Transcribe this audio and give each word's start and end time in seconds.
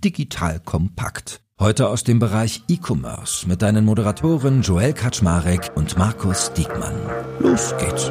Digital 0.00 0.60
Kompakt. 0.60 1.40
Heute 1.58 1.88
aus 1.88 2.04
dem 2.04 2.18
Bereich 2.18 2.62
E-Commerce 2.68 3.46
mit 3.46 3.60
deinen 3.60 3.84
Moderatoren 3.84 4.62
Joel 4.62 4.94
Kaczmarek 4.94 5.70
und 5.74 5.98
Markus 5.98 6.52
Diekmann. 6.54 6.94
Los 7.38 7.74
geht's. 7.78 8.10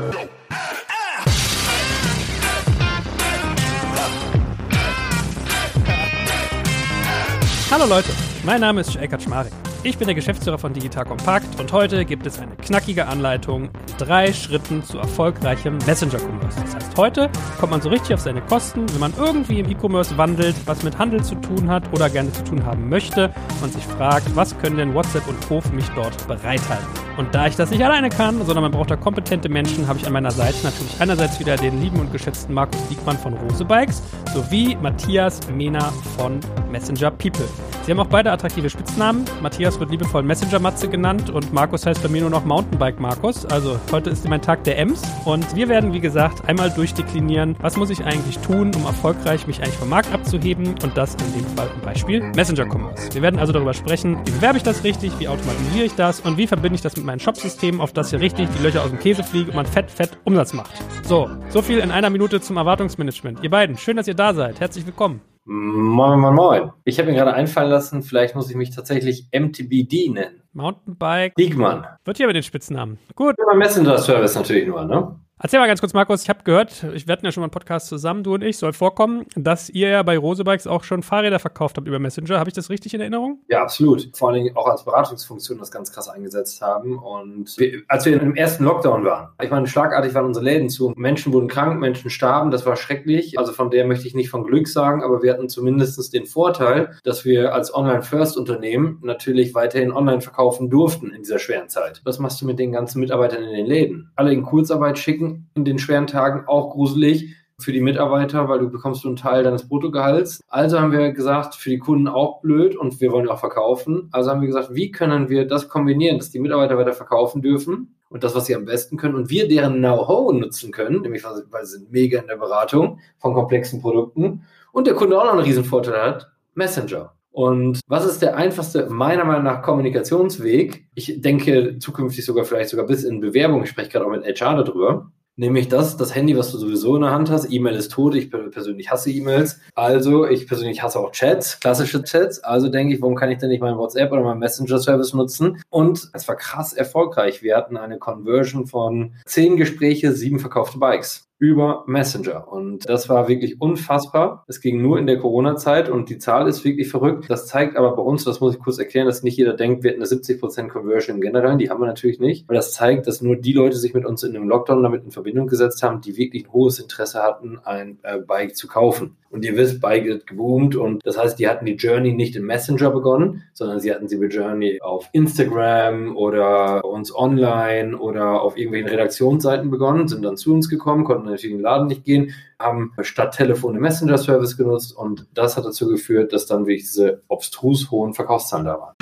Hallo 7.71 7.85
Leute, 7.85 8.09
mein 8.43 8.61
Name 8.61 8.81
ist 8.81 8.93
Joel 8.93 9.07
Kaczmarek. 9.07 9.68
Ich 9.81 9.97
bin 9.97 10.07
der 10.07 10.15
Geschäftsführer 10.15 10.57
von 10.57 10.73
Digital 10.73 11.05
Compact 11.05 11.57
und 11.57 11.71
heute 11.71 12.03
gibt 12.03 12.25
es 12.25 12.37
eine 12.37 12.53
knackige 12.57 13.07
Anleitung 13.07 13.63
in 13.63 13.97
drei 13.97 14.33
Schritten 14.33 14.83
zu 14.83 14.97
erfolgreichem 14.97 15.77
Messenger-Commerce. 15.85 16.59
Das 16.61 16.75
heißt, 16.75 16.97
heute 16.97 17.29
kommt 17.61 17.71
man 17.71 17.81
so 17.81 17.87
richtig 17.87 18.13
auf 18.13 18.19
seine 18.19 18.41
Kosten, 18.41 18.85
wenn 18.91 18.99
man 18.99 19.13
irgendwie 19.17 19.61
im 19.61 19.71
E-Commerce 19.71 20.17
wandelt, 20.17 20.55
was 20.65 20.83
mit 20.83 20.97
Handel 20.97 21.23
zu 21.23 21.35
tun 21.35 21.69
hat 21.69 21.83
oder 21.93 22.09
gerne 22.09 22.29
zu 22.33 22.43
tun 22.43 22.65
haben 22.65 22.89
möchte 22.89 23.33
und 23.63 23.71
sich 23.71 23.85
fragt, 23.85 24.35
was 24.35 24.57
können 24.57 24.75
denn 24.75 24.93
WhatsApp 24.93 25.25
und 25.29 25.39
Co. 25.47 25.61
für 25.61 25.73
mich 25.73 25.87
dort 25.95 26.27
bereithalten. 26.27 26.87
Und 27.15 27.33
da 27.33 27.47
ich 27.47 27.55
das 27.55 27.69
nicht 27.69 27.83
alleine 27.83 28.09
kann, 28.09 28.37
sondern 28.45 28.63
man 28.63 28.71
braucht 28.71 28.91
da 28.91 28.97
kompetente 28.97 29.47
Menschen, 29.47 29.87
habe 29.87 29.99
ich 29.99 30.05
an 30.05 30.11
meiner 30.13 30.31
Seite 30.31 30.57
natürlich 30.63 30.99
einerseits 30.99 31.39
wieder 31.39 31.55
den 31.55 31.81
lieben 31.81 31.99
und 32.01 32.11
geschätzten 32.11 32.53
Markus 32.53 32.85
Diekmann 32.89 33.17
von 33.17 33.33
Rose 33.33 33.63
Bikes 33.63 34.01
sowie 34.33 34.77
Matthias 34.81 35.39
Mehner 35.49 35.91
von 36.17 36.39
Messenger 36.69 37.11
People. 37.11 37.47
Sie 37.85 37.91
haben 37.91 37.99
auch 37.99 38.07
beide 38.07 38.31
attraktive 38.31 38.69
Spitznamen. 38.69 39.25
Matthias 39.41 39.68
wird 39.77 39.91
liebevoll 39.91 40.23
Messenger 40.23 40.59
Matze 40.59 40.87
genannt 40.87 41.29
und 41.29 41.51
Markus 41.51 41.85
heißt 41.85 42.01
bei 42.01 42.07
mir 42.07 42.21
nur 42.21 42.29
noch 42.29 42.45
Mountainbike 42.45 42.97
Markus. 43.01 43.45
Also 43.45 43.77
heute 43.91 44.09
ist 44.09 44.25
mein 44.29 44.41
Tag 44.41 44.63
der 44.63 44.77
Ems 44.77 45.01
und 45.25 45.53
wir 45.53 45.67
werden, 45.67 45.91
wie 45.91 45.99
gesagt, 45.99 46.47
einmal 46.47 46.69
durchdeklinieren, 46.69 47.57
was 47.59 47.75
muss 47.75 47.89
ich 47.89 48.05
eigentlich 48.05 48.37
tun, 48.39 48.73
um 48.73 48.85
erfolgreich 48.85 49.47
mich 49.47 49.61
eigentlich 49.61 49.75
vom 49.75 49.89
Markt 49.89 50.13
abzuheben 50.13 50.75
und 50.81 50.95
das 50.95 51.15
in 51.15 51.33
dem 51.33 51.45
Fall 51.57 51.69
im 51.75 51.81
Beispiel 51.81 52.21
Messenger 52.35 52.65
Commerce. 52.65 53.13
Wir 53.13 53.21
werden 53.21 53.37
also 53.37 53.51
darüber 53.51 53.73
sprechen, 53.73 54.17
wie 54.23 54.31
bewerbe 54.31 54.55
ich 54.55 54.63
das 54.63 54.85
richtig, 54.85 55.11
wie 55.19 55.27
automatisiere 55.27 55.85
ich 55.85 55.95
das 55.95 56.21
und 56.21 56.37
wie 56.37 56.47
verbinde 56.47 56.75
ich 56.75 56.81
das 56.81 56.95
mit 56.95 57.05
meinem 57.05 57.19
Shopsystem, 57.19 57.81
auf 57.81 57.91
das 57.91 58.11
hier 58.11 58.21
richtig 58.21 58.47
die 58.57 58.63
Löcher 58.63 58.81
aus 58.81 58.91
dem 58.91 58.99
Käse 58.99 59.23
fliegen 59.23 59.49
und 59.49 59.55
man 59.57 59.65
fett, 59.65 59.91
fett 59.91 60.17
Umsatz 60.23 60.53
macht. 60.53 60.71
So, 61.03 61.29
so 61.49 61.61
viel 61.61 61.79
in 61.79 61.91
einer 61.91 62.09
Minute 62.09 62.39
zum 62.39 62.55
Erwartungsmanagement. 62.55 63.43
Ihr 63.43 63.49
beiden, 63.49 63.77
schön, 63.77 63.97
dass 63.97 64.07
ihr 64.07 64.15
da 64.15 64.33
seid. 64.33 64.61
Herzlich 64.61 64.85
willkommen. 64.85 65.21
Moin, 65.51 66.19
moin, 66.19 66.35
moin. 66.35 66.71
Ich 66.83 66.99
habe 66.99 67.09
mir 67.09 67.17
gerade 67.17 67.33
einfallen 67.33 67.71
lassen, 67.71 68.03
vielleicht 68.03 68.35
muss 68.35 68.51
ich 68.51 68.55
mich 68.55 68.69
tatsächlich 68.69 69.29
MTBD 69.31 70.09
nennen. 70.09 70.43
Mountainbike. 70.53 71.33
Diegmann. 71.33 71.87
Wird 72.05 72.17
hier 72.17 72.27
mit 72.27 72.35
den 72.35 72.43
Spitznamen. 72.43 72.99
Gut. 73.15 73.33
Ja, 73.35 73.55
Messenger-Service 73.55 74.35
natürlich 74.35 74.67
nur, 74.67 74.85
ne? 74.85 75.19
Erzähl 75.41 75.61
mal 75.61 75.67
ganz 75.67 75.79
kurz, 75.79 75.93
Markus. 75.93 76.23
Ich 76.23 76.29
habe 76.29 76.43
gehört, 76.43 76.83
ich 76.93 77.07
wir 77.07 77.17
ja 77.23 77.31
schon 77.31 77.39
mal 77.39 77.45
einen 77.45 77.51
Podcast 77.51 77.87
zusammen, 77.87 78.23
du 78.23 78.33
und 78.33 78.43
ich, 78.43 78.57
soll 78.57 78.73
vorkommen, 78.73 79.25
dass 79.37 79.69
ihr 79.69 79.87
ja 79.87 80.03
bei 80.03 80.17
Rosebikes 80.17 80.67
auch 80.67 80.83
schon 80.83 81.01
Fahrräder 81.01 81.39
verkauft 81.39 81.77
habt 81.77 81.87
über 81.87 81.97
Messenger. 81.97 82.39
Habe 82.39 82.49
ich 82.49 82.53
das 82.53 82.69
richtig 82.69 82.93
in 82.93 82.99
Erinnerung? 82.99 83.39
Ja, 83.47 83.61
absolut. 83.61 84.09
Vor 84.17 84.29
allen 84.29 84.43
Dingen 84.43 84.57
auch 84.57 84.67
als 84.67 84.83
Beratungsfunktion 84.83 85.57
das 85.57 85.71
ganz 85.71 85.93
krass 85.93 86.09
eingesetzt 86.09 86.61
haben. 86.61 86.99
Und 86.99 87.57
wir, 87.57 87.83
als 87.87 88.05
wir 88.05 88.21
im 88.21 88.35
ersten 88.35 88.65
Lockdown 88.65 89.05
waren, 89.05 89.29
ich 89.41 89.49
meine, 89.49 89.65
schlagartig 89.67 90.13
waren 90.13 90.25
unsere 90.25 90.43
Läden 90.43 90.69
zu. 90.69 90.93
Menschen 90.97 91.31
wurden 91.31 91.47
krank, 91.47 91.79
Menschen 91.79 92.09
starben, 92.09 92.51
das 92.51 92.65
war 92.65 92.75
schrecklich. 92.75 93.39
Also 93.39 93.53
von 93.53 93.71
der 93.71 93.87
möchte 93.87 94.07
ich 94.07 94.15
nicht 94.15 94.29
von 94.29 94.43
Glück 94.43 94.67
sagen, 94.67 95.03
aber 95.03 95.23
wir 95.23 95.31
hatten 95.31 95.47
zumindest 95.47 96.13
den 96.13 96.25
Vorteil, 96.25 96.97
dass 97.05 97.23
wir 97.23 97.53
als 97.53 97.73
Online-First-Unternehmen 97.73 98.99
natürlich 99.03 99.55
weiterhin 99.55 99.93
online 99.93 100.19
verkaufen 100.19 100.69
durften 100.69 101.11
in 101.11 101.21
dieser 101.21 101.39
schweren 101.39 101.69
Zeit. 101.69 102.01
Was 102.03 102.19
machst 102.19 102.41
du 102.41 102.45
mit 102.45 102.59
den 102.59 102.73
ganzen 102.73 102.99
Mitarbeitern 102.99 103.41
in 103.43 103.53
den 103.53 103.65
Läden? 103.65 104.11
Alle 104.17 104.33
in 104.33 104.43
Kurzarbeit 104.43 104.99
schicken, 104.99 105.28
in 105.55 105.65
den 105.65 105.79
schweren 105.79 106.07
Tagen 106.07 106.47
auch 106.47 106.71
gruselig 106.71 107.35
für 107.59 107.73
die 107.73 107.81
Mitarbeiter, 107.81 108.47
weil 108.47 108.59
du 108.59 108.69
bekommst 108.69 109.05
einen 109.05 109.15
Teil 109.15 109.43
deines 109.43 109.67
Bruttogehalts. 109.67 110.41
Also 110.47 110.79
haben 110.79 110.91
wir 110.91 111.11
gesagt, 111.11 111.55
für 111.55 111.69
die 111.69 111.77
Kunden 111.77 112.07
auch 112.07 112.41
blöd 112.41 112.75
und 112.75 112.99
wir 113.01 113.11
wollen 113.11 113.27
auch 113.27 113.39
verkaufen. 113.39 114.07
Also 114.11 114.31
haben 114.31 114.41
wir 114.41 114.47
gesagt, 114.47 114.73
wie 114.73 114.91
können 114.91 115.29
wir 115.29 115.45
das 115.45 115.67
kombinieren, 115.67 116.17
dass 116.17 116.31
die 116.31 116.39
Mitarbeiter 116.39 116.77
weiter 116.77 116.93
verkaufen 116.93 117.41
dürfen 117.41 117.95
und 118.09 118.23
das, 118.23 118.33
was 118.35 118.45
sie 118.45 118.55
am 118.55 118.65
besten 118.65 118.97
können 118.97 119.15
und 119.15 119.29
wir 119.29 119.47
deren 119.47 119.77
Know-how 119.77 120.33
nutzen 120.33 120.71
können, 120.71 121.01
nämlich 121.01 121.23
weil 121.23 121.65
sie 121.65 121.77
sind 121.77 121.91
mega 121.91 122.19
in 122.19 122.27
der 122.27 122.37
Beratung 122.37 122.99
von 123.17 123.33
komplexen 123.33 123.81
Produkten 123.81 124.43
und 124.71 124.87
der 124.87 124.95
Kunde 124.95 125.19
auch 125.19 125.25
noch 125.25 125.33
einen 125.33 125.41
riesen 125.41 125.65
Vorteil 125.65 126.01
hat, 126.01 126.31
Messenger. 126.55 127.13
Und 127.31 127.79
was 127.87 128.05
ist 128.05 128.21
der 128.21 128.35
einfachste, 128.37 128.89
meiner 128.89 129.23
Meinung 129.23 129.43
nach, 129.43 129.61
Kommunikationsweg? 129.61 130.87
Ich 130.95 131.21
denke 131.21 131.77
zukünftig 131.79 132.25
sogar 132.25 132.43
vielleicht 132.43 132.69
sogar 132.69 132.87
bis 132.87 133.03
in 133.03 133.19
Bewerbung, 133.19 133.63
ich 133.63 133.69
spreche 133.69 133.89
gerade 133.89 134.05
auch 134.05 134.11
mit 134.11 134.25
HR 134.25 134.63
darüber, 134.63 135.11
Nämlich 135.39 135.69
das, 135.69 135.95
das 135.95 136.13
Handy, 136.13 136.35
was 136.37 136.51
du 136.51 136.57
sowieso 136.57 136.97
in 136.97 137.03
der 137.03 137.11
Hand 137.11 137.29
hast. 137.29 137.49
E-Mail 137.49 137.75
ist 137.75 137.93
tot. 137.93 138.13
Ich 138.13 138.29
persönlich 138.29 138.91
hasse 138.91 139.09
E-Mails. 139.09 139.61
Also, 139.73 140.27
ich 140.27 140.47
persönlich 140.47 140.83
hasse 140.83 140.99
auch 140.99 141.13
Chats, 141.13 141.61
klassische 141.61 142.03
Chats. 142.03 142.43
Also 142.43 142.67
denke 142.67 142.93
ich, 142.93 143.01
warum 143.01 143.15
kann 143.15 143.31
ich 143.31 143.37
denn 143.37 143.47
nicht 143.47 143.61
meinen 143.61 143.77
WhatsApp 143.77 144.11
oder 144.11 144.21
meinen 144.21 144.39
Messenger-Service 144.39 145.13
nutzen? 145.13 145.61
Und 145.69 146.09
es 146.11 146.27
war 146.27 146.35
krass 146.35 146.73
erfolgreich. 146.73 147.41
Wir 147.41 147.55
hatten 147.55 147.77
eine 147.77 147.99
Conversion 147.99 148.67
von 148.67 149.13
zehn 149.25 149.55
Gespräche, 149.55 150.11
sieben 150.11 150.39
verkaufte 150.39 150.77
Bikes 150.77 151.28
über 151.39 151.85
Messenger. 151.87 152.51
Und 152.51 152.89
das 152.89 153.07
war 153.07 153.29
wirklich 153.29 153.61
unfassbar. 153.61 154.43
Es 154.47 154.59
ging 154.59 154.81
nur 154.81 154.99
in 154.99 155.07
der 155.07 155.17
Corona-Zeit 155.17 155.89
und 155.89 156.09
die 156.09 156.17
Zahl 156.17 156.49
ist 156.49 156.65
wirklich 156.65 156.89
verrückt. 156.89 157.25
Das 157.29 157.47
zeigt 157.47 157.77
aber 157.77 157.95
bei 157.95 158.01
uns, 158.01 158.25
das 158.25 158.41
muss 158.41 158.55
ich 158.55 158.61
kurz 158.61 158.77
erklären, 158.77 159.07
dass 159.07 159.23
nicht 159.23 159.37
jeder 159.37 159.53
denkt, 159.53 159.83
wir 159.83 159.91
hätten 159.91 160.01
eine 160.01 160.09
70% 160.09 160.67
Conversion 160.67 161.15
im 161.15 161.21
Generellen. 161.21 161.57
Die 161.57 161.69
haben 161.69 161.81
wir 161.81 161.87
natürlich 161.87 162.19
nicht. 162.19 162.43
Aber 162.47 162.55
das 162.55 162.73
zeigt, 162.73 163.07
dass 163.07 163.21
nur 163.21 163.37
die 163.37 163.53
Leute 163.53 163.77
sich 163.77 163.93
mit 163.93 164.05
uns 164.05 164.23
in 164.23 164.35
einem 164.35 164.49
Lockdown 164.49 164.83
damit 164.83 165.05
in 165.05 165.11
Verbindung 165.11 165.47
gesetzt 165.47 165.81
haben, 165.81 166.01
die 166.01 166.17
wirklich 166.17 166.45
ein 166.45 166.51
hohes 166.51 166.77
Interesse 166.77 167.23
hatten, 167.23 167.57
ein 167.63 167.99
äh, 168.03 168.19
Bike 168.19 168.55
zu 168.57 168.67
kaufen. 168.67 169.15
Und 169.29 169.45
ihr 169.45 169.55
wisst, 169.55 169.79
Bike 169.79 170.09
hat 170.09 170.25
geboomt 170.25 170.75
und 170.75 171.05
das 171.05 171.17
heißt, 171.17 171.37
die 171.37 171.47
hatten 171.47 171.65
die 171.65 171.75
Journey 171.75 172.13
nicht 172.13 172.35
im 172.35 172.45
Messenger 172.45 172.89
begonnen, 172.89 173.43
sondern 173.53 173.79
sie 173.79 173.93
hatten 173.93 174.07
sie 174.07 174.17
mit 174.17 174.33
Journey 174.33 174.79
auf 174.81 175.07
Instagram 175.11 176.17
oder 176.17 176.83
uns 176.83 177.15
online 177.15 177.95
oder 177.95 178.41
auf 178.41 178.57
irgendwelchen 178.57 178.89
Redaktionsseiten 178.89 179.69
begonnen, 179.69 180.07
sind 180.07 180.23
dann 180.25 180.35
zu 180.35 180.51
uns 180.51 180.67
gekommen, 180.67 181.03
konnten 181.03 181.28
natürlich 181.29 181.51
in 181.51 181.57
den 181.59 181.63
Laden 181.63 181.87
nicht 181.87 182.03
gehen, 182.03 182.33
haben 182.59 182.93
statt 183.01 183.35
Telefon 183.35 183.73
den 183.73 183.81
Messenger-Service 183.81 184.57
genutzt 184.57 184.95
und 184.95 185.27
das 185.33 185.57
hat 185.57 185.65
dazu 185.65 185.87
geführt, 185.87 186.33
dass 186.33 186.45
dann 186.45 186.65
wirklich 186.65 186.83
diese 186.83 187.23
obstrus 187.27 187.91
hohen 187.91 188.13
Verkaufszahlen 188.13 188.65
da 188.65 188.79
waren. 188.79 188.95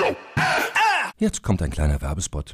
Jetzt 1.18 1.42
kommt 1.42 1.62
ein 1.62 1.72
kleiner 1.72 2.02
Werbespot. 2.02 2.54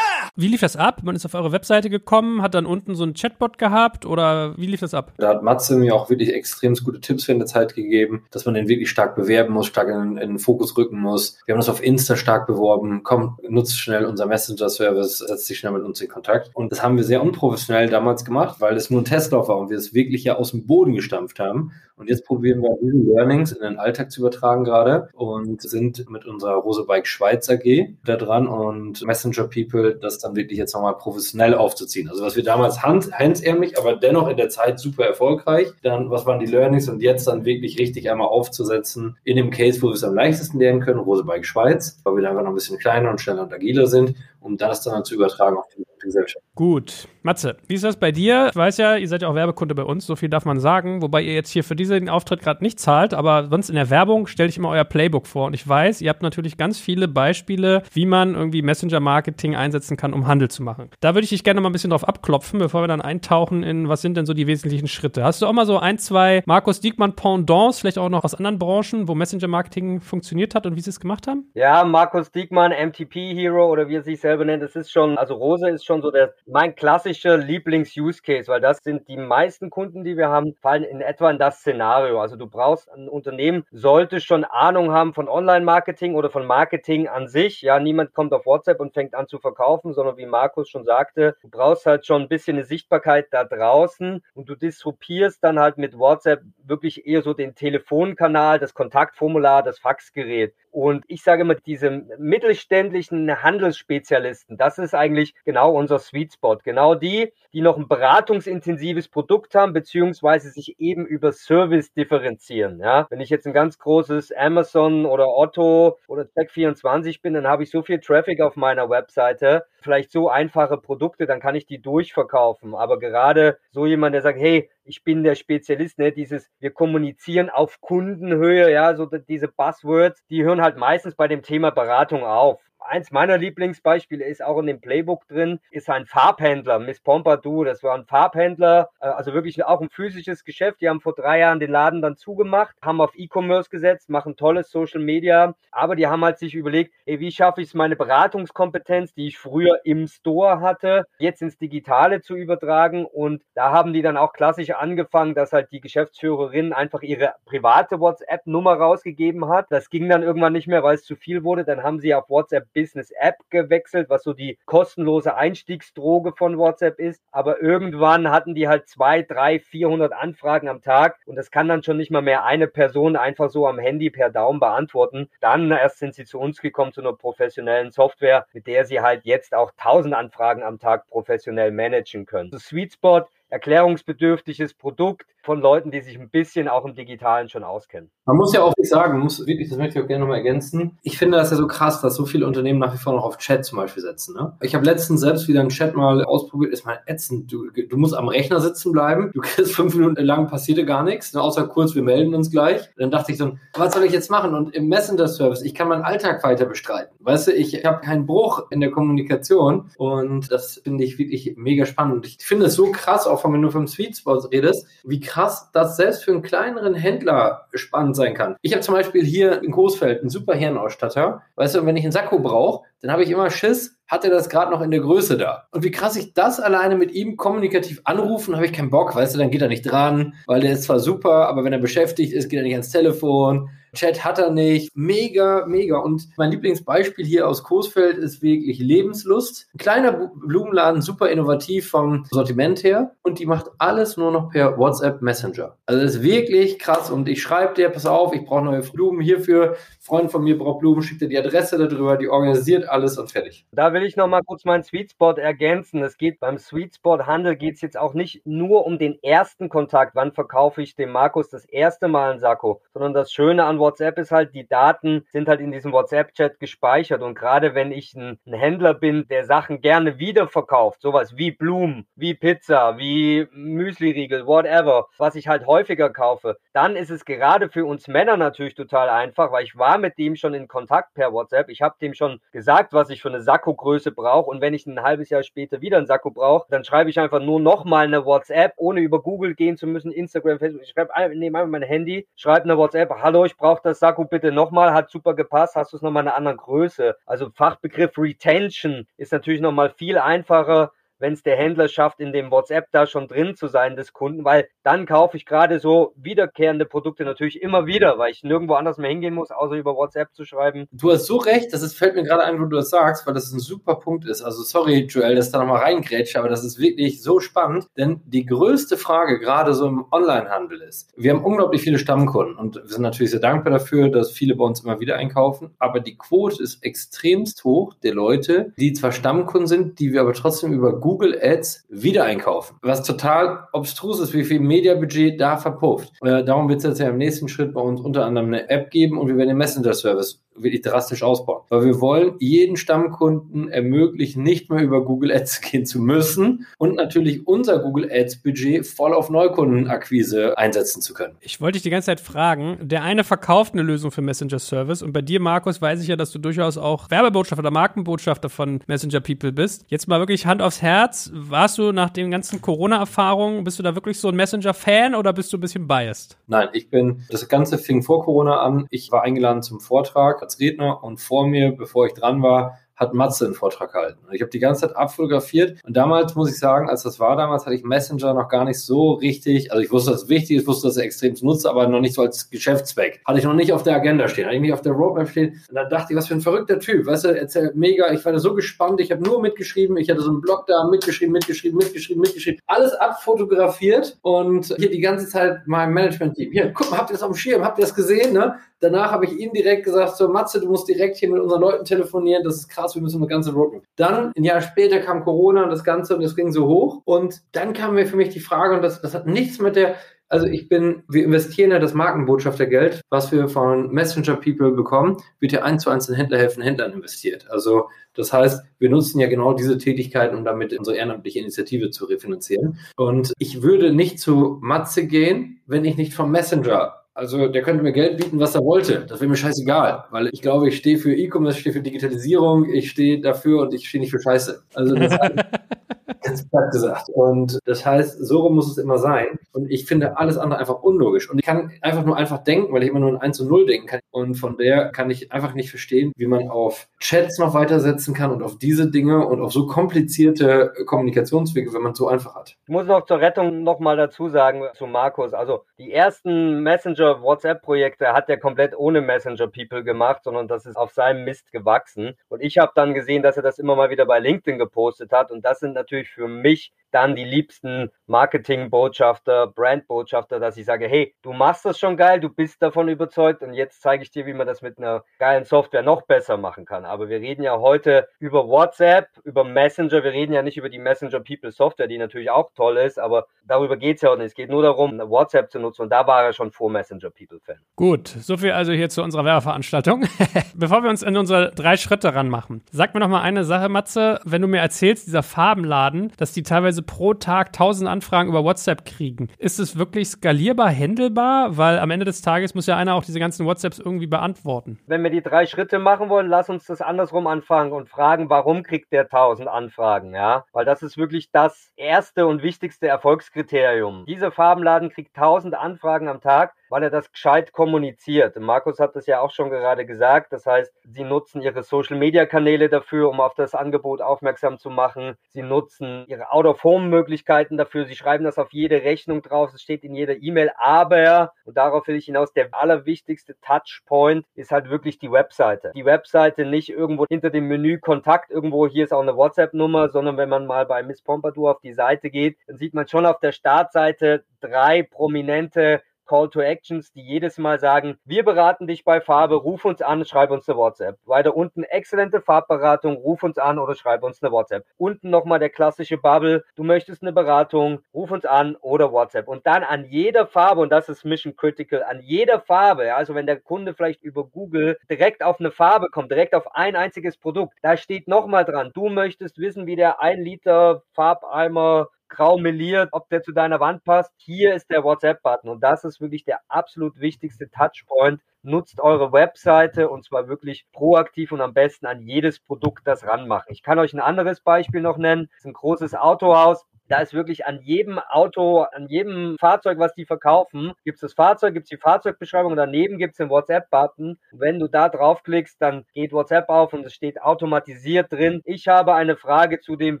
Wie 0.36 0.48
lief 0.48 0.62
das 0.62 0.76
ab? 0.76 1.02
Man 1.04 1.14
ist 1.14 1.24
auf 1.24 1.34
eure 1.34 1.52
Webseite 1.52 1.88
gekommen, 1.88 2.42
hat 2.42 2.54
dann 2.54 2.66
unten 2.66 2.96
so 2.96 3.04
einen 3.04 3.14
Chatbot 3.14 3.56
gehabt 3.56 4.04
oder 4.04 4.58
wie 4.58 4.66
lief 4.66 4.80
das 4.80 4.92
ab? 4.92 5.12
Da 5.16 5.28
hat 5.28 5.44
Matze 5.44 5.76
mir 5.76 5.94
auch 5.94 6.10
wirklich 6.10 6.34
extrem 6.34 6.74
gute 6.74 7.00
Tipps 7.00 7.24
für 7.24 7.32
eine 7.32 7.44
Zeit 7.44 7.76
gegeben, 7.76 8.24
dass 8.32 8.44
man 8.44 8.54
den 8.54 8.66
wirklich 8.66 8.90
stark 8.90 9.14
bewerben 9.14 9.54
muss, 9.54 9.68
stark 9.68 9.88
in, 9.88 10.16
in 10.16 10.30
den 10.30 10.38
Fokus 10.40 10.76
rücken 10.76 10.98
muss. 10.98 11.38
Wir 11.46 11.54
haben 11.54 11.60
das 11.60 11.68
auf 11.68 11.80
Insta 11.80 12.16
stark 12.16 12.48
beworben. 12.48 13.04
Komm, 13.04 13.38
nutzt 13.48 13.78
schnell 13.78 14.06
unser 14.06 14.26
Messenger-Service, 14.26 15.18
setzt 15.18 15.48
dich 15.48 15.58
schnell 15.60 15.72
mit 15.72 15.84
uns 15.84 16.00
in 16.00 16.08
Kontakt. 16.08 16.50
Und 16.52 16.72
das 16.72 16.82
haben 16.82 16.96
wir 16.96 17.04
sehr 17.04 17.22
unprofessionell 17.22 17.88
damals 17.88 18.24
gemacht, 18.24 18.56
weil 18.58 18.76
es 18.76 18.90
nur 18.90 19.02
ein 19.02 19.04
Testlauf 19.04 19.46
war 19.46 19.58
und 19.58 19.70
wir 19.70 19.76
es 19.76 19.94
wirklich 19.94 20.24
ja 20.24 20.34
aus 20.34 20.50
dem 20.50 20.66
Boden 20.66 20.94
gestampft 20.94 21.38
haben. 21.38 21.70
Und 21.96 22.08
jetzt 22.08 22.24
probieren 22.24 22.60
wir 22.60 22.76
diese 22.82 23.14
Learnings 23.14 23.52
in 23.52 23.62
den 23.62 23.78
Alltag 23.78 24.10
zu 24.10 24.20
übertragen 24.20 24.64
gerade 24.64 25.08
und 25.12 25.62
sind 25.62 26.10
mit 26.10 26.26
unserer 26.26 26.56
Rosebike 26.56 27.06
Schweiz 27.06 27.48
AG 27.48 27.94
da 28.04 28.16
dran 28.16 28.48
und 28.48 29.04
Messenger 29.06 29.44
People 29.44 29.94
das 29.94 30.18
dann 30.18 30.34
wirklich 30.34 30.58
jetzt 30.58 30.74
nochmal 30.74 30.96
professionell 30.96 31.54
aufzuziehen. 31.54 32.08
Also 32.08 32.24
was 32.24 32.34
wir 32.34 32.42
damals 32.42 32.82
hand, 32.82 33.10
hemdsärmlich, 33.12 33.78
aber 33.78 33.94
dennoch 33.94 34.28
in 34.28 34.36
der 34.36 34.48
Zeit 34.48 34.80
super 34.80 35.04
erfolgreich. 35.04 35.68
Dann, 35.82 36.10
was 36.10 36.26
waren 36.26 36.40
die 36.40 36.46
Learnings 36.46 36.88
und 36.88 37.00
jetzt 37.00 37.28
dann 37.28 37.44
wirklich 37.44 37.78
richtig 37.78 38.10
einmal 38.10 38.28
aufzusetzen 38.28 39.16
in 39.22 39.36
dem 39.36 39.50
Case, 39.50 39.80
wo 39.80 39.88
wir 39.88 39.94
es 39.94 40.04
am 40.04 40.14
leichtesten 40.14 40.58
lernen 40.58 40.80
können, 40.80 40.98
Rosebike 40.98 41.44
Schweiz, 41.44 42.00
weil 42.02 42.16
wir 42.16 42.22
da 42.22 42.30
einfach 42.30 42.42
noch 42.42 42.50
ein 42.50 42.56
bisschen 42.56 42.78
kleiner 42.78 43.10
und 43.10 43.20
schneller 43.20 43.42
und 43.42 43.52
agiler 43.52 43.86
sind, 43.86 44.16
um 44.40 44.56
das 44.56 44.82
dann 44.82 45.04
zu 45.04 45.14
übertragen 45.14 45.56
auf 45.56 45.68
Gesellschaft. 46.04 46.44
Gut. 46.54 47.08
Matze, 47.22 47.56
wie 47.66 47.74
ist 47.74 47.84
das 47.84 47.96
bei 47.96 48.12
dir? 48.12 48.48
Ich 48.50 48.56
weiß 48.56 48.76
ja, 48.76 48.96
ihr 48.96 49.08
seid 49.08 49.22
ja 49.22 49.28
auch 49.28 49.34
Werbekunde 49.34 49.74
bei 49.74 49.82
uns, 49.82 50.06
so 50.06 50.14
viel 50.14 50.28
darf 50.28 50.44
man 50.44 50.60
sagen, 50.60 51.00
wobei 51.00 51.22
ihr 51.22 51.32
jetzt 51.32 51.50
hier 51.50 51.64
für 51.64 51.74
diesen 51.74 52.10
Auftritt 52.10 52.40
gerade 52.40 52.62
nicht 52.62 52.78
zahlt, 52.78 53.14
aber 53.14 53.48
sonst 53.48 53.70
in 53.70 53.76
der 53.76 53.88
Werbung 53.88 54.26
stelle 54.26 54.50
ich 54.50 54.58
immer 54.58 54.68
euer 54.68 54.84
Playbook 54.84 55.26
vor 55.26 55.46
und 55.46 55.54
ich 55.54 55.66
weiß, 55.66 56.02
ihr 56.02 56.10
habt 56.10 56.22
natürlich 56.22 56.58
ganz 56.58 56.78
viele 56.78 57.08
Beispiele, 57.08 57.82
wie 57.92 58.04
man 58.04 58.34
irgendwie 58.34 58.60
Messenger-Marketing 58.60 59.56
einsetzen 59.56 59.96
kann, 59.96 60.12
um 60.12 60.26
Handel 60.26 60.50
zu 60.50 60.62
machen. 60.62 60.90
Da 61.00 61.14
würde 61.14 61.24
ich 61.24 61.30
dich 61.30 61.44
gerne 61.44 61.62
mal 61.62 61.70
ein 61.70 61.72
bisschen 61.72 61.90
drauf 61.90 62.06
abklopfen, 62.06 62.58
bevor 62.58 62.82
wir 62.82 62.88
dann 62.88 63.00
eintauchen 63.00 63.62
in, 63.62 63.88
was 63.88 64.02
sind 64.02 64.18
denn 64.18 64.26
so 64.26 64.34
die 64.34 64.46
wesentlichen 64.46 64.86
Schritte. 64.86 65.24
Hast 65.24 65.40
du 65.40 65.46
auch 65.46 65.52
mal 65.54 65.64
so 65.64 65.78
ein, 65.78 65.96
zwei 65.96 66.42
Markus 66.44 66.80
Diekmann 66.80 67.16
Pendants, 67.16 67.80
vielleicht 67.80 67.98
auch 67.98 68.10
noch 68.10 68.24
aus 68.24 68.34
anderen 68.34 68.58
Branchen, 68.58 69.08
wo 69.08 69.14
Messenger-Marketing 69.14 70.02
funktioniert 70.02 70.54
hat 70.54 70.66
und 70.66 70.76
wie 70.76 70.80
sie 70.80 70.90
es 70.90 71.00
gemacht 71.00 71.26
haben? 71.26 71.48
Ja, 71.54 71.84
Markus 71.84 72.30
Diekmann, 72.30 72.70
MTP-Hero 72.72 73.66
oder 73.66 73.88
wie 73.88 73.96
er 73.96 74.02
sich 74.02 74.20
selber 74.20 74.44
nennt, 74.44 74.62
das 74.62 74.76
ist 74.76 74.92
schon, 74.92 75.16
also 75.16 75.34
Rose 75.34 75.70
ist 75.70 75.86
schon 75.86 75.93
so 76.02 76.10
der, 76.10 76.34
mein 76.46 76.74
klassischer 76.74 77.36
Lieblings-Use-Case, 77.36 78.48
weil 78.48 78.60
das 78.60 78.78
sind 78.78 79.08
die 79.08 79.16
meisten 79.16 79.70
Kunden, 79.70 80.04
die 80.04 80.16
wir 80.16 80.28
haben, 80.28 80.54
fallen 80.54 80.84
in 80.84 81.00
etwa 81.00 81.30
in 81.30 81.38
das 81.38 81.60
Szenario. 81.60 82.20
Also 82.20 82.36
du 82.36 82.46
brauchst 82.46 82.90
ein 82.90 83.08
Unternehmen, 83.08 83.64
sollte 83.70 84.20
schon 84.20 84.44
Ahnung 84.44 84.92
haben 84.92 85.14
von 85.14 85.28
Online-Marketing 85.28 86.14
oder 86.14 86.30
von 86.30 86.46
Marketing 86.46 87.08
an 87.08 87.28
sich. 87.28 87.62
Ja, 87.62 87.78
niemand 87.78 88.14
kommt 88.14 88.32
auf 88.32 88.46
WhatsApp 88.46 88.80
und 88.80 88.94
fängt 88.94 89.14
an 89.14 89.28
zu 89.28 89.38
verkaufen, 89.38 89.92
sondern 89.92 90.16
wie 90.16 90.26
Markus 90.26 90.68
schon 90.68 90.84
sagte, 90.84 91.36
du 91.42 91.48
brauchst 91.48 91.86
halt 91.86 92.06
schon 92.06 92.22
ein 92.22 92.28
bisschen 92.28 92.56
eine 92.56 92.64
Sichtbarkeit 92.64 93.28
da 93.30 93.44
draußen 93.44 94.22
und 94.34 94.48
du 94.48 94.54
disrupierst 94.54 95.42
dann 95.42 95.58
halt 95.58 95.78
mit 95.78 95.98
WhatsApp 95.98 96.42
wirklich 96.64 97.06
eher 97.06 97.22
so 97.22 97.34
den 97.34 97.54
Telefonkanal, 97.54 98.58
das 98.58 98.74
Kontaktformular, 98.74 99.62
das 99.62 99.78
Faxgerät. 99.78 100.54
Und 100.74 101.04
ich 101.06 101.22
sage 101.22 101.42
immer, 101.42 101.54
diese 101.54 101.88
mittelständischen 102.18 103.44
Handelsspezialisten, 103.44 104.56
das 104.56 104.78
ist 104.78 104.92
eigentlich 104.92 105.32
genau 105.44 105.72
unser 105.72 106.00
Sweet 106.00 106.32
Spot. 106.32 106.56
Genau 106.64 106.96
die, 106.96 107.32
die 107.52 107.60
noch 107.60 107.76
ein 107.76 107.86
beratungsintensives 107.86 109.06
Produkt 109.06 109.54
haben, 109.54 109.72
beziehungsweise 109.72 110.50
sich 110.50 110.80
eben 110.80 111.06
über 111.06 111.30
Service 111.30 111.92
differenzieren. 111.92 112.80
Ja, 112.80 113.06
wenn 113.08 113.20
ich 113.20 113.30
jetzt 113.30 113.46
ein 113.46 113.52
ganz 113.52 113.78
großes 113.78 114.32
Amazon 114.32 115.06
oder 115.06 115.28
Otto 115.28 115.96
oder 116.08 116.24
Tech24 116.24 117.22
bin, 117.22 117.34
dann 117.34 117.46
habe 117.46 117.62
ich 117.62 117.70
so 117.70 117.82
viel 117.82 118.00
Traffic 118.00 118.40
auf 118.40 118.56
meiner 118.56 118.90
Webseite, 118.90 119.66
vielleicht 119.80 120.10
so 120.10 120.28
einfache 120.28 120.76
Produkte, 120.76 121.26
dann 121.26 121.38
kann 121.38 121.54
ich 121.54 121.66
die 121.66 121.80
durchverkaufen. 121.80 122.74
Aber 122.74 122.98
gerade 122.98 123.58
so 123.70 123.86
jemand, 123.86 124.16
der 124.16 124.22
sagt, 124.22 124.40
hey, 124.40 124.68
ich 124.84 125.02
bin 125.02 125.22
der 125.24 125.34
Spezialist, 125.34 125.98
ne, 125.98 126.12
dieses, 126.12 126.50
wir 126.60 126.70
kommunizieren 126.70 127.50
auf 127.50 127.80
Kundenhöhe, 127.80 128.70
ja, 128.70 128.94
so 128.94 129.06
diese 129.06 129.48
Buzzwords, 129.48 130.24
die 130.26 130.44
hören 130.44 130.62
halt 130.62 130.76
meistens 130.76 131.14
bei 131.14 131.28
dem 131.28 131.42
Thema 131.42 131.70
Beratung 131.70 132.24
auf 132.24 132.60
eins 132.84 133.10
meiner 133.10 133.38
Lieblingsbeispiele 133.38 134.24
ist 134.24 134.42
auch 134.42 134.58
in 134.58 134.66
dem 134.66 134.80
Playbook 134.80 135.26
drin, 135.28 135.60
ist 135.70 135.90
ein 135.90 136.06
Farbhändler, 136.06 136.78
Miss 136.78 137.00
Pompadour. 137.00 137.64
Das 137.64 137.82
war 137.82 137.94
ein 137.94 138.04
Farbhändler, 138.06 138.90
äh, 139.00 139.06
also 139.06 139.34
wirklich 139.34 139.64
auch 139.64 139.80
ein 139.80 139.88
physisches 139.90 140.44
Geschäft. 140.44 140.80
Die 140.80 140.88
haben 140.88 141.00
vor 141.00 141.14
drei 141.14 141.40
Jahren 141.40 141.60
den 141.60 141.70
Laden 141.70 142.02
dann 142.02 142.16
zugemacht, 142.16 142.76
haben 142.82 143.00
auf 143.00 143.12
E-Commerce 143.16 143.70
gesetzt, 143.70 144.10
machen 144.10 144.36
tolles 144.36 144.70
Social 144.70 145.00
Media, 145.00 145.54
aber 145.70 145.96
die 145.96 146.06
haben 146.06 146.24
halt 146.24 146.38
sich 146.38 146.54
überlegt, 146.54 146.94
ey, 147.06 147.20
wie 147.20 147.32
schaffe 147.32 147.60
ich 147.62 147.68
es, 147.68 147.74
meine 147.74 147.96
Beratungskompetenz, 147.96 149.14
die 149.14 149.28
ich 149.28 149.38
früher 149.38 149.80
im 149.84 150.06
Store 150.06 150.60
hatte, 150.60 151.06
jetzt 151.18 151.42
ins 151.42 151.58
Digitale 151.58 152.20
zu 152.20 152.36
übertragen. 152.36 153.04
Und 153.06 153.42
da 153.54 153.72
haben 153.72 153.92
die 153.92 154.02
dann 154.02 154.16
auch 154.16 154.32
klassisch 154.32 154.70
angefangen, 154.70 155.34
dass 155.34 155.52
halt 155.52 155.72
die 155.72 155.80
Geschäftsführerin 155.80 156.72
einfach 156.72 157.02
ihre 157.02 157.34
private 157.44 158.00
WhatsApp-Nummer 158.00 158.74
rausgegeben 158.74 159.48
hat. 159.48 159.66
Das 159.70 159.90
ging 159.90 160.08
dann 160.08 160.22
irgendwann 160.22 160.52
nicht 160.52 160.68
mehr, 160.68 160.82
weil 160.82 160.94
es 160.94 161.04
zu 161.04 161.16
viel 161.16 161.44
wurde. 161.44 161.64
Dann 161.64 161.82
haben 161.82 162.00
sie 162.00 162.14
auf 162.14 162.28
WhatsApp 162.28 162.66
Business 162.74 163.10
App 163.18 163.36
gewechselt, 163.50 164.10
was 164.10 164.22
so 164.22 164.32
die 164.32 164.58
kostenlose 164.66 165.36
Einstiegsdroge 165.36 166.32
von 166.36 166.58
WhatsApp 166.58 166.98
ist. 166.98 167.22
Aber 167.30 167.62
irgendwann 167.62 168.30
hatten 168.30 168.54
die 168.54 168.68
halt 168.68 168.88
zwei, 168.88 169.22
drei, 169.22 169.58
400 169.58 170.12
Anfragen 170.12 170.68
am 170.68 170.82
Tag 170.82 171.18
und 171.26 171.36
das 171.36 171.50
kann 171.50 171.68
dann 171.68 171.82
schon 171.82 171.96
nicht 171.96 172.10
mal 172.10 172.22
mehr 172.22 172.44
eine 172.44 172.66
Person 172.66 173.16
einfach 173.16 173.50
so 173.50 173.66
am 173.66 173.78
Handy 173.78 174.10
per 174.10 174.30
Daumen 174.30 174.60
beantworten. 174.60 175.30
Dann 175.40 175.70
erst 175.70 175.98
sind 175.98 176.14
sie 176.14 176.24
zu 176.24 176.38
uns 176.38 176.60
gekommen 176.60 176.92
zu 176.92 177.00
einer 177.00 177.14
professionellen 177.14 177.90
Software, 177.90 178.46
mit 178.52 178.66
der 178.66 178.84
sie 178.84 179.00
halt 179.00 179.24
jetzt 179.24 179.54
auch 179.54 179.72
1000 179.78 180.14
Anfragen 180.14 180.62
am 180.62 180.78
Tag 180.78 181.06
professionell 181.06 181.70
managen 181.70 182.26
können. 182.26 182.50
Das 182.50 182.64
Sweet 182.64 182.94
Spot 182.94 183.26
erklärungsbedürftiges 183.54 184.74
Produkt 184.74 185.26
von 185.44 185.60
Leuten, 185.60 185.90
die 185.90 186.00
sich 186.00 186.18
ein 186.18 186.30
bisschen 186.30 186.68
auch 186.68 186.84
im 186.84 186.94
Digitalen 186.94 187.48
schon 187.48 187.62
auskennen. 187.62 188.10
Man 188.24 188.36
muss 188.36 188.52
ja 188.54 188.62
auch 188.62 188.72
nicht 188.76 188.90
sagen, 188.90 189.20
muss 189.20 189.46
wirklich, 189.46 189.68
das 189.68 189.78
möchte 189.78 189.98
ich 189.98 190.04
auch 190.04 190.08
gerne 190.08 190.22
nochmal 190.22 190.38
ergänzen. 190.38 190.98
Ich 191.02 191.18
finde 191.18 191.36
das 191.36 191.50
ja 191.50 191.56
so 191.56 191.66
krass, 191.66 192.00
dass 192.00 192.16
so 192.16 192.24
viele 192.24 192.46
Unternehmen 192.46 192.80
nach 192.80 192.94
wie 192.94 192.98
vor 192.98 193.12
noch 193.12 193.24
auf 193.24 193.36
Chat 193.38 193.64
zum 193.64 193.76
Beispiel 193.76 194.02
setzen. 194.02 194.34
Ne? 194.34 194.56
Ich 194.62 194.74
habe 194.74 194.84
letztens 194.84 195.20
selbst 195.20 195.46
wieder 195.46 195.60
einen 195.60 195.68
Chat 195.68 195.94
mal 195.94 196.24
ausprobiert, 196.24 196.72
ist 196.72 196.84
mal 196.84 196.98
ätzend. 197.06 197.52
Du, 197.52 197.70
du 197.70 197.96
musst 197.96 198.14
am 198.14 198.28
Rechner 198.28 198.58
sitzen 198.60 198.90
bleiben, 198.90 199.30
du 199.34 199.40
kriegst 199.40 199.72
fünf 199.72 199.94
Minuten 199.94 200.24
lang 200.24 200.48
passierte 200.48 200.84
gar 200.84 201.04
nichts, 201.04 201.32
ne? 201.32 201.40
außer 201.40 201.68
kurz, 201.68 201.94
wir 201.94 202.02
melden 202.02 202.34
uns 202.34 202.50
gleich. 202.50 202.90
Dann 202.96 203.10
dachte 203.10 203.30
ich 203.30 203.38
so, 203.38 203.56
was 203.74 203.94
soll 203.94 204.04
ich 204.04 204.12
jetzt 204.12 204.30
machen? 204.30 204.54
Und 204.54 204.74
im 204.74 204.88
Messenger-Service, 204.88 205.62
ich 205.62 205.74
kann 205.74 205.88
meinen 205.88 206.02
Alltag 206.02 206.42
weiter 206.42 206.64
bestreiten. 206.64 207.14
Weißt 207.20 207.48
du, 207.48 207.52
ich 207.52 207.84
habe 207.84 208.00
keinen 208.00 208.26
Bruch 208.26 208.64
in 208.70 208.80
der 208.80 208.90
Kommunikation 208.90 209.90
und 209.98 210.50
das 210.50 210.80
finde 210.82 211.04
ich 211.04 211.18
wirklich 211.18 211.54
mega 211.56 211.84
spannend. 211.84 212.26
Ich 212.26 212.38
finde 212.40 212.66
es 212.66 212.74
so 212.74 212.90
krass, 212.90 213.26
auch 213.26 213.43
wenn 213.52 213.62
du 213.62 213.70
vom 213.70 213.86
Sweet 213.86 214.16
Spot 214.16 214.38
redest, 214.50 214.86
wie 215.04 215.20
krass 215.20 215.70
das 215.72 215.96
selbst 215.96 216.24
für 216.24 216.32
einen 216.32 216.42
kleineren 216.42 216.94
Händler 216.94 217.68
spannend 217.74 218.16
sein 218.16 218.34
kann. 218.34 218.56
Ich 218.62 218.72
habe 218.72 218.82
zum 218.82 218.94
Beispiel 218.94 219.24
hier 219.24 219.62
in 219.62 219.72
Coesfeld 219.72 220.20
einen 220.20 220.30
super 220.30 220.54
Hirnausstatter. 220.54 221.42
Weißt 221.56 221.74
du, 221.74 221.84
wenn 221.86 221.96
ich 221.96 222.04
einen 222.04 222.12
Sakko 222.12 222.38
brauche, 222.38 222.86
dann 223.00 223.10
habe 223.12 223.22
ich 223.22 223.30
immer 223.30 223.50
Schiss, 223.50 223.93
hat 224.06 224.24
er 224.24 224.30
das 224.30 224.48
gerade 224.48 224.70
noch 224.70 224.80
in 224.80 224.90
der 224.90 225.00
Größe 225.00 225.36
da? 225.36 225.66
Und 225.70 225.84
wie 225.84 225.90
krass 225.90 226.16
ich 226.16 226.34
das 226.34 226.60
alleine 226.60 226.96
mit 226.96 227.12
ihm 227.12 227.36
kommunikativ 227.36 228.00
anrufen, 228.04 228.54
habe 228.54 228.66
ich 228.66 228.72
keinen 228.72 228.90
Bock, 228.90 229.14
weißt 229.14 229.34
du, 229.34 229.38
dann 229.38 229.50
geht 229.50 229.62
er 229.62 229.68
nicht 229.68 229.82
dran, 229.82 230.34
weil 230.46 230.60
der 230.60 230.72
ist 230.72 230.84
zwar 230.84 230.98
super, 230.98 231.48
aber 231.48 231.64
wenn 231.64 231.72
er 231.72 231.78
beschäftigt 231.78 232.32
ist, 232.32 232.48
geht 232.48 232.58
er 232.58 232.64
nicht 232.64 232.74
ans 232.74 232.90
Telefon. 232.90 233.70
Chat 233.94 234.24
hat 234.24 234.38
er 234.38 234.50
nicht. 234.50 234.90
Mega, 234.94 235.64
mega. 235.66 235.98
Und 235.98 236.28
mein 236.36 236.50
Lieblingsbeispiel 236.50 237.24
hier 237.24 237.48
aus 237.48 237.62
Coesfeld 237.62 238.18
ist 238.18 238.42
wirklich 238.42 238.78
Lebenslust. 238.78 239.68
Ein 239.72 239.78
kleiner 239.78 240.30
Blumenladen, 240.34 241.00
super 241.00 241.28
innovativ 241.30 241.90
vom 241.90 242.24
Sortiment 242.30 242.82
her. 242.82 243.12
Und 243.22 243.38
die 243.38 243.46
macht 243.46 243.70
alles 243.78 244.16
nur 244.16 244.30
noch 244.30 244.50
per 244.50 244.76
WhatsApp 244.78 245.22
Messenger. 245.22 245.76
Also 245.86 246.02
das 246.02 246.16
ist 246.16 246.22
wirklich 246.22 246.78
krass. 246.78 247.10
Und 247.10 247.28
ich 247.28 247.40
schreibe 247.40 247.74
dir, 247.74 247.88
pass 247.88 248.06
auf, 248.06 248.34
ich 248.34 248.44
brauche 248.44 248.64
neue 248.64 248.82
Blumen 248.82 249.20
hierfür. 249.20 249.76
Freund 250.00 250.30
von 250.30 250.42
mir 250.42 250.58
braucht 250.58 250.80
Blumen, 250.80 251.02
schickt 251.02 251.22
dir 251.22 251.28
die 251.28 251.38
Adresse 251.38 251.78
darüber, 251.78 252.16
die 252.16 252.28
organisiert 252.28 252.88
alles 252.88 253.16
und 253.16 253.30
fertig. 253.30 253.66
Da 253.72 253.93
will 253.94 254.02
ich 254.02 254.16
nochmal 254.16 254.42
kurz 254.42 254.64
meinen 254.64 254.82
Sweet 254.82 255.12
Spot 255.12 255.34
ergänzen. 255.34 256.02
Es 256.02 256.18
geht 256.18 256.40
beim 256.40 256.58
Sweet 256.58 256.96
Spot 256.96 257.26
Handel 257.26 257.54
geht 257.54 257.76
es 257.76 257.80
jetzt 257.80 257.96
auch 257.96 258.12
nicht 258.12 258.44
nur 258.44 258.84
um 258.86 258.98
den 258.98 259.22
ersten 259.22 259.68
Kontakt. 259.68 260.16
Wann 260.16 260.32
verkaufe 260.32 260.82
ich 260.82 260.96
dem 260.96 261.12
Markus 261.12 261.48
das 261.48 261.64
erste 261.64 262.08
Mal 262.08 262.32
ein 262.32 262.40
Sakko? 262.40 262.82
Sondern 262.92 263.14
das 263.14 263.32
Schöne 263.32 263.64
an 263.64 263.78
WhatsApp 263.78 264.18
ist 264.18 264.32
halt, 264.32 264.52
die 264.52 264.66
Daten 264.66 265.24
sind 265.30 265.48
halt 265.48 265.60
in 265.60 265.70
diesem 265.70 265.92
WhatsApp-Chat 265.92 266.58
gespeichert. 266.58 267.22
Und 267.22 267.36
gerade 267.36 267.76
wenn 267.76 267.92
ich 267.92 268.14
ein, 268.14 268.38
ein, 268.46 268.54
Händler 268.54 268.94
bin, 268.94 269.28
der 269.28 269.44
Sachen 269.44 269.80
gerne 269.80 270.18
wiederverkauft, 270.18 271.00
sowas 271.00 271.36
wie 271.36 271.52
Blumen, 271.52 272.06
wie 272.16 272.34
Pizza, 272.34 272.98
wie 272.98 273.46
Müsli-Riegel, 273.52 274.44
whatever, 274.46 275.06
was 275.18 275.36
ich 275.36 275.46
halt 275.46 275.66
häufiger 275.66 276.10
kaufe, 276.10 276.56
dann 276.72 276.96
ist 276.96 277.10
es 277.10 277.24
gerade 277.24 277.68
für 277.68 277.86
uns 277.86 278.08
Männer 278.08 278.36
natürlich 278.36 278.74
total 278.74 279.08
einfach, 279.08 279.52
weil 279.52 279.62
ich 279.62 279.78
war 279.78 279.98
mit 279.98 280.18
dem 280.18 280.34
schon 280.34 280.52
in 280.52 280.66
Kontakt 280.66 281.14
per 281.14 281.32
WhatsApp. 281.32 281.68
Ich 281.68 281.80
habe 281.80 281.94
dem 282.00 282.12
schon 282.12 282.40
gesagt, 282.50 282.92
was 282.92 283.08
ich 283.10 283.22
für 283.22 283.28
eine 283.28 283.40
sakko 283.40 283.74
Sakko-Größe 283.84 284.12
brauche 284.12 284.50
und 284.50 284.60
wenn 284.60 284.74
ich 284.74 284.86
ein 284.86 285.02
halbes 285.02 285.28
Jahr 285.30 285.42
später 285.42 285.80
wieder 285.80 285.98
ein 285.98 286.06
Sakko 286.06 286.30
brauche, 286.30 286.66
dann 286.70 286.84
schreibe 286.84 287.10
ich 287.10 287.20
einfach 287.20 287.40
nur 287.40 287.60
nochmal 287.60 288.06
eine 288.06 288.24
WhatsApp, 288.24 288.72
ohne 288.76 289.00
über 289.00 289.22
Google 289.22 289.54
gehen 289.54 289.76
zu 289.76 289.86
müssen, 289.86 290.10
Instagram, 290.10 290.58
Facebook. 290.58 290.82
Ich 290.82 290.90
schreibe, 290.90 291.36
nehme 291.36 291.58
einfach 291.58 291.70
mein 291.70 291.82
Handy, 291.82 292.26
schreibe 292.34 292.64
eine 292.64 292.78
WhatsApp, 292.78 293.10
hallo, 293.10 293.44
ich 293.44 293.56
brauche 293.56 293.82
das 293.84 293.98
Sakko 293.98 294.24
bitte 294.24 294.52
nochmal, 294.52 294.92
hat 294.92 295.10
super 295.10 295.34
gepasst, 295.34 295.76
hast 295.76 295.92
du 295.92 295.96
es 295.96 296.02
nochmal 296.02 296.22
in 296.22 296.28
einer 296.28 296.36
anderen 296.36 296.56
Größe. 296.56 297.16
Also 297.26 297.50
Fachbegriff 297.50 298.16
Retention 298.16 299.06
ist 299.16 299.32
natürlich 299.32 299.60
nochmal 299.60 299.90
viel 299.90 300.18
einfacher 300.18 300.92
wenn 301.24 301.32
es 301.32 301.42
der 301.42 301.56
Händler 301.56 301.88
schafft, 301.88 302.20
in 302.20 302.34
dem 302.34 302.50
WhatsApp 302.50 302.88
da 302.92 303.06
schon 303.06 303.28
drin 303.28 303.56
zu 303.56 303.66
sein 303.66 303.96
des 303.96 304.12
Kunden, 304.12 304.44
weil 304.44 304.68
dann 304.82 305.06
kaufe 305.06 305.38
ich 305.38 305.46
gerade 305.46 305.80
so 305.80 306.12
wiederkehrende 306.16 306.84
Produkte 306.84 307.24
natürlich 307.24 307.62
immer 307.62 307.86
wieder, 307.86 308.18
weil 308.18 308.30
ich 308.30 308.44
nirgendwo 308.44 308.74
anders 308.74 308.98
mehr 308.98 309.08
hingehen 309.08 309.32
muss, 309.32 309.50
außer 309.50 309.74
über 309.74 309.96
WhatsApp 309.96 310.34
zu 310.34 310.44
schreiben. 310.44 310.86
Du 310.92 311.10
hast 311.10 311.24
so 311.24 311.38
recht, 311.38 311.72
das 311.72 311.80
ist, 311.80 311.96
fällt 311.96 312.14
mir 312.14 312.24
gerade 312.24 312.44
ein, 312.44 312.60
wo 312.60 312.66
du 312.66 312.76
das 312.76 312.90
sagst, 312.90 313.26
weil 313.26 313.32
das 313.32 313.50
ein 313.50 313.58
super 313.58 313.94
Punkt 313.94 314.26
ist. 314.26 314.42
Also 314.42 314.62
sorry, 314.64 315.06
Joel, 315.08 315.34
dass 315.36 315.50
da 315.50 315.60
nochmal 315.60 315.80
reingrätsche, 315.80 316.38
aber 316.38 316.50
das 316.50 316.62
ist 316.62 316.78
wirklich 316.78 317.22
so 317.22 317.40
spannend, 317.40 317.86
denn 317.96 318.20
die 318.26 318.44
größte 318.44 318.98
Frage 318.98 319.40
gerade 319.40 319.72
so 319.72 319.86
im 319.86 320.04
Onlinehandel 320.10 320.82
ist, 320.82 321.10
wir 321.16 321.32
haben 321.32 321.42
unglaublich 321.42 321.80
viele 321.80 321.98
Stammkunden 321.98 322.56
und 322.56 322.76
wir 322.76 322.86
sind 322.86 323.00
natürlich 323.00 323.30
sehr 323.30 323.40
dankbar 323.40 323.72
dafür, 323.72 324.10
dass 324.10 324.30
viele 324.30 324.56
bei 324.56 324.64
uns 324.66 324.84
immer 324.84 325.00
wieder 325.00 325.16
einkaufen, 325.16 325.70
aber 325.78 326.00
die 326.00 326.18
Quote 326.18 326.62
ist 326.62 326.84
extremst 326.84 327.64
hoch 327.64 327.94
der 328.02 328.12
Leute, 328.12 328.74
die 328.76 328.92
zwar 328.92 329.10
Stammkunden 329.10 329.68
sind, 329.68 329.98
die 330.00 330.12
wir 330.12 330.20
aber 330.20 330.34
trotzdem 330.34 330.74
über 330.74 331.00
Google 331.00 331.13
Google 331.14 331.38
Ads 331.40 331.86
wieder 331.90 332.24
einkaufen. 332.24 332.76
Was 332.82 333.04
total 333.04 333.68
obstrus 333.72 334.18
ist, 334.18 334.34
wie 334.34 334.42
viel 334.42 334.58
Mediabudget 334.58 335.40
da 335.40 335.56
verpufft. 335.56 336.12
Äh, 336.22 336.42
darum 336.42 336.68
wird 336.68 336.78
es 336.78 336.84
jetzt 336.84 336.98
ja 336.98 337.08
im 337.08 337.18
nächsten 337.18 337.46
Schritt 337.46 337.72
bei 337.72 337.80
uns 337.80 338.00
unter 338.00 338.24
anderem 338.24 338.48
eine 338.48 338.68
App 338.68 338.90
geben 338.90 339.16
und 339.16 339.28
wir 339.28 339.36
werden 339.36 339.50
den 339.50 339.58
Messenger-Service 339.58 340.43
wirklich 340.56 340.82
drastisch 340.82 341.22
ausbauen. 341.22 341.62
Weil 341.68 341.84
wir 341.84 342.00
wollen 342.00 342.34
jeden 342.38 342.76
Stammkunden 342.76 343.68
ermöglichen, 343.68 344.42
nicht 344.42 344.70
mehr 344.70 344.82
über 344.82 345.04
Google 345.04 345.32
Ads 345.32 345.60
gehen 345.70 345.86
zu 345.86 346.00
müssen 346.00 346.66
und 346.78 346.94
natürlich 346.94 347.46
unser 347.46 347.78
Google 347.78 348.10
Ads 348.10 348.42
Budget 348.42 348.86
voll 348.86 349.14
auf 349.14 349.30
Neukundenakquise 349.30 350.56
einsetzen 350.58 351.02
zu 351.02 351.14
können. 351.14 351.36
Ich 351.40 351.60
wollte 351.60 351.76
dich 351.76 351.82
die 351.82 351.90
ganze 351.90 352.06
Zeit 352.06 352.20
fragen, 352.20 352.78
der 352.80 353.02
eine 353.02 353.24
verkauft 353.24 353.74
eine 353.74 353.82
Lösung 353.82 354.10
für 354.10 354.22
Messenger 354.22 354.58
Service 354.58 355.02
und 355.02 355.12
bei 355.12 355.22
dir, 355.22 355.40
Markus, 355.40 355.80
weiß 355.80 356.00
ich 356.00 356.08
ja, 356.08 356.16
dass 356.16 356.30
du 356.30 356.38
durchaus 356.38 356.78
auch 356.78 357.10
Werbebotschafter 357.10 357.60
oder 357.60 357.70
Markenbotschafter 357.70 358.48
von 358.48 358.80
Messenger 358.86 359.20
People 359.20 359.52
bist. 359.52 359.84
Jetzt 359.88 360.08
mal 360.08 360.18
wirklich 360.18 360.46
Hand 360.46 360.62
aufs 360.62 360.82
Herz, 360.82 361.30
warst 361.34 361.78
du 361.78 361.92
nach 361.92 362.10
den 362.10 362.30
ganzen 362.30 362.60
Corona-Erfahrungen, 362.60 363.64
bist 363.64 363.78
du 363.78 363.82
da 363.82 363.94
wirklich 363.94 364.18
so 364.18 364.28
ein 364.28 364.36
Messenger-Fan 364.36 365.14
oder 365.14 365.32
bist 365.32 365.52
du 365.52 365.56
ein 365.56 365.60
bisschen 365.60 365.86
biased? 365.86 366.36
Nein, 366.46 366.68
ich 366.72 366.90
bin, 366.90 367.24
das 367.30 367.48
Ganze 367.48 367.78
fing 367.78 368.02
vor 368.02 368.24
Corona 368.24 368.60
an. 368.60 368.86
Ich 368.90 369.10
war 369.10 369.22
eingeladen 369.22 369.62
zum 369.62 369.80
Vortrag 369.80 370.43
als 370.44 370.60
Redner 370.60 371.02
und 371.02 371.20
vor 371.20 371.46
mir, 371.46 371.72
bevor 371.72 372.06
ich 372.06 372.14
dran 372.14 372.42
war, 372.42 372.78
hat 372.96 373.14
Matze 373.14 373.44
einen 373.44 373.54
Vortrag 373.54 373.92
gehalten. 373.92 374.20
Ich 374.32 374.40
habe 374.40 374.50
die 374.50 374.58
ganze 374.58 374.82
Zeit 374.82 374.96
abfotografiert 374.96 375.78
und 375.84 375.96
damals 375.96 376.34
muss 376.34 376.50
ich 376.50 376.58
sagen, 376.58 376.88
als 376.88 377.02
das 377.02 377.18
war 377.18 377.36
damals, 377.36 377.66
hatte 377.66 377.74
ich 377.74 377.82
Messenger 377.82 378.34
noch 378.34 378.48
gar 378.48 378.64
nicht 378.64 378.80
so 378.80 379.14
richtig, 379.14 379.72
also 379.72 379.82
ich 379.82 379.90
wusste, 379.90 380.12
dass 380.12 380.24
es 380.24 380.28
wichtig 380.28 380.58
ist, 380.58 380.66
wusste, 380.66 380.88
dass 380.88 380.96
er 380.96 381.04
extrem 381.04 381.34
nutzt, 381.42 381.66
aber 381.66 381.88
noch 381.88 382.00
nicht 382.00 382.14
so 382.14 382.22
als 382.22 382.50
Geschäftszweck. 382.50 383.20
Hatte 383.24 383.38
ich 383.38 383.44
noch 383.44 383.54
nicht 383.54 383.72
auf 383.72 383.82
der 383.82 383.96
Agenda 383.96 384.28
stehen, 384.28 384.46
hatte 384.46 384.54
ich 384.54 384.62
nicht 384.62 384.72
auf 384.72 384.82
der 384.82 384.92
Roadmap 384.92 385.28
stehen. 385.28 385.60
Und 385.68 385.74
dann 385.74 385.90
dachte 385.90 386.12
ich, 386.12 386.16
was 386.16 386.28
für 386.28 386.34
ein 386.34 386.40
verrückter 386.40 386.78
Typ, 386.78 387.06
weißt 387.06 387.24
du, 387.24 387.28
erzählt 387.36 387.74
mega, 387.74 388.12
ich 388.12 388.24
war 388.24 388.32
da 388.32 388.38
so 388.38 388.54
gespannt, 388.54 389.00
ich 389.00 389.10
habe 389.10 389.22
nur 389.22 389.40
mitgeschrieben, 389.40 389.96
ich 389.96 390.08
hatte 390.08 390.20
so 390.20 390.30
einen 390.30 390.40
Blog 390.40 390.66
da, 390.66 390.86
mitgeschrieben, 390.88 391.32
mitgeschrieben, 391.32 391.78
mitgeschrieben, 391.78 392.20
mitgeschrieben, 392.20 392.60
alles 392.66 392.92
abfotografiert 392.94 394.18
und 394.22 394.72
hier 394.78 394.90
die 394.90 395.00
ganze 395.00 395.28
Zeit 395.28 395.66
mein 395.66 395.92
Management-Team, 395.92 396.52
hier, 396.52 396.72
guck 396.72 396.90
mal, 396.90 396.98
habt 396.98 397.10
ihr 397.10 397.14
das 397.14 397.22
auf 397.22 397.32
dem 397.32 397.36
Schirm, 397.36 397.64
habt 397.64 397.78
ihr 397.78 397.82
das 397.82 397.94
gesehen, 397.94 398.32
ne? 398.32 398.54
Danach 398.84 399.12
habe 399.12 399.24
ich 399.24 399.38
ihm 399.38 399.50
direkt 399.54 399.84
gesagt, 399.84 400.14
so 400.14 400.28
Matze, 400.28 400.60
du 400.60 400.66
musst 400.66 400.86
direkt 400.86 401.16
hier 401.16 401.30
mit 401.30 401.40
unseren 401.40 401.62
Leuten 401.62 401.86
telefonieren, 401.86 402.44
das 402.44 402.56
ist 402.56 402.68
krass, 402.68 402.94
wir 402.94 403.00
müssen 403.00 403.16
eine 403.16 403.28
ganze 403.28 403.54
Roadmap. 403.54 403.82
Dann, 403.96 404.30
ein 404.36 404.44
Jahr 404.44 404.60
später 404.60 404.98
kam 404.98 405.24
Corona 405.24 405.64
und 405.64 405.70
das 405.70 405.84
Ganze 405.84 406.14
und 406.14 406.22
es 406.22 406.36
ging 406.36 406.52
so 406.52 406.66
hoch 406.66 407.00
und 407.06 407.40
dann 407.52 407.72
kam 407.72 407.94
mir 407.94 408.06
für 408.06 408.16
mich 408.16 408.28
die 408.28 408.40
Frage 408.40 408.74
und 408.74 408.82
das, 408.82 409.00
das 409.00 409.14
hat 409.14 409.26
nichts 409.26 409.58
mit 409.58 409.76
der, 409.76 409.94
also 410.28 410.44
ich 410.44 410.68
bin, 410.68 411.02
wir 411.08 411.24
investieren 411.24 411.70
ja 411.70 411.78
das 411.78 411.94
Markenbotschaftergeld, 411.94 413.00
was 413.08 413.32
wir 413.32 413.48
von 413.48 413.90
Messenger 413.90 414.36
People 414.36 414.72
bekommen, 414.72 415.16
wird 415.40 415.52
ja 415.52 415.62
eins 415.62 415.84
zu 415.84 415.88
eins 415.88 416.06
in 416.10 416.14
Händler 416.14 416.36
helfen, 416.36 416.62
Händlern 416.62 416.92
investiert. 416.92 417.50
Also 417.50 417.88
das 418.12 418.34
heißt, 418.34 418.66
wir 418.78 418.90
nutzen 418.90 419.18
ja 419.18 419.28
genau 419.28 419.54
diese 419.54 419.78
Tätigkeiten, 419.78 420.36
um 420.36 420.44
damit 420.44 420.78
unsere 420.78 420.98
ehrenamtliche 420.98 421.38
Initiative 421.38 421.88
zu 421.88 422.04
refinanzieren. 422.04 422.78
Und 422.96 423.32
ich 423.38 423.62
würde 423.62 423.94
nicht 423.94 424.20
zu 424.20 424.58
Matze 424.60 425.06
gehen, 425.06 425.62
wenn 425.66 425.86
ich 425.86 425.96
nicht 425.96 426.12
vom 426.12 426.30
Messenger 426.30 427.03
also 427.14 427.46
der 427.46 427.62
könnte 427.62 427.84
mir 427.84 427.92
Geld 427.92 428.16
bieten, 428.16 428.40
was 428.40 428.56
er 428.56 428.60
wollte. 428.62 429.06
Das 429.06 429.20
wäre 429.20 429.30
mir 429.30 429.36
scheißegal, 429.36 430.04
weil 430.10 430.28
ich 430.32 430.42
glaube, 430.42 430.68
ich 430.68 430.76
stehe 430.76 430.98
für 430.98 431.14
E-Commerce, 431.14 431.56
ich 431.56 431.60
stehe 431.60 431.72
für 431.72 431.80
Digitalisierung, 431.80 432.68
ich 432.68 432.90
stehe 432.90 433.20
dafür 433.20 433.62
und 433.62 433.72
ich 433.72 433.88
stehe 433.88 434.00
nicht 434.00 434.10
für 434.10 434.20
Scheiße. 434.20 434.64
Also 434.74 434.96
das 434.96 435.12
ganz 436.34 436.48
platt 436.48 436.70
gesagt. 436.72 437.08
Und 437.08 437.58
das 437.64 437.86
heißt, 437.86 438.18
so 438.24 438.48
muss 438.50 438.70
es 438.70 438.78
immer 438.78 438.98
sein. 438.98 439.38
Und 439.52 439.70
ich 439.70 439.86
finde 439.86 440.16
alles 440.18 440.36
andere 440.36 440.60
einfach 440.60 440.82
unlogisch. 440.82 441.30
Und 441.30 441.38
ich 441.38 441.44
kann 441.44 441.72
einfach 441.80 442.04
nur 442.04 442.16
einfach 442.16 442.38
denken, 442.38 442.72
weil 442.72 442.82
ich 442.82 442.90
immer 442.90 443.00
nur 443.00 443.10
in 443.10 443.16
1 443.16 443.40
und 443.40 443.48
0 443.48 443.66
denken 443.66 443.86
kann. 443.86 444.00
Und 444.10 444.34
von 444.34 444.56
der 444.56 444.90
kann 444.90 445.10
ich 445.10 445.32
einfach 445.32 445.54
nicht 445.54 445.70
verstehen, 445.70 446.12
wie 446.16 446.26
man 446.26 446.48
auf 446.48 446.88
Chats 446.98 447.38
noch 447.38 447.54
weitersetzen 447.54 448.14
kann 448.14 448.32
und 448.32 448.42
auf 448.42 448.58
diese 448.58 448.90
Dinge 448.90 449.26
und 449.26 449.40
auf 449.40 449.52
so 449.52 449.66
komplizierte 449.66 450.72
Kommunikationswege, 450.86 451.72
wenn 451.72 451.82
man 451.82 451.92
es 451.92 451.98
so 451.98 452.08
einfach 452.08 452.34
hat. 452.34 452.56
Ich 452.64 452.68
muss 452.68 452.86
noch 452.86 453.04
zur 453.06 453.20
Rettung 453.20 453.62
nochmal 453.62 453.96
dazu 453.96 454.28
sagen 454.28 454.62
zu 454.74 454.86
Markus. 454.86 455.34
Also 455.34 455.64
die 455.78 455.92
ersten 455.92 456.62
Messenger-WhatsApp-Projekte 456.62 458.12
hat 458.12 458.28
er 458.28 458.38
komplett 458.38 458.76
ohne 458.76 459.00
Messenger-People 459.00 459.84
gemacht, 459.84 460.22
sondern 460.24 460.48
das 460.48 460.66
ist 460.66 460.76
auf 460.76 460.92
seinem 460.92 461.24
Mist 461.24 461.52
gewachsen. 461.52 462.14
Und 462.28 462.42
ich 462.42 462.58
habe 462.58 462.72
dann 462.74 462.94
gesehen, 462.94 463.22
dass 463.22 463.36
er 463.36 463.42
das 463.42 463.58
immer 463.58 463.76
mal 463.76 463.90
wieder 463.90 464.06
bei 464.06 464.18
LinkedIn 464.18 464.58
gepostet 464.58 465.12
hat. 465.12 465.30
Und 465.30 465.44
das 465.44 465.60
sind 465.60 465.74
natürlich 465.74 466.10
für 466.10 466.23
mich 466.28 466.72
dann 466.94 467.16
die 467.16 467.24
liebsten 467.24 467.90
Marketing-Botschafter, 468.06 469.48
Brand-Botschafter, 469.48 470.38
dass 470.38 470.56
ich 470.56 470.64
sage, 470.64 470.86
hey, 470.86 471.12
du 471.22 471.32
machst 471.32 471.64
das 471.64 471.78
schon 471.78 471.96
geil, 471.96 472.20
du 472.20 472.28
bist 472.28 472.62
davon 472.62 472.88
überzeugt 472.88 473.42
und 473.42 473.52
jetzt 473.52 473.82
zeige 473.82 474.04
ich 474.04 474.12
dir, 474.12 474.26
wie 474.26 474.32
man 474.32 474.46
das 474.46 474.62
mit 474.62 474.78
einer 474.78 475.02
geilen 475.18 475.44
Software 475.44 475.82
noch 475.82 476.02
besser 476.02 476.36
machen 476.36 476.64
kann. 476.66 476.84
Aber 476.84 477.08
wir 477.08 477.18
reden 477.18 477.42
ja 477.42 477.58
heute 477.58 478.08
über 478.20 478.46
WhatsApp, 478.46 479.08
über 479.24 479.42
Messenger, 479.42 480.04
wir 480.04 480.12
reden 480.12 480.32
ja 480.32 480.42
nicht 480.42 480.56
über 480.56 480.68
die 480.68 480.78
Messenger 480.78 481.18
People 481.18 481.50
Software, 481.50 481.88
die 481.88 481.98
natürlich 481.98 482.30
auch 482.30 482.52
toll 482.54 482.76
ist, 482.76 483.00
aber 483.00 483.26
darüber 483.44 483.76
geht 483.76 483.96
es 483.96 484.02
ja 484.02 484.10
auch 484.10 484.16
nicht. 484.16 484.26
Es 484.26 484.34
geht 484.34 484.50
nur 484.50 484.62
darum, 484.62 484.98
WhatsApp 484.98 485.50
zu 485.50 485.58
nutzen 485.58 485.82
und 485.82 485.90
da 485.90 486.06
war 486.06 486.22
er 486.22 486.32
schon 486.32 486.52
vor 486.52 486.70
Messenger 486.70 487.10
People 487.10 487.40
Fan. 487.40 487.58
Gut, 487.74 488.06
soviel 488.06 488.52
also 488.52 488.72
hier 488.72 488.88
zu 488.88 489.02
unserer 489.02 489.24
Werbeveranstaltung. 489.24 490.04
Bevor 490.54 490.84
wir 490.84 490.90
uns 490.90 491.02
in 491.02 491.16
unsere 491.16 491.50
drei 491.50 491.76
Schritte 491.76 492.14
ranmachen, 492.14 492.62
sag 492.70 492.94
mir 492.94 493.00
noch 493.00 493.08
mal 493.08 493.22
eine 493.22 493.42
Sache, 493.44 493.68
Matze, 493.68 494.20
wenn 494.24 494.42
du 494.42 494.46
mir 494.46 494.60
erzählst, 494.60 495.08
dieser 495.08 495.24
Farbenladen, 495.24 496.12
dass 496.16 496.32
die 496.32 496.42
teilweise 496.42 496.82
pro 496.82 497.14
Tag 497.14 497.48
1000 497.48 497.88
Anfragen 497.88 498.28
über 498.28 498.44
WhatsApp 498.44 498.84
kriegen. 498.84 499.28
Ist 499.38 499.58
es 499.58 499.78
wirklich 499.78 500.08
skalierbar, 500.08 500.70
händelbar? 500.70 501.56
Weil 501.56 501.78
am 501.78 501.90
Ende 501.90 502.04
des 502.04 502.22
Tages 502.22 502.54
muss 502.54 502.66
ja 502.66 502.76
einer 502.76 502.94
auch 502.94 503.04
diese 503.04 503.20
ganzen 503.20 503.46
WhatsApps 503.46 503.78
irgendwie 503.78 504.06
beantworten. 504.06 504.78
Wenn 504.86 505.02
wir 505.02 505.10
die 505.10 505.22
drei 505.22 505.46
Schritte 505.46 505.78
machen 505.78 506.08
wollen, 506.08 506.28
lass 506.28 506.48
uns 506.48 506.66
das 506.66 506.80
andersrum 506.80 507.26
anfangen 507.26 507.72
und 507.72 507.88
fragen, 507.88 508.30
warum 508.30 508.62
kriegt 508.62 508.92
der 508.92 509.02
1000 509.02 509.48
Anfragen, 509.48 510.14
ja? 510.14 510.44
Weil 510.52 510.64
das 510.64 510.82
ist 510.82 510.96
wirklich 510.96 511.30
das 511.30 511.72
erste 511.76 512.26
und 512.26 512.42
wichtigste 512.42 512.86
Erfolgskriterium. 512.86 514.04
Dieser 514.06 514.30
Farbenladen 514.30 514.90
kriegt 514.90 515.16
1000 515.16 515.54
Anfragen 515.54 516.08
am 516.08 516.20
Tag 516.20 516.54
weil 516.74 516.82
er 516.82 516.90
das 516.90 517.12
gescheit 517.12 517.52
kommuniziert. 517.52 518.34
Markus 518.40 518.80
hat 518.80 518.96
das 518.96 519.06
ja 519.06 519.20
auch 519.20 519.30
schon 519.30 519.48
gerade 519.48 519.86
gesagt. 519.86 520.32
Das 520.32 520.44
heißt, 520.44 520.74
sie 520.82 521.04
nutzen 521.04 521.40
ihre 521.40 521.62
Social-Media-Kanäle 521.62 522.68
dafür, 522.68 523.10
um 523.10 523.20
auf 523.20 523.34
das 523.34 523.54
Angebot 523.54 524.00
aufmerksam 524.00 524.58
zu 524.58 524.70
machen. 524.70 525.14
Sie 525.28 525.42
nutzen 525.42 526.04
ihre 526.08 526.32
Out-of-Home-Möglichkeiten 526.32 527.56
dafür. 527.56 527.84
Sie 527.84 527.94
schreiben 527.94 528.24
das 528.24 528.38
auf 528.38 528.52
jede 528.52 528.82
Rechnung 528.82 529.22
drauf. 529.22 529.54
Es 529.54 529.62
steht 529.62 529.84
in 529.84 529.94
jeder 529.94 530.16
E-Mail. 530.16 530.50
Aber, 530.56 531.32
und 531.44 531.56
darauf 531.56 531.86
will 531.86 531.94
ich 531.94 532.06
hinaus, 532.06 532.32
der 532.32 532.48
allerwichtigste 532.50 533.36
Touchpoint 533.40 534.26
ist 534.34 534.50
halt 534.50 534.68
wirklich 534.68 534.98
die 534.98 535.12
Webseite. 535.12 535.70
Die 535.76 535.84
Webseite 535.84 536.44
nicht 536.44 536.70
irgendwo 536.70 537.06
hinter 537.08 537.30
dem 537.30 537.46
Menü 537.46 537.78
Kontakt, 537.78 538.32
irgendwo 538.32 538.66
hier 538.66 538.82
ist 538.82 538.92
auch 538.92 539.02
eine 539.02 539.16
WhatsApp-Nummer, 539.16 539.90
sondern 539.90 540.16
wenn 540.16 540.28
man 540.28 540.46
mal 540.46 540.66
bei 540.66 540.82
Miss 540.82 541.02
Pompadour 541.02 541.52
auf 541.52 541.60
die 541.60 541.72
Seite 541.72 542.10
geht, 542.10 542.36
dann 542.48 542.56
sieht 542.56 542.74
man 542.74 542.88
schon 542.88 543.06
auf 543.06 543.20
der 543.20 543.30
Startseite 543.30 544.24
drei 544.40 544.82
prominente 544.82 545.80
Call 546.06 546.28
to 546.30 546.40
Actions, 546.40 546.92
die 546.92 547.02
jedes 547.02 547.38
Mal 547.38 547.58
sagen, 547.58 547.98
wir 548.04 548.24
beraten 548.24 548.66
dich 548.66 548.84
bei 548.84 549.00
Farbe, 549.00 549.36
ruf 549.36 549.64
uns 549.64 549.82
an, 549.82 550.04
schreib 550.04 550.30
uns 550.30 550.48
eine 550.48 550.58
WhatsApp. 550.58 550.98
Weiter 551.04 551.36
unten 551.36 551.64
exzellente 551.64 552.20
Farbberatung, 552.20 552.96
ruf 552.96 553.22
uns 553.22 553.38
an 553.38 553.58
oder 553.58 553.74
schreib 553.74 554.02
uns 554.02 554.22
eine 554.22 554.32
WhatsApp. 554.32 554.64
Unten 554.76 555.10
nochmal 555.10 555.38
der 555.38 555.50
klassische 555.50 555.98
Bubble, 555.98 556.44
du 556.56 556.64
möchtest 556.64 557.02
eine 557.02 557.12
Beratung, 557.12 557.80
ruf 557.92 558.10
uns 558.10 558.24
an 558.24 558.56
oder 558.56 558.92
WhatsApp. 558.92 559.28
Und 559.28 559.46
dann 559.46 559.62
an 559.62 559.84
jeder 559.86 560.26
Farbe, 560.26 560.60
und 560.60 560.70
das 560.70 560.88
ist 560.88 561.04
Mission 561.04 561.36
Critical, 561.36 561.82
an 561.82 562.00
jeder 562.00 562.40
Farbe, 562.40 562.94
also 562.94 563.14
wenn 563.14 563.26
der 563.26 563.40
Kunde 563.40 563.74
vielleicht 563.74 564.02
über 564.02 564.24
Google 564.24 564.78
direkt 564.90 565.22
auf 565.22 565.40
eine 565.40 565.50
Farbe 565.50 565.88
kommt, 565.90 566.10
direkt 566.10 566.34
auf 566.34 566.54
ein 566.54 566.76
einziges 566.76 567.16
Produkt, 567.16 567.54
da 567.62 567.76
steht 567.76 568.08
nochmal 568.08 568.44
dran, 568.44 568.70
du 568.74 568.88
möchtest 568.88 569.38
wissen, 569.38 569.66
wie 569.66 569.76
der 569.76 570.00
1 570.00 570.22
Liter 570.24 570.82
Farbeimer 570.92 571.88
grau 572.08 572.38
meliert, 572.38 572.88
ob 572.92 573.08
der 573.08 573.22
zu 573.22 573.32
deiner 573.32 573.60
Wand 573.60 573.84
passt. 573.84 574.12
Hier 574.16 574.54
ist 574.54 574.70
der 574.70 574.84
WhatsApp-Button 574.84 575.50
und 575.50 575.60
das 575.60 575.84
ist 575.84 576.00
wirklich 576.00 576.24
der 576.24 576.40
absolut 576.48 576.98
wichtigste 577.00 577.50
Touchpoint 577.50 578.20
nutzt 578.44 578.80
eure 578.80 579.12
Webseite 579.12 579.88
und 579.88 580.04
zwar 580.04 580.28
wirklich 580.28 580.66
proaktiv 580.72 581.32
und 581.32 581.40
am 581.40 581.54
besten 581.54 581.86
an 581.86 582.02
jedes 582.02 582.40
Produkt 582.40 582.86
das 582.86 583.04
ranmachen. 583.04 583.50
Ich 583.50 583.62
kann 583.62 583.78
euch 583.78 583.94
ein 583.94 584.00
anderes 584.00 584.40
Beispiel 584.40 584.82
noch 584.82 584.98
nennen. 584.98 585.28
Das 585.30 585.38
ist 585.40 585.46
ein 585.46 585.52
großes 585.54 585.94
Autohaus. 585.94 586.66
Da 586.88 586.98
ist 586.98 587.14
wirklich 587.14 587.46
an 587.46 587.60
jedem 587.62 587.98
Auto, 587.98 588.60
an 588.60 588.88
jedem 588.88 589.36
Fahrzeug, 589.40 589.78
was 589.78 589.94
die 589.94 590.04
verkaufen, 590.04 590.72
gibt 590.84 590.96
es 590.96 591.00
das 591.00 591.14
Fahrzeug, 591.14 591.54
gibt 591.54 591.64
es 591.64 591.70
die 591.70 591.78
Fahrzeugbeschreibung, 591.78 592.56
daneben 592.56 592.98
gibt 592.98 593.12
es 593.12 593.16
den 593.16 593.30
WhatsApp-Button. 593.30 594.18
Wenn 594.32 594.58
du 594.58 594.68
da 594.68 594.90
draufklickst, 594.90 595.60
dann 595.62 595.86
geht 595.94 596.12
WhatsApp 596.12 596.50
auf 596.50 596.74
und 596.74 596.84
es 596.84 596.92
steht 596.92 597.22
automatisiert 597.22 598.12
drin. 598.12 598.42
Ich 598.44 598.68
habe 598.68 598.94
eine 598.94 599.16
Frage 599.16 599.60
zu 599.60 599.76
dem 599.76 600.00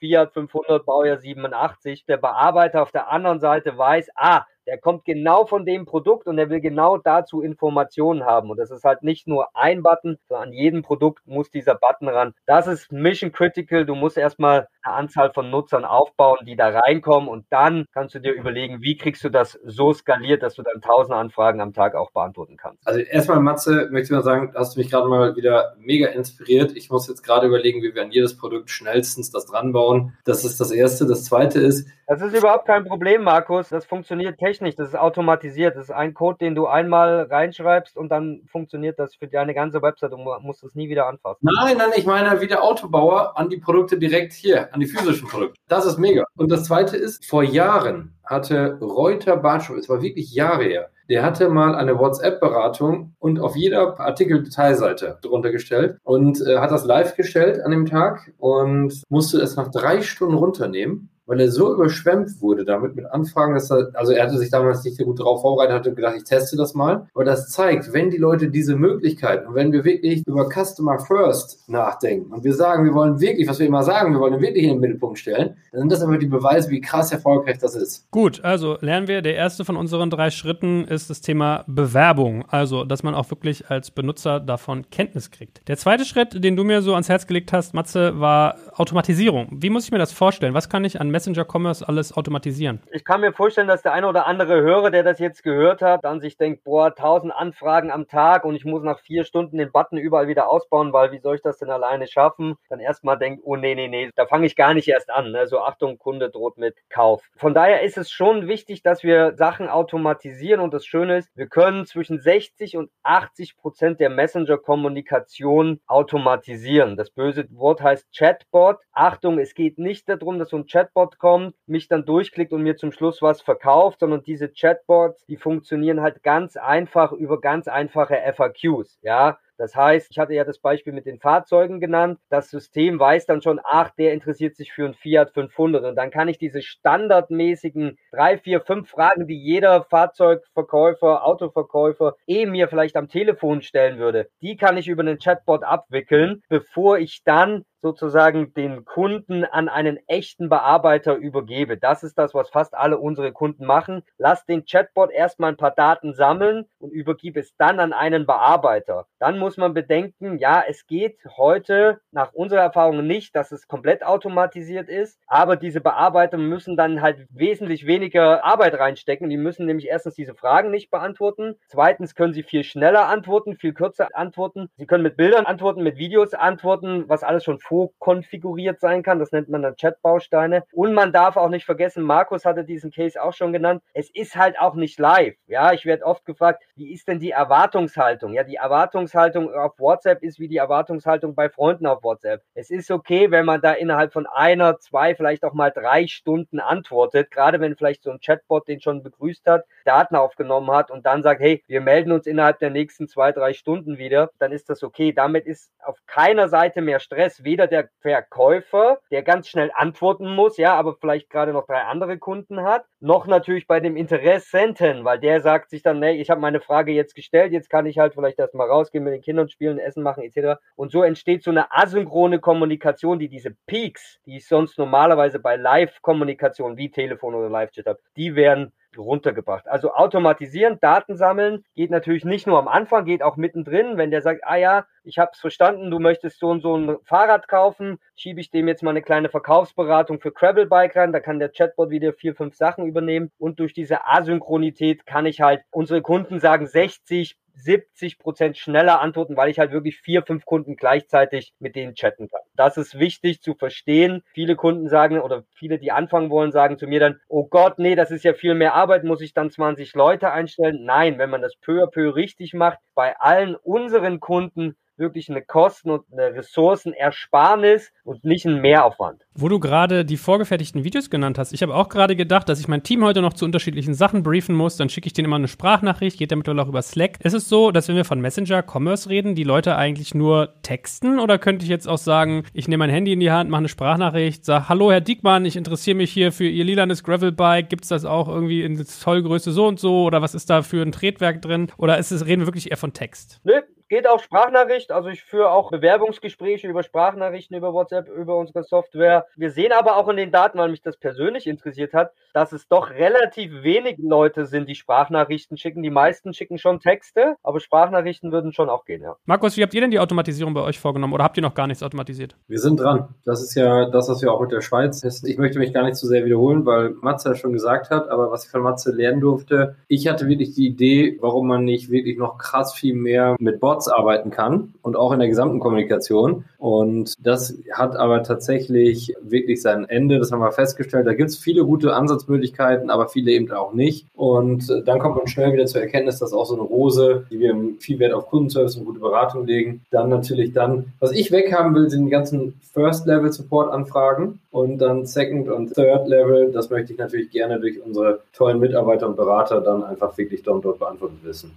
Fiat 0.00 0.32
500 0.32 0.84
Baujahr 0.84 1.18
87. 1.18 2.06
Der 2.06 2.16
Bearbeiter 2.16 2.82
auf 2.82 2.90
der 2.90 3.08
anderen 3.08 3.38
Seite 3.38 3.78
weiß, 3.78 4.08
ah, 4.16 4.44
der 4.66 4.78
kommt 4.78 5.04
genau 5.04 5.46
von 5.46 5.64
dem 5.66 5.84
Produkt 5.84 6.26
und 6.26 6.36
der 6.38 6.50
will 6.50 6.60
genau 6.60 6.96
dazu 6.96 7.42
Informationen 7.42 8.24
haben. 8.24 8.50
Und 8.50 8.56
das 8.56 8.70
ist 8.70 8.84
halt 8.84 9.02
nicht 9.02 9.28
nur 9.28 9.48
ein 9.54 9.82
Button, 9.82 10.16
sondern 10.28 10.48
an 10.48 10.52
jedem 10.52 10.82
Produkt 10.82 11.26
muss 11.26 11.50
dieser 11.50 11.74
Button 11.74 12.08
ran. 12.08 12.34
Das 12.46 12.66
ist 12.66 12.90
Mission 12.90 13.30
Critical. 13.32 13.84
Du 13.84 13.94
musst 13.94 14.16
erstmal 14.16 14.68
eine 14.84 14.94
Anzahl 14.94 15.32
von 15.32 15.50
Nutzern 15.50 15.84
aufbauen, 15.84 16.38
die 16.46 16.56
da 16.56 16.68
reinkommen 16.68 17.28
und 17.28 17.46
dann 17.50 17.86
kannst 17.92 18.14
du 18.14 18.18
dir 18.18 18.32
überlegen, 18.32 18.82
wie 18.82 18.96
kriegst 18.96 19.24
du 19.24 19.28
das 19.28 19.58
so 19.64 19.92
skaliert, 19.92 20.42
dass 20.42 20.54
du 20.54 20.62
dann 20.62 20.80
tausend 20.80 21.16
Anfragen 21.16 21.60
am 21.60 21.72
Tag 21.72 21.94
auch 21.94 22.10
beantworten 22.12 22.56
kannst. 22.56 22.86
Also 22.86 23.00
erstmal, 23.00 23.40
Matze, 23.40 23.88
möchte 23.90 24.06
ich 24.06 24.10
mal 24.10 24.22
sagen, 24.22 24.52
hast 24.54 24.76
du 24.76 24.80
mich 24.80 24.90
gerade 24.90 25.08
mal 25.08 25.36
wieder 25.36 25.74
mega 25.78 26.08
inspiriert. 26.08 26.76
Ich 26.76 26.90
muss 26.90 27.08
jetzt 27.08 27.22
gerade 27.22 27.46
überlegen, 27.46 27.82
wie 27.82 27.94
wir 27.94 28.02
an 28.02 28.10
jedes 28.10 28.36
Produkt 28.36 28.70
schnellstens 28.70 29.30
das 29.30 29.46
dran 29.46 29.72
bauen. 29.72 30.16
Das 30.24 30.44
ist 30.44 30.60
das 30.60 30.70
Erste. 30.70 31.06
Das 31.06 31.24
Zweite 31.24 31.60
ist... 31.60 31.88
Das 32.06 32.20
ist 32.20 32.36
überhaupt 32.36 32.66
kein 32.66 32.84
Problem, 32.84 33.22
Markus. 33.22 33.70
Das 33.70 33.86
funktioniert 33.86 34.38
technisch. 34.38 34.76
Das 34.76 34.88
ist 34.88 34.94
automatisiert. 34.94 35.76
Das 35.76 35.84
ist 35.84 35.90
ein 35.90 36.12
Code, 36.12 36.38
den 36.38 36.54
du 36.54 36.66
einmal 36.66 37.22
reinschreibst 37.22 37.96
und 37.96 38.10
dann 38.10 38.42
funktioniert 38.46 38.98
das 38.98 39.14
für 39.14 39.26
deine 39.26 39.54
ganze 39.54 39.80
Website 39.80 40.12
und 40.12 40.24
musst 40.42 40.62
es 40.64 40.74
nie 40.74 40.90
wieder 40.90 41.06
anfassen. 41.06 41.40
Nein, 41.40 41.78
nein, 41.78 41.90
ich 41.96 42.04
meine 42.04 42.34
wie 42.40 42.46
der 42.46 42.62
Autobauer 42.62 43.38
an 43.38 43.48
die 43.48 43.58
Produkte 43.58 43.98
direkt 43.98 44.32
hier 44.32 44.73
an 44.74 44.80
die 44.80 44.86
physischen 44.86 45.28
Produkte. 45.28 45.58
Das 45.68 45.86
ist 45.86 45.98
mega. 45.98 46.24
Und 46.36 46.50
das 46.50 46.64
zweite 46.64 46.96
ist, 46.96 47.24
vor 47.24 47.44
Jahren 47.44 48.14
hatte 48.24 48.78
Reuter 48.80 49.36
Bartschuh, 49.36 49.76
es 49.76 49.88
war 49.88 50.02
wirklich 50.02 50.34
Jahre 50.34 50.64
her, 50.64 50.90
der 51.08 51.22
hatte 51.22 51.48
mal 51.48 51.74
eine 51.74 51.98
WhatsApp-Beratung 51.98 53.14
und 53.18 53.38
auf 53.38 53.56
jeder 53.56 54.00
Artikel-Detailseite 54.00 55.18
drunter 55.22 55.52
gestellt 55.52 55.98
und 56.02 56.40
äh, 56.40 56.58
hat 56.58 56.70
das 56.70 56.84
live 56.84 57.14
gestellt 57.14 57.60
an 57.62 57.70
dem 57.70 57.86
Tag 57.86 58.32
und 58.38 59.02
musste 59.08 59.40
es 59.40 59.56
nach 59.56 59.70
drei 59.70 60.02
Stunden 60.02 60.34
runternehmen 60.34 61.10
weil 61.26 61.40
er 61.40 61.50
so 61.50 61.72
überschwemmt 61.72 62.40
wurde 62.40 62.64
damit 62.64 62.96
mit 62.96 63.06
Anfragen, 63.06 63.54
dass 63.54 63.70
er, 63.70 63.90
also 63.94 64.12
er 64.12 64.24
hatte 64.24 64.38
sich 64.38 64.50
damals 64.50 64.84
nicht 64.84 64.96
so 64.96 65.04
gut 65.04 65.20
darauf 65.20 65.40
vorbereitet, 65.40 65.74
hatte 65.74 65.94
gedacht, 65.94 66.16
ich 66.16 66.24
teste 66.24 66.56
das 66.56 66.74
mal. 66.74 67.08
Aber 67.14 67.24
das 67.24 67.48
zeigt, 67.48 67.92
wenn 67.92 68.10
die 68.10 68.18
Leute 68.18 68.48
diese 68.48 68.76
Möglichkeit 68.76 69.46
und 69.46 69.54
wenn 69.54 69.72
wir 69.72 69.84
wirklich 69.84 70.26
über 70.26 70.48
Customer 70.48 70.98
First 70.98 71.68
nachdenken 71.68 72.32
und 72.32 72.44
wir 72.44 72.54
sagen, 72.54 72.84
wir 72.84 72.94
wollen 72.94 73.20
wirklich, 73.20 73.48
was 73.48 73.58
wir 73.58 73.66
immer 73.66 73.82
sagen, 73.82 74.12
wir 74.12 74.20
wollen 74.20 74.40
wirklich 74.40 74.64
in 74.64 74.70
den 74.70 74.80
Mittelpunkt 74.80 75.18
stellen, 75.18 75.56
dann 75.72 75.80
sind 75.80 75.92
das 75.92 76.02
aber 76.02 76.18
die 76.18 76.26
Beweise, 76.26 76.70
wie 76.70 76.80
krass 76.80 77.12
erfolgreich 77.12 77.58
das 77.58 77.74
ist. 77.74 78.10
Gut, 78.10 78.44
also 78.44 78.76
lernen 78.80 79.08
wir, 79.08 79.22
der 79.22 79.34
erste 79.34 79.64
von 79.64 79.76
unseren 79.76 80.10
drei 80.10 80.30
Schritten 80.30 80.84
ist 80.84 81.10
das 81.10 81.20
Thema 81.20 81.64
Bewerbung. 81.66 82.44
Also, 82.48 82.84
dass 82.84 83.02
man 83.02 83.14
auch 83.14 83.30
wirklich 83.30 83.70
als 83.70 83.90
Benutzer 83.90 84.40
davon 84.40 84.90
Kenntnis 84.90 85.30
kriegt. 85.30 85.66
Der 85.68 85.76
zweite 85.76 86.04
Schritt, 86.04 86.42
den 86.42 86.56
du 86.56 86.64
mir 86.64 86.82
so 86.82 86.92
ans 86.92 87.08
Herz 87.08 87.26
gelegt 87.26 87.52
hast, 87.52 87.74
Matze, 87.74 88.20
war 88.20 88.56
Automatisierung. 88.74 89.48
Wie 89.50 89.70
muss 89.70 89.84
ich 89.84 89.92
mir 89.92 89.98
das 89.98 90.12
vorstellen? 90.12 90.54
Was 90.54 90.68
kann 90.68 90.84
ich 90.84 91.00
an 91.00 91.13
Messenger 91.14 91.44
Commerce 91.44 91.86
alles 91.86 92.12
automatisieren? 92.16 92.80
Ich 92.90 93.04
kann 93.04 93.20
mir 93.20 93.32
vorstellen, 93.32 93.68
dass 93.68 93.82
der 93.82 93.92
eine 93.92 94.08
oder 94.08 94.26
andere 94.26 94.60
Hörer, 94.62 94.90
der 94.90 95.04
das 95.04 95.20
jetzt 95.20 95.44
gehört 95.44 95.80
hat, 95.80 96.02
dann 96.02 96.20
sich 96.20 96.36
denkt, 96.36 96.64
boah, 96.64 96.86
1000 96.86 97.32
Anfragen 97.32 97.92
am 97.92 98.08
Tag 98.08 98.44
und 98.44 98.56
ich 98.56 98.64
muss 98.64 98.82
nach 98.82 98.98
vier 98.98 99.22
Stunden 99.22 99.58
den 99.58 99.70
Button 99.70 99.96
überall 99.96 100.26
wieder 100.26 100.48
ausbauen, 100.48 100.92
weil 100.92 101.12
wie 101.12 101.20
soll 101.20 101.36
ich 101.36 101.42
das 101.42 101.58
denn 101.58 101.70
alleine 101.70 102.08
schaffen? 102.08 102.56
Dann 102.68 102.80
erstmal 102.80 103.16
denkt, 103.16 103.42
oh 103.44 103.54
nee, 103.54 103.76
nee, 103.76 103.86
nee, 103.86 104.10
da 104.16 104.26
fange 104.26 104.46
ich 104.46 104.56
gar 104.56 104.74
nicht 104.74 104.88
erst 104.88 105.08
an. 105.08 105.36
Also 105.36 105.60
Achtung, 105.60 105.98
Kunde 105.98 106.30
droht 106.30 106.58
mit 106.58 106.74
Kauf. 106.90 107.22
Von 107.36 107.54
daher 107.54 107.82
ist 107.82 107.96
es 107.96 108.10
schon 108.10 108.48
wichtig, 108.48 108.82
dass 108.82 109.04
wir 109.04 109.36
Sachen 109.36 109.68
automatisieren 109.68 110.60
und 110.60 110.74
das 110.74 110.84
Schöne 110.84 111.18
ist, 111.18 111.28
wir 111.36 111.46
können 111.46 111.86
zwischen 111.86 112.18
60 112.18 112.76
und 112.76 112.90
80 113.04 113.56
Prozent 113.56 114.00
der 114.00 114.10
Messenger-Kommunikation 114.10 115.78
automatisieren. 115.86 116.96
Das 116.96 117.10
böse 117.10 117.46
Wort 117.50 117.82
heißt 117.82 118.08
Chatbot. 118.12 118.78
Achtung, 118.90 119.38
es 119.38 119.54
geht 119.54 119.78
nicht 119.78 120.08
darum, 120.08 120.40
dass 120.40 120.48
so 120.48 120.56
ein 120.56 120.66
Chatbot 120.66 121.03
Chatbot 121.04 121.18
kommt, 121.18 121.54
mich 121.66 121.88
dann 121.88 122.04
durchklickt 122.04 122.52
und 122.52 122.62
mir 122.62 122.76
zum 122.76 122.92
Schluss 122.92 123.20
was 123.20 123.42
verkauft, 123.42 124.00
sondern 124.00 124.22
diese 124.22 124.48
Chatbots, 124.48 125.24
die 125.26 125.36
funktionieren 125.36 126.00
halt 126.00 126.22
ganz 126.22 126.56
einfach 126.56 127.12
über 127.12 127.40
ganz 127.40 127.68
einfache 127.68 128.16
FAQs. 128.34 128.98
Ja, 129.02 129.38
das 129.56 129.76
heißt, 129.76 130.08
ich 130.10 130.18
hatte 130.18 130.34
ja 130.34 130.42
das 130.44 130.58
Beispiel 130.58 130.92
mit 130.92 131.06
den 131.06 131.20
Fahrzeugen 131.20 131.78
genannt. 131.78 132.18
Das 132.28 132.50
System 132.50 132.98
weiß 132.98 133.26
dann 133.26 133.40
schon, 133.40 133.60
ach, 133.62 133.90
der 133.96 134.12
interessiert 134.12 134.56
sich 134.56 134.72
für 134.72 134.84
ein 134.84 134.94
Fiat 134.94 135.30
500. 135.30 135.84
Und 135.84 135.94
dann 135.94 136.10
kann 136.10 136.26
ich 136.28 136.38
diese 136.38 136.60
standardmäßigen 136.60 137.96
drei, 138.10 138.38
vier, 138.38 138.62
fünf 138.62 138.90
Fragen, 138.90 139.28
die 139.28 139.38
jeder 139.38 139.84
Fahrzeugverkäufer, 139.84 141.24
Autoverkäufer 141.24 142.16
eh 142.26 142.46
mir 142.46 142.68
vielleicht 142.68 142.96
am 142.96 143.08
Telefon 143.08 143.62
stellen 143.62 143.98
würde, 143.98 144.28
die 144.42 144.56
kann 144.56 144.76
ich 144.76 144.88
über 144.88 145.02
einen 145.02 145.18
Chatbot 145.18 145.62
abwickeln, 145.62 146.42
bevor 146.48 146.98
ich 146.98 147.22
dann 147.22 147.64
sozusagen 147.84 148.54
den 148.54 148.86
Kunden 148.86 149.44
an 149.44 149.68
einen 149.68 149.98
echten 150.06 150.48
Bearbeiter 150.48 151.16
übergebe. 151.16 151.76
Das 151.76 152.02
ist 152.02 152.16
das, 152.16 152.32
was 152.32 152.48
fast 152.48 152.74
alle 152.74 152.96
unsere 152.96 153.30
Kunden 153.30 153.66
machen. 153.66 154.04
Lass 154.16 154.46
den 154.46 154.64
Chatbot 154.64 155.10
erstmal 155.10 155.50
ein 155.52 155.58
paar 155.58 155.70
Daten 155.70 156.14
sammeln 156.14 156.64
und 156.78 156.92
übergib 156.92 157.36
es 157.36 157.54
dann 157.58 157.80
an 157.80 157.92
einen 157.92 158.24
Bearbeiter. 158.24 159.06
Dann 159.18 159.38
muss 159.38 159.58
man 159.58 159.74
bedenken, 159.74 160.38
ja, 160.38 160.64
es 160.66 160.86
geht 160.86 161.18
heute 161.36 162.00
nach 162.10 162.32
unserer 162.32 162.62
Erfahrung 162.62 163.06
nicht, 163.06 163.36
dass 163.36 163.52
es 163.52 163.68
komplett 163.68 164.02
automatisiert 164.02 164.88
ist, 164.88 165.20
aber 165.26 165.56
diese 165.56 165.82
Bearbeiter 165.82 166.38
müssen 166.38 166.78
dann 166.78 167.02
halt 167.02 167.26
wesentlich 167.28 167.86
weniger 167.86 168.46
Arbeit 168.46 168.78
reinstecken. 168.78 169.28
Die 169.28 169.36
müssen 169.36 169.66
nämlich 169.66 169.88
erstens 169.88 170.14
diese 170.14 170.34
Fragen 170.34 170.70
nicht 170.70 170.90
beantworten. 170.90 171.56
Zweitens 171.68 172.14
können 172.14 172.32
sie 172.32 172.44
viel 172.44 172.64
schneller 172.64 173.08
antworten, 173.08 173.56
viel 173.56 173.74
kürzer 173.74 174.08
antworten. 174.14 174.70
Sie 174.78 174.86
können 174.86 175.02
mit 175.02 175.18
Bildern 175.18 175.44
antworten, 175.44 175.82
mit 175.82 175.98
Videos 175.98 176.32
antworten, 176.32 177.10
was 177.10 177.22
alles 177.22 177.44
schon 177.44 177.60
vor 177.60 177.73
vorkonfiguriert 177.74 178.78
sein 178.78 179.02
kann. 179.02 179.18
Das 179.18 179.32
nennt 179.32 179.48
man 179.48 179.62
dann 179.62 179.74
Chatbausteine. 179.74 180.62
Und 180.72 180.94
man 180.94 181.12
darf 181.12 181.36
auch 181.36 181.48
nicht 181.48 181.64
vergessen, 181.64 182.04
Markus 182.04 182.44
hatte 182.44 182.64
diesen 182.64 182.92
Case 182.92 183.20
auch 183.20 183.32
schon 183.32 183.52
genannt, 183.52 183.82
es 183.94 184.10
ist 184.14 184.36
halt 184.36 184.60
auch 184.60 184.74
nicht 184.74 185.00
live. 185.00 185.34
Ja, 185.46 185.72
ich 185.72 185.84
werde 185.84 186.06
oft 186.06 186.24
gefragt, 186.24 186.62
wie 186.76 186.92
ist 186.92 187.08
denn 187.08 187.18
die 187.18 187.32
Erwartungshaltung? 187.32 188.32
Ja, 188.32 188.44
die 188.44 188.56
Erwartungshaltung 188.56 189.52
auf 189.52 189.72
WhatsApp 189.78 190.22
ist 190.22 190.38
wie 190.38 190.46
die 190.46 190.58
Erwartungshaltung 190.58 191.34
bei 191.34 191.48
Freunden 191.48 191.86
auf 191.86 192.04
WhatsApp. 192.04 192.42
Es 192.54 192.70
ist 192.70 192.92
okay, 192.92 193.32
wenn 193.32 193.44
man 193.44 193.60
da 193.60 193.72
innerhalb 193.72 194.12
von 194.12 194.26
einer, 194.26 194.78
zwei, 194.78 195.16
vielleicht 195.16 195.42
auch 195.42 195.54
mal 195.54 195.72
drei 195.72 196.06
Stunden 196.06 196.60
antwortet, 196.60 197.32
gerade 197.32 197.58
wenn 197.60 197.74
vielleicht 197.74 198.04
so 198.04 198.12
ein 198.12 198.20
Chatbot 198.20 198.68
den 198.68 198.80
schon 198.80 199.02
begrüßt 199.02 199.46
hat, 199.46 199.64
Daten 199.84 200.14
aufgenommen 200.14 200.70
hat 200.70 200.92
und 200.92 201.06
dann 201.06 201.24
sagt, 201.24 201.40
hey, 201.40 201.64
wir 201.66 201.80
melden 201.80 202.12
uns 202.12 202.28
innerhalb 202.28 202.60
der 202.60 202.70
nächsten 202.70 203.08
zwei, 203.08 203.32
drei 203.32 203.52
Stunden 203.52 203.98
wieder, 203.98 204.30
dann 204.38 204.52
ist 204.52 204.70
das 204.70 204.84
okay. 204.84 205.12
Damit 205.12 205.46
ist 205.46 205.72
auf 205.82 205.98
keiner 206.06 206.48
Seite 206.48 206.80
mehr 206.80 207.00
Stress, 207.00 207.42
weder 207.42 207.53
weder 207.54 207.68
der 207.68 207.88
Verkäufer, 208.00 208.98
der 209.12 209.22
ganz 209.22 209.46
schnell 209.46 209.70
antworten 209.76 210.34
muss, 210.34 210.56
ja, 210.56 210.74
aber 210.74 210.96
vielleicht 210.96 211.30
gerade 211.30 211.52
noch 211.52 211.66
drei 211.66 211.82
andere 211.82 212.18
Kunden 212.18 212.62
hat, 212.62 212.84
noch 212.98 213.28
natürlich 213.28 213.68
bei 213.68 213.78
dem 213.78 213.96
Interessenten, 213.96 215.04
weil 215.04 215.20
der 215.20 215.40
sagt 215.40 215.70
sich 215.70 215.84
dann, 215.84 216.00
nee, 216.00 216.20
ich 216.20 216.30
habe 216.30 216.40
meine 216.40 216.60
Frage 216.60 216.90
jetzt 216.90 217.14
gestellt, 217.14 217.52
jetzt 217.52 217.70
kann 217.70 217.86
ich 217.86 217.98
halt 217.98 218.14
vielleicht 218.14 218.40
erstmal 218.40 218.68
rausgehen 218.68 219.04
mit 219.04 219.14
den 219.14 219.22
Kindern 219.22 219.48
spielen, 219.48 219.78
Essen 219.78 220.02
machen 220.02 220.24
etc. 220.24 220.60
Und 220.74 220.90
so 220.90 221.04
entsteht 221.04 221.44
so 221.44 221.52
eine 221.52 221.70
asynchrone 221.70 222.40
Kommunikation, 222.40 223.20
die 223.20 223.28
diese 223.28 223.52
Peaks, 223.66 224.18
die 224.26 224.38
ich 224.38 224.48
sonst 224.48 224.76
normalerweise 224.76 225.38
bei 225.38 225.54
Live-Kommunikation 225.54 226.76
wie 226.76 226.90
Telefon 226.90 227.36
oder 227.36 227.48
Live-Chat 227.48 227.86
habe, 227.86 228.00
die 228.16 228.34
werden 228.34 228.72
runtergebracht. 229.02 229.66
Also 229.68 229.92
automatisieren, 229.92 230.78
Daten 230.80 231.16
sammeln 231.16 231.64
geht 231.74 231.90
natürlich 231.90 232.24
nicht 232.24 232.46
nur 232.46 232.58
am 232.58 232.68
Anfang, 232.68 233.04
geht 233.04 233.22
auch 233.22 233.36
mittendrin. 233.36 233.96
Wenn 233.96 234.10
der 234.10 234.22
sagt, 234.22 234.42
ah 234.44 234.56
ja, 234.56 234.86
ich 235.04 235.18
habe 235.18 235.30
es 235.34 235.40
verstanden, 235.40 235.90
du 235.90 235.98
möchtest 235.98 236.38
so 236.38 236.48
und 236.48 236.62
so 236.62 236.76
ein 236.76 236.96
Fahrrad 237.04 237.48
kaufen, 237.48 237.98
schiebe 238.16 238.40
ich 238.40 238.50
dem 238.50 238.68
jetzt 238.68 238.82
mal 238.82 238.90
eine 238.90 239.02
kleine 239.02 239.28
Verkaufsberatung 239.28 240.20
für 240.20 240.32
Gravel 240.32 240.66
Bike 240.66 240.96
rein, 240.96 241.12
da 241.12 241.20
kann 241.20 241.38
der 241.38 241.50
Chatbot 241.50 241.90
wieder 241.90 242.12
vier, 242.12 242.34
fünf 242.34 242.56
Sachen 242.56 242.86
übernehmen 242.86 243.30
und 243.38 243.60
durch 243.60 243.74
diese 243.74 244.06
Asynchronität 244.06 245.06
kann 245.06 245.26
ich 245.26 245.40
halt 245.40 245.62
unsere 245.70 246.00
Kunden 246.00 246.40
sagen 246.40 246.66
60 246.66 247.36
70 247.54 248.18
Prozent 248.18 248.58
schneller 248.58 249.00
antworten, 249.00 249.36
weil 249.36 249.50
ich 249.50 249.58
halt 249.58 249.72
wirklich 249.72 249.98
vier, 249.98 250.22
fünf 250.22 250.44
Kunden 250.44 250.76
gleichzeitig 250.76 251.54
mit 251.58 251.76
denen 251.76 251.94
chatten 251.94 252.28
kann. 252.28 252.40
Das 252.56 252.76
ist 252.76 252.98
wichtig 252.98 253.42
zu 253.42 253.54
verstehen. 253.54 254.22
Viele 254.32 254.56
Kunden 254.56 254.88
sagen 254.88 255.20
oder 255.20 255.44
viele, 255.54 255.78
die 255.78 255.92
anfangen 255.92 256.30
wollen, 256.30 256.52
sagen 256.52 256.78
zu 256.78 256.86
mir 256.86 257.00
dann, 257.00 257.20
oh 257.28 257.46
Gott, 257.46 257.78
nee, 257.78 257.94
das 257.94 258.10
ist 258.10 258.24
ja 258.24 258.34
viel 258.34 258.54
mehr 258.54 258.74
Arbeit, 258.74 259.04
muss 259.04 259.20
ich 259.20 259.34
dann 259.34 259.50
20 259.50 259.94
Leute 259.94 260.30
einstellen? 260.30 260.84
Nein, 260.84 261.18
wenn 261.18 261.30
man 261.30 261.42
das 261.42 261.56
peu 261.56 261.82
à 261.82 261.86
peu 261.86 262.14
richtig 262.14 262.54
macht, 262.54 262.78
bei 262.94 263.16
allen 263.18 263.56
unseren 263.56 264.20
Kunden 264.20 264.76
wirklich 264.96 265.28
eine 265.28 265.42
Kosten- 265.42 265.90
und 265.90 266.04
eine 266.12 266.34
Ressourcenersparnis 266.34 267.92
und 268.04 268.24
nicht 268.24 268.46
ein 268.46 268.60
Mehraufwand. 268.60 269.26
Wo 269.34 269.48
du 269.48 269.58
gerade 269.58 270.04
die 270.04 270.16
vorgefertigten 270.16 270.84
Videos 270.84 271.10
genannt 271.10 271.38
hast, 271.38 271.52
ich 271.52 271.62
habe 271.62 271.74
auch 271.74 271.88
gerade 271.88 272.16
gedacht, 272.16 272.48
dass 272.48 272.60
ich 272.60 272.68
mein 272.68 272.82
Team 272.82 273.04
heute 273.04 273.20
noch 273.20 273.32
zu 273.32 273.44
unterschiedlichen 273.44 273.94
Sachen 273.94 274.22
briefen 274.22 274.54
muss, 274.54 274.76
dann 274.76 274.88
schicke 274.88 275.06
ich 275.06 275.12
denen 275.12 275.26
immer 275.26 275.36
eine 275.36 275.48
Sprachnachricht, 275.48 276.18
geht 276.18 276.30
damit 276.30 276.48
auch 276.48 276.68
über 276.68 276.82
Slack. 276.82 277.18
Ist 277.24 277.32
es 277.34 277.48
so, 277.48 277.70
dass 277.70 277.88
wenn 277.88 277.96
wir 277.96 278.04
von 278.04 278.20
Messenger 278.20 278.62
Commerce 278.62 279.08
reden, 279.08 279.34
die 279.34 279.44
Leute 279.44 279.76
eigentlich 279.76 280.14
nur 280.14 280.54
texten 280.62 281.18
oder 281.18 281.38
könnte 281.38 281.64
ich 281.64 281.70
jetzt 281.70 281.88
auch 281.88 281.98
sagen, 281.98 282.44
ich 282.52 282.68
nehme 282.68 282.84
mein 282.84 282.90
Handy 282.90 283.12
in 283.12 283.20
die 283.20 283.30
Hand, 283.30 283.50
mache 283.50 283.60
eine 283.60 283.68
Sprachnachricht, 283.68 284.44
sage, 284.44 284.68
hallo 284.68 284.92
Herr 284.92 285.00
Diekmann, 285.00 285.44
ich 285.44 285.56
interessiere 285.56 285.96
mich 285.96 286.12
hier 286.12 286.32
für 286.32 286.46
Ihr 286.46 286.64
lilanes 286.64 287.02
Gravelbike, 287.02 287.68
gibt 287.68 287.84
es 287.84 287.88
das 287.88 288.04
auch 288.04 288.28
irgendwie 288.28 288.62
in 288.62 288.76
Zollgröße 288.84 289.52
so 289.52 289.66
und 289.66 289.80
so 289.80 290.04
oder 290.04 290.22
was 290.22 290.34
ist 290.34 290.50
da 290.50 290.62
für 290.62 290.82
ein 290.82 290.92
Tretwerk 290.92 291.42
drin 291.42 291.68
oder 291.76 291.98
ist 291.98 292.12
es, 292.12 292.26
reden 292.26 292.42
wir 292.42 292.46
wirklich 292.46 292.70
eher 292.70 292.76
von 292.76 292.92
Text? 292.92 293.40
Nö, 293.44 293.60
geht 293.88 294.08
auch 294.08 294.20
Sprachnachricht. 294.20 294.92
Also 294.92 295.08
ich 295.08 295.22
führe 295.22 295.50
auch 295.50 295.70
Bewerbungsgespräche 295.70 296.68
über 296.68 296.82
Sprachnachrichten, 296.82 297.56
über 297.56 297.72
WhatsApp, 297.72 298.08
über 298.08 298.36
unsere 298.38 298.62
Software. 298.62 299.26
Wir 299.36 299.50
sehen 299.50 299.72
aber 299.72 299.96
auch 299.96 300.08
in 300.08 300.16
den 300.16 300.30
Daten, 300.30 300.58
weil 300.58 300.70
mich 300.70 300.82
das 300.82 300.96
persönlich 300.96 301.46
interessiert 301.46 301.92
hat, 301.92 302.12
dass 302.32 302.52
es 302.52 302.68
doch 302.68 302.90
relativ 302.90 303.62
wenig 303.62 303.96
Leute 303.98 304.46
sind, 304.46 304.68
die 304.68 304.74
Sprachnachrichten 304.74 305.56
schicken. 305.56 305.82
Die 305.82 305.90
meisten 305.90 306.32
schicken 306.34 306.58
schon 306.58 306.80
Texte, 306.80 307.36
aber 307.42 307.60
Sprachnachrichten 307.60 308.32
würden 308.32 308.52
schon 308.52 308.68
auch 308.68 308.84
gehen, 308.84 309.02
ja. 309.02 309.16
Markus, 309.26 309.56
wie 309.56 309.62
habt 309.62 309.74
ihr 309.74 309.80
denn 309.80 309.90
die 309.90 310.00
Automatisierung 310.00 310.54
bei 310.54 310.62
euch 310.62 310.78
vorgenommen 310.78 311.12
oder 311.12 311.24
habt 311.24 311.36
ihr 311.36 311.42
noch 311.42 311.54
gar 311.54 311.66
nichts 311.66 311.82
automatisiert? 311.82 312.36
Wir 312.48 312.58
sind 312.58 312.80
dran. 312.80 313.14
Das 313.24 313.42
ist 313.42 313.54
ja 313.54 313.88
das, 313.90 314.08
was 314.08 314.22
wir 314.22 314.32
auch 314.32 314.40
mit 314.40 314.52
der 314.52 314.60
Schweiz 314.60 315.00
testen. 315.00 315.28
Ich 315.28 315.38
möchte 315.38 315.58
mich 315.58 315.72
gar 315.72 315.84
nicht 315.84 315.96
zu 315.96 316.06
sehr 316.06 316.24
wiederholen, 316.24 316.66
weil 316.66 316.90
Matze 317.00 317.30
ja 317.30 317.34
schon 317.34 317.52
gesagt 317.52 317.90
hat, 317.90 318.08
aber 318.08 318.30
was 318.30 318.46
ich 318.46 318.50
von 318.50 318.62
Matze 318.62 318.92
lernen 318.92 319.20
durfte, 319.20 319.76
ich 319.88 320.08
hatte 320.08 320.26
wirklich 320.26 320.54
die 320.54 320.66
Idee, 320.66 321.18
warum 321.20 321.46
man 321.46 321.64
nicht 321.64 321.90
wirklich 321.90 322.18
noch 322.18 322.38
krass 322.38 322.74
viel 322.74 322.94
mehr 322.94 323.36
mit 323.38 323.60
Bots 323.60 323.73
Bots 323.74 323.88
arbeiten 323.88 324.30
kann 324.30 324.74
und 324.82 324.96
auch 324.96 325.12
in 325.12 325.18
der 325.18 325.28
gesamten 325.28 325.58
Kommunikation. 325.58 326.44
Und 326.58 327.14
das 327.24 327.56
hat 327.72 327.96
aber 327.96 328.22
tatsächlich 328.22 329.14
wirklich 329.20 329.60
sein 329.62 329.84
Ende, 329.88 330.18
das 330.18 330.30
haben 330.30 330.40
wir 330.40 330.52
festgestellt. 330.52 331.06
Da 331.06 331.14
gibt 331.14 331.30
es 331.30 331.38
viele 331.38 331.64
gute 331.64 331.94
Ansatzmöglichkeiten, 331.94 332.90
aber 332.90 333.08
viele 333.08 333.32
eben 333.32 333.50
auch 333.50 333.72
nicht. 333.72 334.06
Und 334.14 334.82
dann 334.86 334.98
kommt 335.00 335.16
man 335.16 335.26
schnell 335.26 335.52
wieder 335.52 335.66
zur 335.66 335.80
Erkenntnis, 335.80 336.20
dass 336.20 336.32
auch 336.32 336.46
so 336.46 336.54
eine 336.54 336.62
Rose, 336.62 337.26
die 337.30 337.40
wir 337.40 337.54
viel 337.80 337.98
Wert 337.98 338.12
auf 338.12 338.28
Kundenservice 338.28 338.76
und 338.76 338.84
gute 338.84 339.00
Beratung 339.00 339.46
legen, 339.46 339.82
dann 339.90 340.08
natürlich 340.08 340.52
dann, 340.52 340.92
was 341.00 341.12
ich 341.12 341.32
weghaben 341.32 341.74
will, 341.74 341.90
sind 341.90 342.04
die 342.04 342.10
ganzen 342.10 342.60
First-Level-Support-Anfragen 342.72 344.40
und 344.50 344.78
dann 344.78 345.04
Second- 345.04 345.48
und 345.48 345.74
Third-Level. 345.74 346.52
Das 346.52 346.70
möchte 346.70 346.92
ich 346.92 346.98
natürlich 346.98 347.30
gerne 347.30 347.58
durch 347.58 347.82
unsere 347.84 348.20
tollen 348.32 348.60
Mitarbeiter 348.60 349.08
und 349.08 349.16
Berater 349.16 349.60
dann 349.60 349.82
einfach 349.82 350.16
wirklich 350.16 350.42
dort, 350.42 350.64
dort 350.64 350.78
beantwortet 350.78 351.18
wissen. 351.24 351.56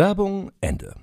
Werbung 0.00 0.50
Ende. 0.62 0.94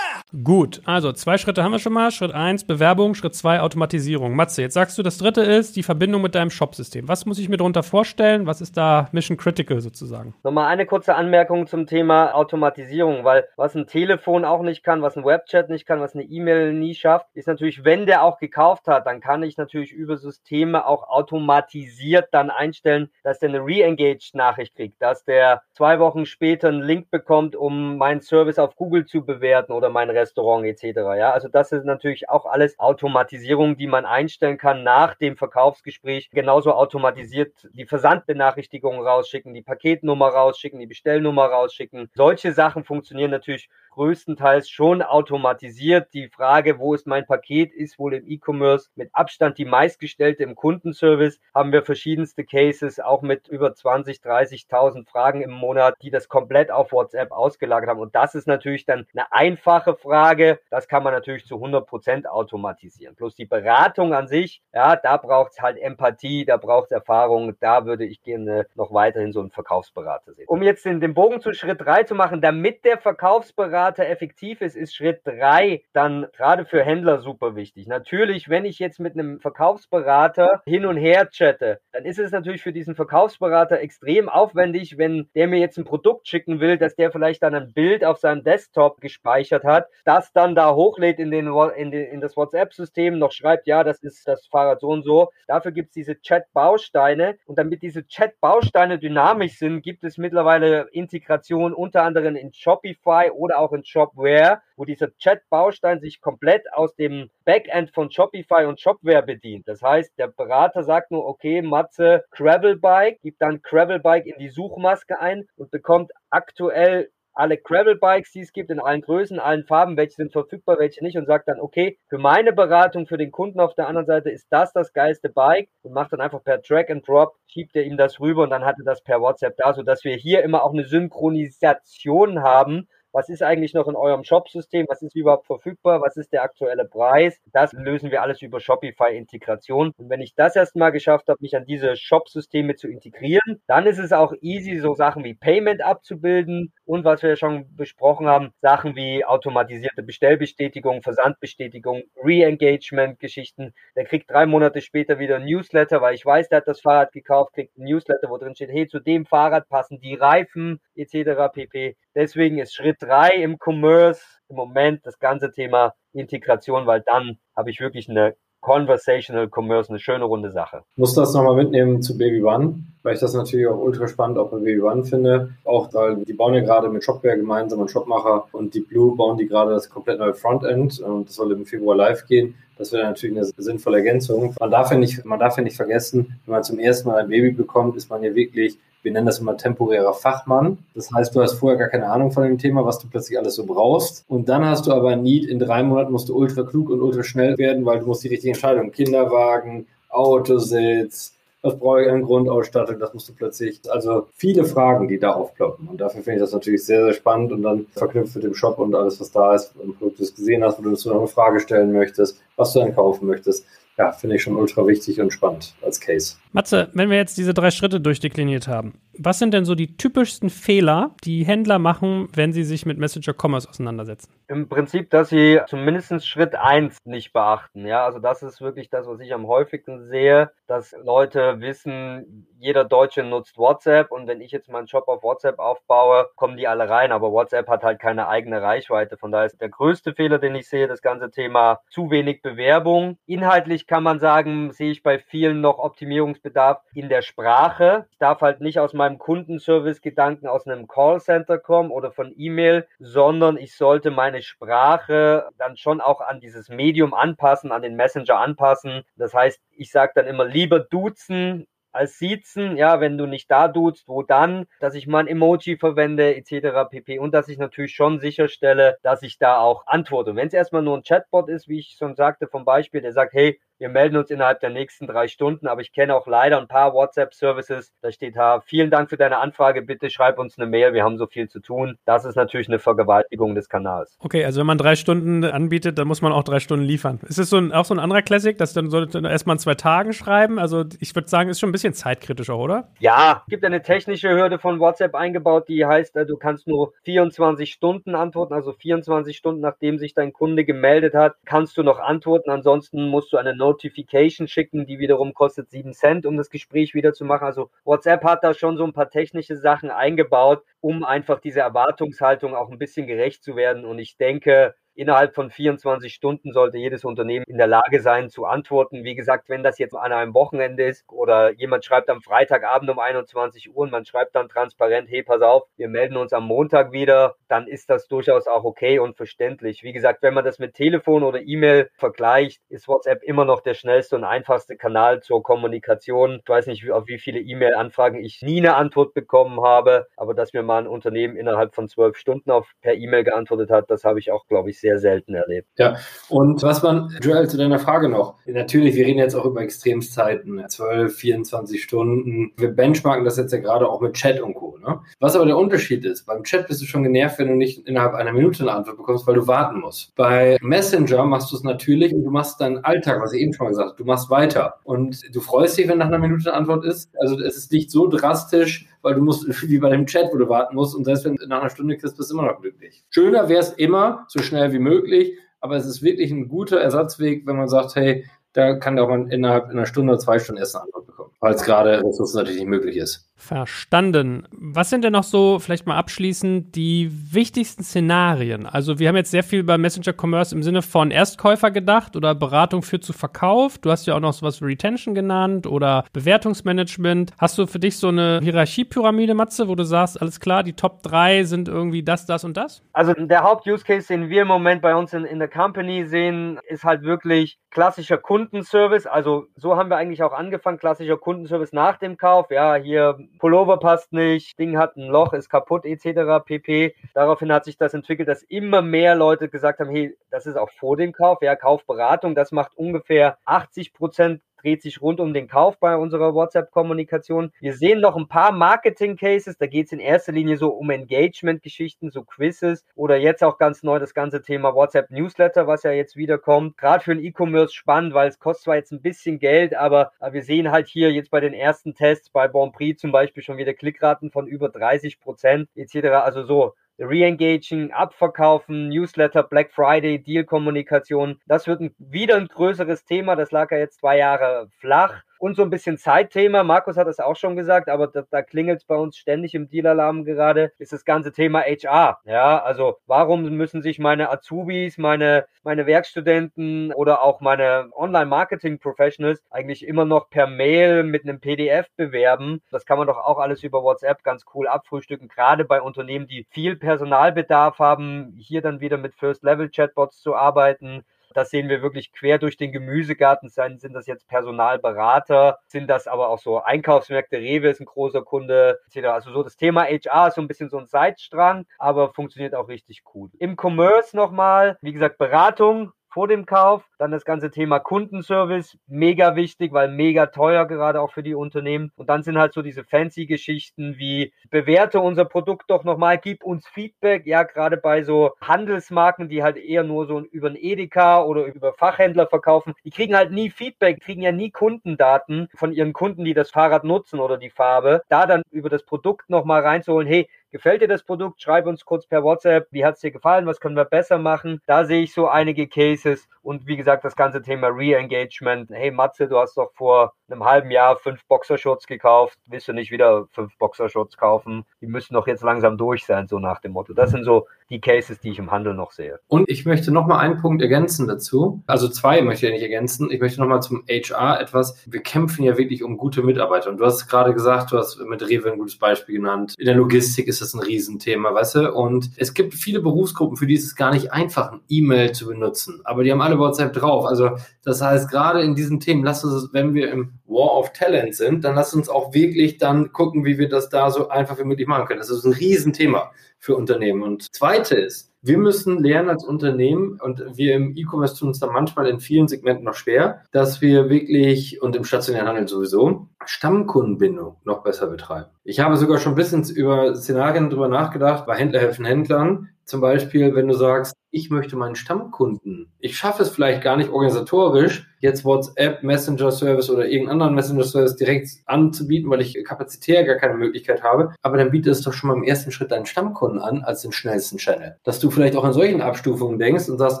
Gut, 0.44 0.82
also 0.84 1.12
zwei 1.12 1.38
Schritte 1.38 1.64
haben 1.64 1.72
wir 1.72 1.78
schon 1.78 1.94
mal. 1.94 2.10
Schritt 2.10 2.32
eins 2.32 2.64
Bewerbung, 2.64 3.14
Schritt 3.14 3.34
zwei 3.34 3.60
Automatisierung. 3.60 4.36
Matze, 4.36 4.60
jetzt 4.60 4.74
sagst 4.74 4.98
du, 4.98 5.02
das 5.02 5.16
dritte 5.16 5.40
ist 5.40 5.76
die 5.76 5.82
Verbindung 5.82 6.20
mit 6.20 6.34
deinem 6.34 6.50
Shop-System. 6.50 7.08
Was 7.08 7.24
muss 7.24 7.38
ich 7.38 7.48
mir 7.48 7.56
darunter 7.56 7.82
vorstellen? 7.82 8.46
Was 8.46 8.60
ist 8.60 8.76
da 8.76 9.08
Mission 9.12 9.38
Critical 9.38 9.80
sozusagen? 9.80 10.34
Nochmal 10.42 10.66
eine 10.66 10.84
kurze 10.84 11.14
Anmerkung 11.14 11.66
zum 11.66 11.86
Thema 11.86 12.34
Automatisierung, 12.34 13.24
weil 13.24 13.48
was 13.56 13.74
ein 13.74 13.86
Telefon 13.86 14.44
auch 14.44 14.60
nicht 14.60 14.82
kann, 14.82 15.00
was 15.00 15.16
ein 15.16 15.24
Webchat 15.24 15.70
nicht 15.70 15.86
kann, 15.86 16.00
was 16.00 16.14
eine 16.14 16.24
E-Mail 16.24 16.74
nie 16.74 16.94
schafft, 16.94 17.28
ist 17.32 17.48
natürlich, 17.48 17.84
wenn 17.84 18.04
der 18.04 18.22
auch 18.22 18.38
gekauft 18.38 18.88
hat, 18.88 19.06
dann 19.06 19.20
kann 19.20 19.42
ich 19.42 19.56
natürlich 19.56 19.92
über 19.92 20.18
Systeme 20.18 20.86
auch 20.86 21.08
automatisiert 21.08 22.28
dann 22.32 22.50
einstellen, 22.50 23.08
dass 23.22 23.38
der 23.38 23.48
eine 23.48 23.60
Re-Engaged-Nachricht 23.60 24.74
kriegt, 24.74 25.00
dass 25.00 25.24
der 25.24 25.62
zwei 25.72 25.98
Wochen 25.98 26.26
später 26.26 26.68
einen 26.68 26.82
Link 26.82 27.10
bekommt, 27.10 27.56
um 27.56 27.96
meinen 27.96 28.20
Service 28.20 28.58
auf 28.58 28.76
Google 28.76 29.06
zu 29.06 29.24
bewerten 29.24 29.72
oder 29.72 29.88
mein 29.88 30.10
Restaurant 30.10 30.25
etc. 30.64 30.84
Ja, 31.16 31.32
also 31.32 31.48
das 31.48 31.72
ist 31.72 31.84
natürlich 31.84 32.28
auch 32.28 32.46
alles 32.46 32.78
Automatisierung, 32.78 33.76
die 33.76 33.86
man 33.86 34.04
einstellen 34.04 34.58
kann 34.58 34.82
nach 34.82 35.14
dem 35.14 35.36
Verkaufsgespräch. 35.36 36.30
Genauso 36.30 36.72
automatisiert 36.72 37.68
die 37.72 37.86
Versandbenachrichtigungen 37.86 39.00
rausschicken, 39.00 39.54
die 39.54 39.62
Paketnummer 39.62 40.28
rausschicken, 40.28 40.80
die 40.80 40.86
Bestellnummer 40.86 41.46
rausschicken. 41.46 42.10
Solche 42.14 42.52
Sachen 42.52 42.84
funktionieren 42.84 43.30
natürlich 43.30 43.68
größtenteils 43.96 44.68
schon 44.68 45.02
automatisiert. 45.02 46.12
Die 46.12 46.28
Frage, 46.28 46.78
wo 46.78 46.94
ist 46.94 47.06
mein 47.06 47.26
Paket, 47.26 47.72
ist 47.72 47.98
wohl 47.98 48.14
im 48.14 48.28
E-Commerce 48.28 48.90
mit 48.94 49.08
Abstand 49.12 49.56
die 49.58 49.64
meistgestellte 49.64 50.42
im 50.42 50.54
Kundenservice. 50.54 51.40
Haben 51.54 51.72
wir 51.72 51.82
verschiedenste 51.82 52.44
Cases, 52.44 53.00
auch 53.00 53.22
mit 53.22 53.48
über 53.48 53.74
20, 53.74 54.18
30.000 54.18 55.08
Fragen 55.08 55.40
im 55.40 55.50
Monat, 55.50 55.96
die 56.02 56.10
das 56.10 56.28
komplett 56.28 56.70
auf 56.70 56.92
WhatsApp 56.92 57.32
ausgelagert 57.32 57.88
haben. 57.88 58.00
Und 58.00 58.14
das 58.14 58.34
ist 58.34 58.46
natürlich 58.46 58.84
dann 58.84 59.06
eine 59.14 59.32
einfache 59.32 59.96
Frage. 60.06 60.60
Das 60.70 60.88
kann 60.88 61.02
man 61.02 61.12
natürlich 61.12 61.46
zu 61.46 61.56
100 61.56 61.86
Prozent 61.86 62.28
automatisieren. 62.28 63.16
Plus 63.16 63.34
die 63.34 63.46
Beratung 63.46 64.14
an 64.14 64.28
sich, 64.28 64.62
ja, 64.72 64.96
da 64.96 65.16
braucht 65.16 65.52
es 65.52 65.60
halt 65.60 65.78
Empathie, 65.78 66.44
da 66.44 66.56
braucht 66.56 66.86
es 66.86 66.90
Erfahrung. 66.92 67.54
Da 67.60 67.86
würde 67.86 68.04
ich 68.04 68.22
gerne 68.22 68.66
noch 68.74 68.92
weiterhin 68.92 69.32
so 69.32 69.40
einen 69.40 69.50
Verkaufsberater 69.50 70.32
sehen. 70.32 70.46
Um 70.48 70.62
jetzt 70.62 70.84
den, 70.84 71.00
den 71.00 71.14
Bogen 71.14 71.40
zu 71.40 71.52
Schritt 71.52 71.80
drei 71.80 72.04
zu 72.04 72.14
machen, 72.14 72.40
damit 72.40 72.84
der 72.84 72.98
Verkaufsberater 72.98 73.66
Berater 73.66 74.08
effektiv 74.08 74.60
ist, 74.60 74.76
ist 74.76 74.94
Schritt 74.94 75.20
drei 75.24 75.82
dann 75.92 76.26
gerade 76.36 76.64
für 76.64 76.84
Händler 76.84 77.20
super 77.20 77.56
wichtig. 77.56 77.86
Natürlich, 77.86 78.48
wenn 78.48 78.64
ich 78.64 78.78
jetzt 78.78 79.00
mit 79.00 79.14
einem 79.14 79.40
Verkaufsberater 79.40 80.62
hin 80.66 80.86
und 80.86 80.96
her 80.96 81.28
chatte, 81.30 81.80
dann 81.92 82.04
ist 82.04 82.18
es 82.18 82.30
natürlich 82.30 82.62
für 82.62 82.72
diesen 82.72 82.94
Verkaufsberater 82.94 83.80
extrem 83.80 84.28
aufwendig, 84.28 84.98
wenn 84.98 85.28
der 85.34 85.48
mir 85.48 85.58
jetzt 85.58 85.78
ein 85.78 85.84
Produkt 85.84 86.28
schicken 86.28 86.60
will, 86.60 86.78
dass 86.78 86.94
der 86.94 87.10
vielleicht 87.10 87.42
dann 87.42 87.54
ein 87.54 87.72
Bild 87.72 88.04
auf 88.04 88.18
seinem 88.18 88.44
Desktop 88.44 89.00
gespeichert 89.00 89.64
hat, 89.64 89.88
das 90.04 90.32
dann 90.32 90.54
da 90.54 90.74
hochlädt 90.74 91.18
in, 91.18 91.30
den, 91.30 91.46
in, 91.76 91.90
den, 91.90 92.06
in 92.06 92.20
das 92.20 92.36
WhatsApp-System, 92.36 93.18
noch 93.18 93.32
schreibt, 93.32 93.66
ja, 93.66 93.84
das 93.84 94.02
ist 94.02 94.26
das 94.26 94.46
Fahrrad 94.46 94.80
so 94.80 94.88
und 94.88 95.02
so. 95.02 95.30
Dafür 95.46 95.72
gibt 95.72 95.88
es 95.88 95.94
diese 95.94 96.20
Chat-Bausteine 96.20 97.38
und 97.46 97.58
damit 97.58 97.82
diese 97.82 98.06
Chat-Bausteine 98.06 98.98
dynamisch 98.98 99.58
sind, 99.58 99.82
gibt 99.82 100.04
es 100.04 100.18
mittlerweile 100.18 100.88
Integration 100.92 101.74
unter 101.74 102.02
anderem 102.02 102.36
in 102.36 102.52
Shopify 102.52 103.30
oder 103.32 103.58
auch 103.58 103.72
in 103.72 103.84
Shopware, 103.84 104.62
wo 104.76 104.84
dieser 104.84 105.16
Chat-Baustein 105.16 106.00
sich 106.00 106.20
komplett 106.20 106.72
aus 106.72 106.94
dem 106.94 107.30
Backend 107.44 107.90
von 107.92 108.10
Shopify 108.10 108.64
und 108.66 108.80
Shopware 108.80 109.22
bedient. 109.22 109.68
Das 109.68 109.82
heißt, 109.82 110.18
der 110.18 110.28
Berater 110.28 110.82
sagt 110.82 111.10
nur, 111.10 111.26
okay, 111.26 111.62
Matze, 111.62 112.24
Gravelbike, 112.30 113.20
gibt 113.22 113.40
dann 113.40 113.62
Gravelbike 113.62 114.26
in 114.26 114.38
die 114.38 114.48
Suchmaske 114.48 115.18
ein 115.20 115.46
und 115.56 115.70
bekommt 115.70 116.12
aktuell 116.30 117.10
alle 117.36 117.58
Gravel-Bikes, 117.58 118.32
die 118.32 118.40
es 118.40 118.52
gibt, 118.52 118.70
in 118.70 118.80
allen 118.80 119.02
Größen, 119.02 119.38
allen 119.38 119.64
Farben, 119.64 119.96
welche 119.96 120.14
sind 120.14 120.32
verfügbar, 120.32 120.78
welche 120.78 121.04
nicht 121.04 121.16
und 121.16 121.26
sagt 121.26 121.48
dann, 121.48 121.60
okay, 121.60 121.98
für 122.08 122.18
meine 122.18 122.52
Beratung, 122.52 123.06
für 123.06 123.18
den 123.18 123.30
Kunden 123.30 123.60
auf 123.60 123.74
der 123.74 123.88
anderen 123.88 124.06
Seite 124.06 124.30
ist 124.30 124.46
das 124.50 124.72
das 124.72 124.92
geilste 124.92 125.28
Bike 125.28 125.68
und 125.82 125.92
macht 125.92 126.12
dann 126.12 126.20
einfach 126.20 126.42
per 126.42 126.58
Drag 126.58 126.88
and 126.88 127.06
Drop, 127.06 127.36
schiebt 127.46 127.76
er 127.76 127.84
ihm 127.84 127.96
das 127.96 128.20
rüber 128.20 128.42
und 128.42 128.50
dann 128.50 128.64
hat 128.64 128.76
er 128.78 128.84
das 128.84 129.02
per 129.02 129.20
WhatsApp 129.20 129.56
da, 129.56 129.74
sodass 129.74 130.04
wir 130.04 130.16
hier 130.16 130.42
immer 130.42 130.64
auch 130.64 130.72
eine 130.72 130.84
Synchronisation 130.84 132.42
haben 132.42 132.88
was 133.16 133.30
ist 133.30 133.42
eigentlich 133.42 133.72
noch 133.72 133.88
in 133.88 133.96
eurem 133.96 134.24
Shop-System, 134.24 134.84
was 134.90 135.00
ist 135.00 135.16
überhaupt 135.16 135.46
verfügbar, 135.46 136.02
was 136.02 136.18
ist 136.18 136.34
der 136.34 136.42
aktuelle 136.42 136.84
Preis. 136.84 137.40
Das 137.50 137.72
lösen 137.72 138.10
wir 138.10 138.20
alles 138.20 138.42
über 138.42 138.60
Shopify-Integration. 138.60 139.94
Und 139.96 140.10
wenn 140.10 140.20
ich 140.20 140.34
das 140.34 140.54
erstmal 140.54 140.92
geschafft 140.92 141.28
habe, 141.28 141.38
mich 141.40 141.56
an 141.56 141.64
diese 141.64 141.96
Shop-Systeme 141.96 142.74
zu 142.74 142.88
integrieren, 142.88 143.62
dann 143.66 143.86
ist 143.86 143.98
es 143.98 144.12
auch 144.12 144.34
easy, 144.42 144.78
so 144.80 144.94
Sachen 144.94 145.24
wie 145.24 145.32
Payment 145.32 145.80
abzubilden, 145.80 146.74
und 146.86 147.04
was 147.04 147.22
wir 147.22 147.36
schon 147.36 147.76
besprochen 147.76 148.28
haben, 148.28 148.52
Sachen 148.62 148.94
wie 148.96 149.24
automatisierte 149.24 150.02
Bestellbestätigung, 150.02 151.02
Versandbestätigung, 151.02 152.04
Re-Engagement-Geschichten. 152.22 153.74
Der 153.96 154.04
kriegt 154.04 154.30
drei 154.30 154.46
Monate 154.46 154.80
später 154.80 155.18
wieder 155.18 155.36
ein 155.36 155.44
Newsletter, 155.44 156.00
weil 156.00 156.14
ich 156.14 156.24
weiß, 156.24 156.48
der 156.48 156.58
hat 156.58 156.68
das 156.68 156.80
Fahrrad 156.80 157.12
gekauft, 157.12 157.54
kriegt 157.54 157.76
ein 157.76 157.84
Newsletter, 157.84 158.30
wo 158.30 158.38
drin 158.38 158.54
steht, 158.54 158.70
hey, 158.70 158.86
zu 158.86 159.00
dem 159.00 159.26
Fahrrad 159.26 159.68
passen 159.68 160.00
die 160.00 160.14
Reifen 160.14 160.80
etc. 160.94 161.52
pp. 161.52 161.96
Deswegen 162.14 162.58
ist 162.58 162.74
Schritt 162.74 162.96
drei 163.00 163.30
im 163.30 163.58
Commerce 163.58 164.22
im 164.48 164.56
Moment 164.56 165.04
das 165.04 165.18
ganze 165.18 165.50
Thema 165.50 165.94
Integration, 166.12 166.86
weil 166.86 167.02
dann 167.02 167.38
habe 167.56 167.70
ich 167.70 167.80
wirklich 167.80 168.08
eine 168.08 168.36
Conversational 168.66 169.48
Commerce 169.48 169.90
eine 169.90 170.00
schöne 170.00 170.24
runde 170.24 170.50
Sache. 170.50 170.82
Ich 170.94 170.98
muss 170.98 171.14
das 171.14 171.32
nochmal 171.32 171.54
mitnehmen 171.54 172.02
zu 172.02 172.18
Baby 172.18 172.42
One, 172.42 172.80
weil 173.04 173.14
ich 173.14 173.20
das 173.20 173.32
natürlich 173.32 173.68
auch 173.68 173.78
ultra 173.78 174.08
spannend 174.08 174.38
auch 174.38 174.50
bei 174.50 174.56
Baby 174.56 174.80
One 174.80 175.04
finde. 175.04 175.50
Auch 175.62 175.94
weil 175.94 176.16
die 176.24 176.32
bauen 176.32 176.52
ja 176.52 176.62
gerade 176.62 176.88
mit 176.88 177.04
Shopware 177.04 177.36
gemeinsam 177.36 177.78
einen 177.78 177.88
Shopmacher 177.88 178.48
und 178.50 178.74
die 178.74 178.80
Blue 178.80 179.14
bauen 179.14 179.36
die 179.36 179.46
gerade 179.46 179.70
das 179.70 179.88
komplett 179.88 180.18
neue 180.18 180.34
Frontend 180.34 180.98
und 180.98 181.28
das 181.28 181.36
soll 181.36 181.52
im 181.52 181.64
Februar 181.64 181.94
live 181.94 182.26
gehen. 182.26 182.56
Das 182.76 182.90
wäre 182.90 183.04
natürlich 183.04 183.36
eine 183.36 183.46
sinnvolle 183.56 183.98
Ergänzung. 183.98 184.56
Man 184.58 184.70
darf 184.72 184.90
ja 184.90 184.98
nicht, 184.98 185.24
man 185.24 185.38
darf 185.38 185.56
ja 185.56 185.62
nicht 185.62 185.76
vergessen, 185.76 186.40
wenn 186.44 186.52
man 186.54 186.64
zum 186.64 186.80
ersten 186.80 187.08
Mal 187.08 187.18
ein 187.18 187.28
Baby 187.28 187.52
bekommt, 187.52 187.96
ist 187.96 188.10
man 188.10 188.24
ja 188.24 188.34
wirklich 188.34 188.78
wir 189.06 189.12
nennen 189.12 189.26
das 189.26 189.38
immer 189.38 189.56
temporärer 189.56 190.12
Fachmann. 190.12 190.78
Das 190.96 191.12
heißt, 191.12 191.34
du 191.34 191.40
hast 191.40 191.54
vorher 191.54 191.78
gar 191.78 191.88
keine 191.88 192.08
Ahnung 192.08 192.32
von 192.32 192.42
dem 192.42 192.58
Thema, 192.58 192.84
was 192.84 192.98
du 192.98 193.06
plötzlich 193.08 193.38
alles 193.38 193.54
so 193.54 193.64
brauchst. 193.64 194.24
Und 194.26 194.48
dann 194.48 194.66
hast 194.66 194.88
du 194.88 194.92
aber 194.92 195.10
ein 195.10 195.22
Need, 195.22 195.48
in 195.48 195.60
drei 195.60 195.84
Monaten 195.84 196.10
musst 196.10 196.28
du 196.28 196.36
ultra 196.36 196.64
klug 196.64 196.90
und 196.90 197.00
ultra 197.00 197.22
schnell 197.22 197.56
werden, 197.56 197.86
weil 197.86 198.00
du 198.00 198.06
musst 198.06 198.24
die 198.24 198.28
richtigen 198.28 198.54
Entscheidungen, 198.54 198.90
Kinderwagen, 198.90 199.86
Autositz, 200.08 201.34
was 201.62 201.78
brauche 201.78 202.02
ich 202.02 202.10
an 202.10 202.22
Grundausstattung, 202.22 202.98
das 202.98 203.14
musst 203.14 203.28
du 203.28 203.32
plötzlich, 203.32 203.80
also 203.88 204.26
viele 204.34 204.64
Fragen, 204.64 205.06
die 205.06 205.20
da 205.20 205.34
aufploppen. 205.34 205.86
Und 205.86 206.00
dafür 206.00 206.24
finde 206.24 206.38
ich 206.38 206.42
das 206.42 206.52
natürlich 206.52 206.84
sehr, 206.84 207.04
sehr 207.04 207.12
spannend 207.12 207.52
und 207.52 207.62
dann 207.62 207.86
verknüpft 207.92 208.34
mit 208.34 208.44
dem 208.44 208.54
Shop 208.54 208.78
und 208.80 208.92
alles, 208.96 209.20
was 209.20 209.30
da 209.30 209.54
ist, 209.54 209.72
und 209.76 210.00
du 210.00 210.12
es 210.18 210.34
gesehen 210.34 210.64
hast, 210.64 210.80
wo 210.80 210.82
du 210.82 210.90
noch 210.90 211.18
eine 211.18 211.28
Frage 211.28 211.60
stellen 211.60 211.92
möchtest, 211.92 212.40
was 212.56 212.72
du 212.72 212.80
dann 212.80 212.94
kaufen 212.94 213.28
möchtest 213.28 213.66
ja, 213.98 214.12
finde 214.12 214.36
ich 214.36 214.42
schon 214.42 214.56
ultra 214.56 214.86
wichtig 214.86 215.20
und 215.20 215.32
spannend 215.32 215.74
als 215.82 216.00
Case. 216.00 216.36
Matze, 216.52 216.88
wenn 216.92 217.10
wir 217.10 217.16
jetzt 217.16 217.38
diese 217.38 217.54
drei 217.54 217.70
Schritte 217.70 218.00
durchdekliniert 218.00 218.68
haben, 218.68 218.94
was 219.18 219.38
sind 219.38 219.52
denn 219.54 219.64
so 219.64 219.74
die 219.74 219.96
typischsten 219.96 220.50
Fehler, 220.50 221.14
die 221.24 221.44
Händler 221.44 221.78
machen, 221.78 222.28
wenn 222.34 222.52
sie 222.52 222.64
sich 222.64 222.86
mit 222.86 222.98
Messenger 222.98 223.34
Commerce 223.36 223.68
auseinandersetzen? 223.68 224.32
Im 224.48 224.68
Prinzip, 224.68 225.10
dass 225.10 225.30
sie 225.30 225.60
zumindest 225.66 226.26
Schritt 226.26 226.54
eins 226.54 226.98
nicht 227.04 227.32
beachten. 227.32 227.86
Ja, 227.86 228.04
also 228.04 228.18
das 228.18 228.42
ist 228.42 228.60
wirklich 228.60 228.90
das, 228.90 229.06
was 229.06 229.20
ich 229.20 229.34
am 229.34 229.46
häufigsten 229.46 230.08
sehe, 230.08 230.50
dass 230.66 230.94
Leute 231.02 231.60
wissen, 231.60 232.46
jeder 232.58 232.84
Deutsche 232.84 233.22
nutzt 233.22 233.58
WhatsApp 233.58 234.10
und 234.10 234.26
wenn 234.26 234.40
ich 234.40 234.50
jetzt 234.50 234.68
meinen 234.68 234.88
Shop 234.88 235.08
auf 235.08 235.22
WhatsApp 235.22 235.58
aufbaue, 235.58 236.28
kommen 236.36 236.56
die 236.56 236.68
alle 236.68 236.88
rein, 236.88 237.12
aber 237.12 237.32
WhatsApp 237.32 237.68
hat 237.68 237.82
halt 237.82 238.00
keine 238.00 238.28
eigene 238.28 238.62
Reichweite. 238.62 239.16
Von 239.16 239.32
daher 239.32 239.46
ist 239.46 239.60
der 239.60 239.68
größte 239.68 240.14
Fehler, 240.14 240.38
den 240.38 240.54
ich 240.54 240.68
sehe, 240.68 240.88
das 240.88 241.02
ganze 241.02 241.30
Thema 241.30 241.80
zu 241.90 242.10
wenig 242.10 242.42
Bewerbung. 242.42 243.18
Inhaltlich 243.26 243.86
kann 243.86 244.02
man 244.02 244.18
sagen, 244.18 244.72
sehe 244.72 244.90
ich 244.90 245.02
bei 245.02 245.18
vielen 245.18 245.60
noch 245.60 245.78
Optimierungsbedarf 245.78 246.80
in 246.94 247.08
der 247.08 247.22
Sprache. 247.22 248.06
Ich 248.10 248.18
darf 248.18 248.40
halt 248.40 248.60
nicht 248.60 248.80
aus 248.80 248.92
meinem 248.92 249.05
Kundenservice-Gedanken 249.14 250.48
aus 250.48 250.66
einem 250.66 250.88
Callcenter 250.88 251.58
kommen 251.58 251.90
oder 251.90 252.10
von 252.10 252.32
E-Mail, 252.36 252.86
sondern 252.98 253.56
ich 253.56 253.76
sollte 253.76 254.10
meine 254.10 254.42
Sprache 254.42 255.48
dann 255.58 255.76
schon 255.76 256.00
auch 256.00 256.20
an 256.20 256.40
dieses 256.40 256.68
Medium 256.68 257.14
anpassen, 257.14 257.72
an 257.72 257.82
den 257.82 257.96
Messenger 257.96 258.38
anpassen. 258.38 259.02
Das 259.16 259.32
heißt, 259.32 259.60
ich 259.70 259.90
sage 259.90 260.12
dann 260.16 260.26
immer 260.26 260.44
lieber 260.44 260.80
duzen 260.80 261.66
als 261.96 262.18
Siezen, 262.18 262.76
ja, 262.76 263.00
wenn 263.00 263.18
du 263.18 263.26
nicht 263.26 263.50
da 263.50 263.68
duzt, 263.68 264.06
wo 264.06 264.22
dann, 264.22 264.66
dass 264.80 264.94
ich 264.94 265.06
mal 265.06 265.20
ein 265.20 265.26
Emoji 265.26 265.78
verwende, 265.78 266.36
etc. 266.36 266.88
pp. 266.90 267.18
Und 267.18 267.32
dass 267.32 267.48
ich 267.48 267.58
natürlich 267.58 267.94
schon 267.94 268.20
sicherstelle, 268.20 268.98
dass 269.02 269.22
ich 269.22 269.38
da 269.38 269.58
auch 269.58 269.86
antworte. 269.86 270.36
Wenn 270.36 270.46
es 270.46 270.52
erstmal 270.52 270.82
nur 270.82 270.96
ein 270.96 271.02
Chatbot 271.02 271.48
ist, 271.48 271.68
wie 271.68 271.78
ich 271.78 271.96
schon 271.98 272.14
sagte 272.14 272.46
vom 272.46 272.64
Beispiel, 272.64 273.00
der 273.00 273.12
sagt, 273.12 273.32
hey, 273.32 273.58
wir 273.78 273.88
melden 273.88 274.16
uns 274.16 274.30
innerhalb 274.30 274.60
der 274.60 274.70
nächsten 274.70 275.06
drei 275.06 275.28
Stunden, 275.28 275.66
aber 275.66 275.80
ich 275.80 275.92
kenne 275.92 276.14
auch 276.14 276.26
leider 276.26 276.58
ein 276.58 276.68
paar 276.68 276.94
WhatsApp-Services. 276.94 277.92
Da 278.00 278.10
steht 278.10 278.36
da, 278.36 278.60
vielen 278.60 278.90
Dank 278.90 279.10
für 279.10 279.16
deine 279.16 279.38
Anfrage, 279.38 279.82
bitte 279.82 280.08
schreib 280.10 280.38
uns 280.38 280.58
eine 280.58 280.66
Mail, 280.66 280.94
wir 280.94 281.04
haben 281.04 281.18
so 281.18 281.26
viel 281.26 281.48
zu 281.48 281.60
tun. 281.60 281.98
Das 282.04 282.24
ist 282.24 282.36
natürlich 282.36 282.68
eine 282.68 282.78
Vergewaltigung 282.78 283.54
des 283.54 283.68
Kanals. 283.68 284.16
Okay, 284.20 284.44
also 284.44 284.60
wenn 284.60 284.66
man 284.66 284.78
drei 284.78 284.96
Stunden 284.96 285.44
anbietet, 285.44 285.98
dann 285.98 286.08
muss 286.08 286.22
man 286.22 286.32
auch 286.32 286.44
drei 286.44 286.60
Stunden 286.60 286.84
liefern. 286.84 287.20
Ist 287.28 287.38
es 287.38 287.50
so 287.50 287.58
ein, 287.58 287.72
auch 287.72 287.84
so 287.84 287.94
ein 287.94 288.00
anderer 288.00 288.22
Classic, 288.22 288.56
dass 288.56 288.72
dann 288.72 288.88
sollte 288.88 289.18
erstmal 289.18 289.56
in 289.56 289.60
zwei 289.60 289.74
Tagen 289.74 290.12
schreiben? 290.12 290.58
Also 290.58 290.84
ich 291.00 291.14
würde 291.14 291.28
sagen, 291.28 291.50
ist 291.50 291.60
schon 291.60 291.68
ein 291.68 291.72
bisschen 291.72 291.94
zeitkritischer, 291.94 292.56
oder? 292.56 292.88
Ja, 292.98 293.42
es 293.46 293.50
gibt 293.50 293.64
eine 293.64 293.82
technische 293.82 294.30
Hürde 294.30 294.58
von 294.58 294.80
WhatsApp 294.80 295.14
eingebaut, 295.14 295.68
die 295.68 295.84
heißt, 295.84 296.16
äh, 296.16 296.24
du 296.26 296.36
kannst 296.36 296.66
nur 296.66 296.92
24 297.04 297.72
Stunden 297.72 298.14
antworten, 298.14 298.54
also 298.54 298.72
24 298.72 299.36
Stunden 299.36 299.60
nachdem 299.60 299.98
sich 299.98 300.14
dein 300.14 300.32
Kunde 300.32 300.64
gemeldet 300.64 301.14
hat, 301.14 301.34
kannst 301.44 301.76
du 301.76 301.82
noch 301.82 301.98
antworten. 301.98 302.50
Ansonsten 302.50 303.08
musst 303.08 303.32
du 303.32 303.36
eine 303.36 303.54
Notification 303.66 304.46
schicken, 304.48 304.86
die 304.86 304.98
wiederum 304.98 305.34
kostet 305.34 305.70
7 305.70 305.92
Cent, 305.92 306.24
um 306.26 306.36
das 306.36 306.50
Gespräch 306.50 306.94
wieder 306.94 307.12
zu 307.12 307.24
machen. 307.24 307.44
Also 307.44 307.70
WhatsApp 307.84 308.22
hat 308.24 308.44
da 308.44 308.54
schon 308.54 308.76
so 308.76 308.84
ein 308.84 308.92
paar 308.92 309.10
technische 309.10 309.56
Sachen 309.56 309.90
eingebaut, 309.90 310.62
um 310.80 311.04
einfach 311.04 311.40
diese 311.40 311.60
Erwartungshaltung 311.60 312.54
auch 312.54 312.70
ein 312.70 312.78
bisschen 312.78 313.06
gerecht 313.06 313.42
zu 313.42 313.56
werden. 313.56 313.84
Und 313.84 313.98
ich 313.98 314.16
denke, 314.16 314.74
Innerhalb 314.96 315.34
von 315.34 315.50
24 315.50 316.14
Stunden 316.14 316.52
sollte 316.52 316.78
jedes 316.78 317.04
Unternehmen 317.04 317.44
in 317.46 317.58
der 317.58 317.66
Lage 317.66 318.00
sein 318.00 318.30
zu 318.30 318.46
antworten. 318.46 319.04
Wie 319.04 319.14
gesagt, 319.14 319.50
wenn 319.50 319.62
das 319.62 319.78
jetzt 319.78 319.94
an 319.94 320.10
einem 320.10 320.32
Wochenende 320.32 320.84
ist 320.84 321.04
oder 321.12 321.52
jemand 321.52 321.84
schreibt 321.84 322.08
am 322.08 322.22
Freitagabend 322.22 322.88
um 322.88 322.98
21 322.98 323.68
Uhr 323.68 323.76
und 323.76 323.92
man 323.92 324.06
schreibt 324.06 324.34
dann 324.34 324.48
transparent, 324.48 325.10
hey, 325.10 325.22
pass 325.22 325.42
auf, 325.42 325.64
wir 325.76 325.88
melden 325.88 326.16
uns 326.16 326.32
am 326.32 326.46
Montag 326.46 326.92
wieder, 326.92 327.34
dann 327.46 327.66
ist 327.66 327.90
das 327.90 328.08
durchaus 328.08 328.46
auch 328.46 328.64
okay 328.64 328.98
und 328.98 329.18
verständlich. 329.18 329.82
Wie 329.82 329.92
gesagt, 329.92 330.22
wenn 330.22 330.32
man 330.32 330.46
das 330.46 330.58
mit 330.58 330.72
Telefon 330.72 331.24
oder 331.24 331.42
E-Mail 331.42 331.90
vergleicht, 331.98 332.62
ist 332.70 332.88
WhatsApp 332.88 333.22
immer 333.22 333.44
noch 333.44 333.60
der 333.60 333.74
schnellste 333.74 334.16
und 334.16 334.24
einfachste 334.24 334.78
Kanal 334.78 335.22
zur 335.22 335.42
Kommunikation. 335.42 336.40
Ich 336.42 336.48
weiß 336.48 336.68
nicht, 336.68 336.90
auf 336.90 337.06
wie 337.06 337.18
viele 337.18 337.40
E-Mail-Anfragen 337.40 338.24
ich 338.24 338.40
nie 338.40 338.60
eine 338.60 338.76
Antwort 338.76 339.12
bekommen 339.12 339.60
habe, 339.60 340.06
aber 340.16 340.32
dass 340.32 340.54
mir 340.54 340.62
mal 340.62 340.78
ein 340.78 340.86
Unternehmen 340.86 341.36
innerhalb 341.36 341.74
von 341.74 341.86
zwölf 341.86 342.16
Stunden 342.16 342.50
auf 342.50 342.72
per 342.80 342.94
E-Mail 342.94 343.24
geantwortet 343.24 343.68
hat, 343.68 343.90
das 343.90 344.02
habe 344.02 344.20
ich 344.20 344.32
auch, 344.32 344.46
glaube 344.46 344.70
ich, 344.70 344.80
sehr 344.80 344.85
sehr 344.86 344.98
selten 344.98 345.34
erlebt. 345.34 345.68
Ja, 345.78 345.96
und 346.28 346.62
was 346.62 346.82
man, 346.82 347.10
Joel, 347.20 347.48
zu 347.48 347.56
deiner 347.56 347.78
Frage 347.78 348.08
noch. 348.08 348.36
Natürlich, 348.46 348.94
wir 348.94 349.06
reden 349.06 349.18
jetzt 349.18 349.34
auch 349.34 349.44
über 349.44 349.60
Extremszeiten, 349.60 350.62
12, 350.68 351.14
24 351.14 351.82
Stunden. 351.82 352.52
Wir 352.56 352.70
benchmarken 352.70 353.24
das 353.24 353.36
jetzt 353.36 353.52
ja 353.52 353.58
gerade 353.58 353.88
auch 353.88 354.00
mit 354.00 354.14
Chat 354.14 354.40
und 354.40 354.54
Co. 354.54 354.78
Ne? 354.78 355.00
Was 355.18 355.34
aber 355.34 355.46
der 355.46 355.56
Unterschied 355.56 356.04
ist, 356.04 356.26
beim 356.26 356.44
Chat 356.44 356.68
bist 356.68 356.80
du 356.82 356.86
schon 356.86 357.02
genervt, 357.02 357.38
wenn 357.38 357.48
du 357.48 357.54
nicht 357.54 357.86
innerhalb 357.86 358.14
einer 358.14 358.32
Minute 358.32 358.62
eine 358.62 358.72
Antwort 358.72 358.96
bekommst, 358.96 359.26
weil 359.26 359.34
du 359.34 359.46
warten 359.46 359.80
musst. 359.80 360.14
Bei 360.14 360.56
Messenger 360.60 361.24
machst 361.24 361.50
du 361.50 361.56
es 361.56 361.64
natürlich 361.64 362.14
und 362.14 362.24
du 362.24 362.30
machst 362.30 362.60
deinen 362.60 362.78
Alltag, 362.84 363.20
was 363.20 363.32
ich 363.32 363.42
eben 363.42 363.52
schon 363.52 363.64
mal 363.64 363.70
gesagt 363.70 363.88
habe, 363.90 363.98
du 363.98 364.04
machst 364.04 364.30
weiter. 364.30 364.76
Und 364.84 365.22
du 365.34 365.40
freust 365.40 365.78
dich, 365.78 365.88
wenn 365.88 365.98
nach 365.98 366.06
einer 366.06 366.18
Minute 366.18 366.50
eine 366.50 366.60
Antwort 366.60 366.84
ist. 366.84 367.10
Also 367.20 367.40
es 367.40 367.56
ist 367.56 367.72
nicht 367.72 367.90
so 367.90 368.06
drastisch, 368.06 368.86
weil 369.06 369.14
du 369.14 369.22
musst, 369.22 369.46
wie 369.68 369.78
bei 369.78 369.90
dem 369.90 370.04
Chat, 370.04 370.32
wo 370.32 370.36
du 370.36 370.48
warten 370.48 370.74
musst, 370.74 370.96
und 370.96 371.04
selbst 371.04 371.24
wenn 371.24 371.36
du 371.36 371.46
nach 371.46 371.60
einer 371.60 371.70
Stunde 371.70 371.96
kriegst, 371.96 372.16
bist 372.16 372.28
du 372.28 372.34
immer 372.34 372.46
noch 372.46 372.60
glücklich. 372.60 373.04
Schöner 373.10 373.48
wäre 373.48 373.60
es 373.60 373.70
immer, 373.74 374.26
so 374.26 374.40
schnell 374.40 374.72
wie 374.72 374.80
möglich, 374.80 375.38
aber 375.60 375.76
es 375.76 375.86
ist 375.86 376.02
wirklich 376.02 376.32
ein 376.32 376.48
guter 376.48 376.80
Ersatzweg, 376.80 377.46
wenn 377.46 377.56
man 377.56 377.68
sagt, 377.68 377.94
hey, 377.94 378.26
da 378.52 378.74
kann 378.74 378.98
auch 378.98 379.08
man 379.08 379.30
innerhalb 379.30 379.68
einer 379.68 379.86
Stunde 379.86 380.14
oder 380.14 380.18
zwei 380.18 380.40
Stunden 380.40 380.58
erst 380.58 380.74
eine 380.74 380.86
Antwort 380.86 381.06
bekommen, 381.06 381.30
weil 381.38 381.54
es 381.54 381.62
gerade 381.62 382.02
Ressourcen 382.02 382.38
natürlich 382.38 382.58
nicht 382.58 382.68
möglich 382.68 382.96
ist. 382.96 383.30
Verstanden. 383.38 384.48
Was 384.50 384.88
sind 384.88 385.04
denn 385.04 385.12
noch 385.12 385.22
so, 385.22 385.58
vielleicht 385.58 385.86
mal 385.86 385.98
abschließend, 385.98 386.74
die 386.74 387.10
wichtigsten 387.32 387.84
Szenarien? 387.84 388.64
Also, 388.64 388.98
wir 388.98 389.08
haben 389.08 389.16
jetzt 389.16 389.30
sehr 389.30 389.42
viel 389.42 389.62
bei 389.62 389.76
Messenger 389.76 390.14
Commerce 390.18 390.54
im 390.54 390.62
Sinne 390.62 390.80
von 390.80 391.10
Erstkäufer 391.10 391.70
gedacht 391.70 392.16
oder 392.16 392.34
Beratung 392.34 392.82
für 392.82 392.98
zu 392.98 393.12
Verkauf. 393.12 393.76
Du 393.76 393.90
hast 393.90 394.06
ja 394.06 394.14
auch 394.14 394.20
noch 394.20 394.32
sowas 394.32 394.62
wie 394.62 394.64
Retention 394.64 395.14
genannt 395.14 395.66
oder 395.66 396.06
Bewertungsmanagement. 396.14 397.32
Hast 397.38 397.58
du 397.58 397.66
für 397.66 397.78
dich 397.78 397.98
so 397.98 398.08
eine 398.08 398.40
Hierarchiepyramide, 398.42 399.34
Matze, 399.34 399.68
wo 399.68 399.74
du 399.74 399.84
sagst, 399.84 400.20
alles 400.20 400.40
klar, 400.40 400.62
die 400.62 400.72
Top 400.72 401.02
3 401.02 401.44
sind 401.44 401.68
irgendwie 401.68 402.02
das, 402.02 402.24
das 402.24 402.42
und 402.42 402.56
das? 402.56 402.82
Also, 402.94 403.12
der 403.12 403.42
Haupt-Use-Case, 403.42 404.08
den 404.08 404.30
wir 404.30 404.42
im 404.42 404.48
Moment 404.48 404.80
bei 404.80 404.96
uns 404.96 405.12
in, 405.12 405.26
in 405.26 405.38
der 405.38 405.48
Company 405.48 406.06
sehen, 406.06 406.58
ist 406.68 406.84
halt 406.84 407.02
wirklich 407.02 407.58
klassischer 407.70 408.16
Kundenservice. 408.16 409.06
Also, 409.06 409.48
so 409.56 409.76
haben 409.76 409.90
wir 409.90 409.98
eigentlich 409.98 410.22
auch 410.22 410.32
angefangen, 410.32 410.78
klassischer 410.78 411.18
Kundenservice 411.18 411.74
nach 411.74 411.98
dem 411.98 412.16
Kauf. 412.16 412.50
Ja, 412.50 412.76
hier 412.76 413.18
Pullover 413.38 413.78
passt 413.78 414.12
nicht, 414.12 414.58
Ding 414.58 414.78
hat 414.78 414.96
ein 414.96 415.06
Loch, 415.06 415.32
ist 415.32 415.48
kaputt 415.48 415.84
etc. 415.84 416.44
pp. 416.44 416.94
Daraufhin 417.14 417.52
hat 417.52 417.64
sich 417.64 417.76
das 417.76 417.94
entwickelt, 417.94 418.28
dass 418.28 418.42
immer 418.42 418.82
mehr 418.82 419.14
Leute 419.14 419.48
gesagt 419.48 419.80
haben, 419.80 419.90
hey, 419.90 420.16
das 420.30 420.46
ist 420.46 420.56
auch 420.56 420.70
vor 420.70 420.96
dem 420.96 421.12
Kauf, 421.12 421.42
ja, 421.42 421.56
Kaufberatung, 421.56 422.34
das 422.34 422.52
macht 422.52 422.76
ungefähr 422.76 423.38
80 423.44 423.92
Prozent 423.92 424.42
dreht 424.56 424.82
sich 424.82 425.00
rund 425.00 425.20
um 425.20 425.34
den 425.34 425.48
Kauf 425.48 425.78
bei 425.78 425.96
unserer 425.96 426.34
WhatsApp-Kommunikation. 426.34 427.52
Wir 427.60 427.74
sehen 427.74 428.00
noch 428.00 428.16
ein 428.16 428.28
paar 428.28 428.52
Marketing-Cases, 428.52 429.58
da 429.58 429.66
geht 429.66 429.86
es 429.86 429.92
in 429.92 430.00
erster 430.00 430.32
Linie 430.32 430.56
so 430.56 430.68
um 430.70 430.90
Engagement-Geschichten, 430.90 432.10
so 432.10 432.22
Quizzes 432.22 432.84
oder 432.94 433.16
jetzt 433.16 433.44
auch 433.44 433.58
ganz 433.58 433.82
neu 433.82 433.98
das 433.98 434.14
ganze 434.14 434.42
Thema 434.42 434.74
WhatsApp-Newsletter, 434.74 435.66
was 435.66 435.82
ja 435.82 435.92
jetzt 435.92 436.16
wieder 436.16 436.38
kommt. 436.38 436.76
Gerade 436.76 437.04
für 437.04 437.14
den 437.14 437.24
E-Commerce 437.24 437.74
spannend, 437.74 438.14
weil 438.14 438.28
es 438.28 438.38
kostet 438.38 438.64
zwar 438.64 438.76
jetzt 438.76 438.92
ein 438.92 439.02
bisschen 439.02 439.38
Geld, 439.38 439.74
aber 439.74 440.12
wir 440.30 440.42
sehen 440.42 440.70
halt 440.70 440.88
hier 440.88 441.12
jetzt 441.12 441.30
bei 441.30 441.40
den 441.40 441.52
ersten 441.54 441.94
Tests 441.94 442.30
bei 442.30 442.48
Bonprix 442.48 443.00
zum 443.00 443.12
Beispiel 443.12 443.42
schon 443.42 443.56
wieder 443.58 443.74
Klickraten 443.74 444.30
von 444.30 444.46
über 444.46 444.68
30 444.68 445.20
Prozent 445.20 445.68
etc. 445.74 446.08
Also 446.24 446.44
so 446.44 446.74
Re-engaging, 446.98 447.92
abverkaufen, 447.92 448.88
Newsletter, 448.88 449.42
Black 449.42 449.72
Friday, 449.72 450.18
Deal-Kommunikation. 450.18 451.40
Das 451.46 451.66
wird 451.66 451.80
ein, 451.80 451.94
wieder 451.98 452.36
ein 452.36 452.48
größeres 452.48 453.04
Thema. 453.04 453.36
Das 453.36 453.52
lag 453.52 453.70
ja 453.70 453.78
jetzt 453.78 454.00
zwei 454.00 454.18
Jahre 454.18 454.68
flach. 454.78 455.22
Und 455.38 455.56
so 455.56 455.62
ein 455.62 455.70
bisschen 455.70 455.98
Zeitthema, 455.98 456.62
Markus 456.62 456.96
hat 456.96 457.06
es 457.06 457.20
auch 457.20 457.36
schon 457.36 457.56
gesagt, 457.56 457.88
aber 457.88 458.06
da, 458.06 458.24
da 458.30 458.42
klingelt 458.42 458.78
es 458.78 458.84
bei 458.84 458.96
uns 458.96 459.16
ständig 459.16 459.54
im 459.54 459.68
Dealalarm 459.68 460.24
gerade, 460.24 460.72
ist 460.78 460.92
das 460.92 461.04
ganze 461.04 461.32
Thema 461.32 461.60
HR. 461.60 462.18
Ja, 462.24 462.62
also 462.62 462.98
warum 463.06 463.44
müssen 463.50 463.82
sich 463.82 463.98
meine 463.98 464.30
Azubis, 464.30 464.98
meine, 464.98 465.46
meine 465.62 465.86
Werkstudenten 465.86 466.92
oder 466.92 467.22
auch 467.22 467.40
meine 467.40 467.90
Online-Marketing-Professionals 467.94 469.42
eigentlich 469.50 469.86
immer 469.86 470.04
noch 470.04 470.30
per 470.30 470.46
Mail 470.46 471.02
mit 471.02 471.24
einem 471.24 471.40
PDF 471.40 471.86
bewerben? 471.96 472.62
Das 472.70 472.86
kann 472.86 472.98
man 472.98 473.06
doch 473.06 473.18
auch 473.18 473.38
alles 473.38 473.62
über 473.62 473.82
WhatsApp 473.82 474.22
ganz 474.22 474.44
cool 474.54 474.68
abfrühstücken, 474.68 475.28
gerade 475.28 475.64
bei 475.64 475.82
Unternehmen, 475.82 476.26
die 476.26 476.46
viel 476.50 476.76
Personalbedarf 476.76 477.78
haben, 477.78 478.34
hier 478.38 478.62
dann 478.62 478.80
wieder 478.80 478.96
mit 478.96 479.14
First-Level-Chatbots 479.14 480.20
zu 480.20 480.34
arbeiten 480.34 481.04
das 481.36 481.50
sehen 481.50 481.68
wir 481.68 481.82
wirklich 481.82 482.12
quer 482.12 482.38
durch 482.38 482.56
den 482.56 482.72
Gemüsegarten. 482.72 483.50
Sind, 483.50 483.94
das 483.94 484.06
jetzt 484.06 484.26
Personalberater? 484.26 485.58
Sind 485.66 485.88
das 485.88 486.06
aber 486.06 486.30
auch 486.30 486.38
so 486.38 486.62
Einkaufsmärkte? 486.62 487.36
Rewe 487.36 487.68
ist 487.68 487.80
ein 487.80 487.86
großer 487.86 488.22
Kunde. 488.22 488.80
Also 489.04 489.32
so 489.32 489.42
das 489.42 489.56
Thema 489.56 489.84
HR 489.84 490.28
ist 490.28 490.36
so 490.36 490.40
ein 490.40 490.48
bisschen 490.48 490.70
so 490.70 490.78
ein 490.78 490.86
Seitstrang, 490.86 491.66
aber 491.78 492.14
funktioniert 492.14 492.54
auch 492.54 492.68
richtig 492.68 493.04
gut. 493.04 493.32
Im 493.38 493.56
Commerce 493.60 494.16
nochmal, 494.16 494.78
wie 494.80 494.92
gesagt, 494.92 495.18
Beratung 495.18 495.92
vor 496.16 496.28
dem 496.28 496.46
Kauf. 496.46 496.82
Dann 496.98 497.10
das 497.10 497.26
ganze 497.26 497.50
Thema 497.50 497.78
Kundenservice, 497.78 498.78
mega 498.86 499.36
wichtig, 499.36 499.74
weil 499.74 499.88
mega 499.88 500.24
teuer 500.24 500.64
gerade 500.64 500.98
auch 501.02 501.12
für 501.12 501.22
die 501.22 501.34
Unternehmen. 501.34 501.92
Und 501.94 502.08
dann 502.08 502.22
sind 502.22 502.38
halt 502.38 502.54
so 502.54 502.62
diese 502.62 502.84
fancy 502.84 503.26
Geschichten 503.26 503.98
wie 503.98 504.32
bewerte 504.48 505.00
unser 505.00 505.26
Produkt 505.26 505.68
doch 505.68 505.84
nochmal, 505.84 506.16
gib 506.16 506.42
uns 506.42 506.66
Feedback. 506.66 507.26
Ja, 507.26 507.42
gerade 507.42 507.76
bei 507.76 508.02
so 508.02 508.30
Handelsmarken, 508.40 509.28
die 509.28 509.42
halt 509.42 509.58
eher 509.58 509.84
nur 509.84 510.06
so 510.06 510.20
über 510.20 510.48
ein 510.48 510.56
Edeka 510.56 511.22
oder 511.22 511.44
über 511.44 511.74
Fachhändler 511.74 512.26
verkaufen, 512.26 512.72
die 512.86 512.90
kriegen 512.90 513.14
halt 513.14 513.30
nie 513.30 513.50
Feedback, 513.50 514.00
kriegen 514.00 514.22
ja 514.22 514.32
nie 514.32 514.50
Kundendaten 514.50 515.48
von 515.54 515.70
ihren 515.70 515.92
Kunden, 515.92 516.24
die 516.24 516.32
das 516.32 516.50
Fahrrad 516.50 516.84
nutzen 516.84 517.20
oder 517.20 517.36
die 517.36 517.50
Farbe. 517.50 518.00
Da 518.08 518.24
dann 518.24 518.40
über 518.50 518.70
das 518.70 518.86
Produkt 518.86 519.28
nochmal 519.28 519.60
reinzuholen, 519.60 520.08
hey, 520.08 520.30
Gefällt 520.52 520.80
dir 520.80 520.88
das 520.88 521.02
Produkt? 521.02 521.42
Schreib 521.42 521.66
uns 521.66 521.84
kurz 521.84 522.06
per 522.06 522.22
WhatsApp, 522.22 522.68
wie 522.70 522.84
hat 522.84 522.94
es 522.94 523.00
dir 523.00 523.10
gefallen, 523.10 523.46
was 523.46 523.58
können 523.58 523.74
wir 523.76 523.84
besser 523.84 524.16
machen? 524.16 524.60
Da 524.66 524.84
sehe 524.84 525.02
ich 525.02 525.12
so 525.12 525.26
einige 525.26 525.66
Cases 525.66 526.28
und 526.42 526.66
wie 526.68 526.76
gesagt, 526.76 527.04
das 527.04 527.16
ganze 527.16 527.42
Thema 527.42 527.66
Re-Engagement. 527.66 528.70
Hey 528.70 528.92
Matze, 528.92 529.26
du 529.26 529.38
hast 529.38 529.56
doch 529.56 529.72
vor 529.74 530.14
einem 530.28 530.44
halben 530.44 530.70
Jahr 530.70 530.96
fünf 530.96 531.24
Boxershorts 531.26 531.86
gekauft, 531.88 532.38
willst 532.46 532.68
du 532.68 532.72
nicht 532.72 532.92
wieder 532.92 533.26
fünf 533.32 533.58
Boxershorts 533.58 534.16
kaufen? 534.16 534.64
Die 534.80 534.86
müssen 534.86 535.14
doch 535.14 535.26
jetzt 535.26 535.42
langsam 535.42 535.76
durch 535.76 536.06
sein, 536.06 536.28
so 536.28 536.38
nach 536.38 536.60
dem 536.60 536.72
Motto. 536.72 536.94
Das 536.94 537.10
sind 537.10 537.24
so 537.24 537.48
die 537.70 537.80
Cases, 537.80 538.18
die 538.20 538.30
ich 538.30 538.38
im 538.38 538.50
Handel 538.50 538.74
noch 538.74 538.92
sehe. 538.92 539.18
Und 539.26 539.48
ich 539.48 539.64
möchte 539.64 539.90
noch 539.90 540.06
mal 540.06 540.18
einen 540.18 540.40
Punkt 540.40 540.62
ergänzen 540.62 541.08
dazu. 541.08 541.62
Also 541.66 541.88
zwei 541.88 542.22
möchte 542.22 542.46
ich 542.46 542.52
nicht 542.52 542.62
ergänzen. 542.62 543.10
Ich 543.10 543.20
möchte 543.20 543.40
noch 543.40 543.48
mal 543.48 543.60
zum 543.60 543.84
HR 543.88 544.40
etwas. 544.40 544.76
Wir 544.86 545.00
kämpfen 545.00 545.44
ja 545.44 545.58
wirklich 545.58 545.82
um 545.82 545.96
gute 545.96 546.22
Mitarbeiter. 546.22 546.70
Und 546.70 546.78
du 546.78 546.84
hast 546.84 547.08
gerade 547.08 547.34
gesagt, 547.34 547.72
du 547.72 547.78
hast 547.78 547.98
mit 548.00 548.22
Rewe 548.28 548.52
ein 548.52 548.58
gutes 548.58 548.78
Beispiel 548.78 549.16
genannt. 549.16 549.54
In 549.58 549.66
der 549.66 549.74
Logistik 549.74 550.28
ist 550.28 550.40
das 550.40 550.54
ein 550.54 550.60
Riesenthema, 550.60 551.34
weißt 551.34 551.56
du? 551.56 551.72
Und 551.72 552.10
es 552.16 552.34
gibt 552.34 552.54
viele 552.54 552.80
Berufsgruppen, 552.80 553.36
für 553.36 553.46
die 553.46 553.54
ist 553.54 553.64
es 553.64 553.74
gar 553.74 553.92
nicht 553.92 554.12
einfach, 554.12 554.52
ein 554.52 554.60
E-Mail 554.68 555.12
zu 555.12 555.26
benutzen. 555.26 555.80
Aber 555.84 556.04
die 556.04 556.12
haben 556.12 556.20
alle 556.20 556.38
WhatsApp 556.38 556.72
drauf. 556.72 557.04
Also 557.04 557.30
das 557.64 557.82
heißt, 557.82 558.10
gerade 558.10 558.42
in 558.42 558.54
diesen 558.54 558.78
Themen, 558.78 559.02
lass 559.02 559.24
uns, 559.24 559.52
wenn 559.52 559.74
wir 559.74 559.90
im 559.90 560.12
War 560.26 560.56
of 560.56 560.72
Talent 560.72 561.16
sind, 561.16 561.44
dann 561.44 561.56
lass 561.56 561.74
uns 561.74 561.88
auch 561.88 562.14
wirklich 562.14 562.58
dann 562.58 562.92
gucken, 562.92 563.24
wie 563.24 563.38
wir 563.38 563.48
das 563.48 563.68
da 563.68 563.90
so 563.90 564.08
einfach 564.08 564.38
wie 564.38 564.44
möglich 564.44 564.68
machen 564.68 564.86
können. 564.86 565.00
Das 565.00 565.10
ist 565.10 565.24
ein 565.24 565.32
Riesenthema 565.32 566.12
für 566.38 566.56
Unternehmen. 566.56 567.02
Und 567.02 567.34
zweite 567.34 567.74
ist, 567.76 568.12
wir 568.22 568.38
müssen 568.38 568.82
lernen 568.82 569.08
als 569.08 569.24
Unternehmen, 569.24 570.00
und 570.00 570.22
wir 570.34 570.56
im 570.56 570.76
E-Commerce 570.76 571.16
tun 571.16 571.28
uns 571.28 571.38
da 571.38 571.46
manchmal 571.46 571.86
in 571.86 572.00
vielen 572.00 572.26
Segmenten 572.26 572.64
noch 572.64 572.74
schwer, 572.74 573.22
dass 573.30 573.60
wir 573.60 573.88
wirklich, 573.88 574.60
und 574.60 574.74
im 574.74 574.84
stationären 574.84 575.28
Handel 575.28 575.46
sowieso, 575.46 576.08
Stammkundenbindung 576.24 577.36
noch 577.44 577.62
besser 577.62 577.86
betreiben. 577.86 578.30
Ich 578.42 578.58
habe 578.58 578.76
sogar 578.76 578.98
schon 578.98 579.12
ein 579.12 579.16
bisschen 579.16 579.48
über 579.48 579.94
Szenarien 579.94 580.50
darüber 580.50 580.68
nachgedacht, 580.68 581.26
bei 581.26 581.36
Händler 581.36 581.60
helfen 581.60 581.84
Händlern. 581.84 582.48
Zum 582.64 582.80
Beispiel, 582.80 583.32
wenn 583.36 583.46
du 583.46 583.54
sagst, 583.54 583.94
ich 584.16 584.30
möchte 584.30 584.56
meinen 584.56 584.76
Stammkunden, 584.76 585.70
ich 585.78 585.98
schaffe 585.98 586.22
es 586.22 586.30
vielleicht 586.30 586.62
gar 586.62 586.78
nicht 586.78 586.88
organisatorisch, 586.88 587.86
jetzt 588.00 588.24
WhatsApp, 588.24 588.82
Messenger 588.82 589.30
Service 589.30 589.68
oder 589.68 589.86
irgendeinen 589.86 590.22
anderen 590.22 590.34
Messenger 590.34 590.64
Service 590.64 590.96
direkt 590.96 591.28
anzubieten, 591.44 592.08
weil 592.08 592.22
ich 592.22 592.42
kapazitär 592.44 593.04
gar 593.04 593.16
keine 593.16 593.34
Möglichkeit 593.34 593.82
habe. 593.82 594.14
Aber 594.22 594.38
dann 594.38 594.50
bietet 594.50 594.72
es 594.72 594.80
doch 594.80 594.94
schon 594.94 595.08
mal 595.08 595.16
im 595.16 595.24
ersten 595.24 595.50
Schritt 595.50 595.70
deinen 595.70 595.86
Stammkunden 595.86 596.40
an 596.40 596.62
als 596.62 596.80
den 596.80 596.92
schnellsten 596.92 597.36
Channel. 597.36 597.76
Dass 597.84 598.00
du 598.00 598.10
vielleicht 598.10 598.36
auch 598.36 598.44
in 598.44 598.52
solchen 598.52 598.80
Abstufungen 598.80 599.38
denkst 599.38 599.68
und 599.68 599.78
sagst, 599.78 600.00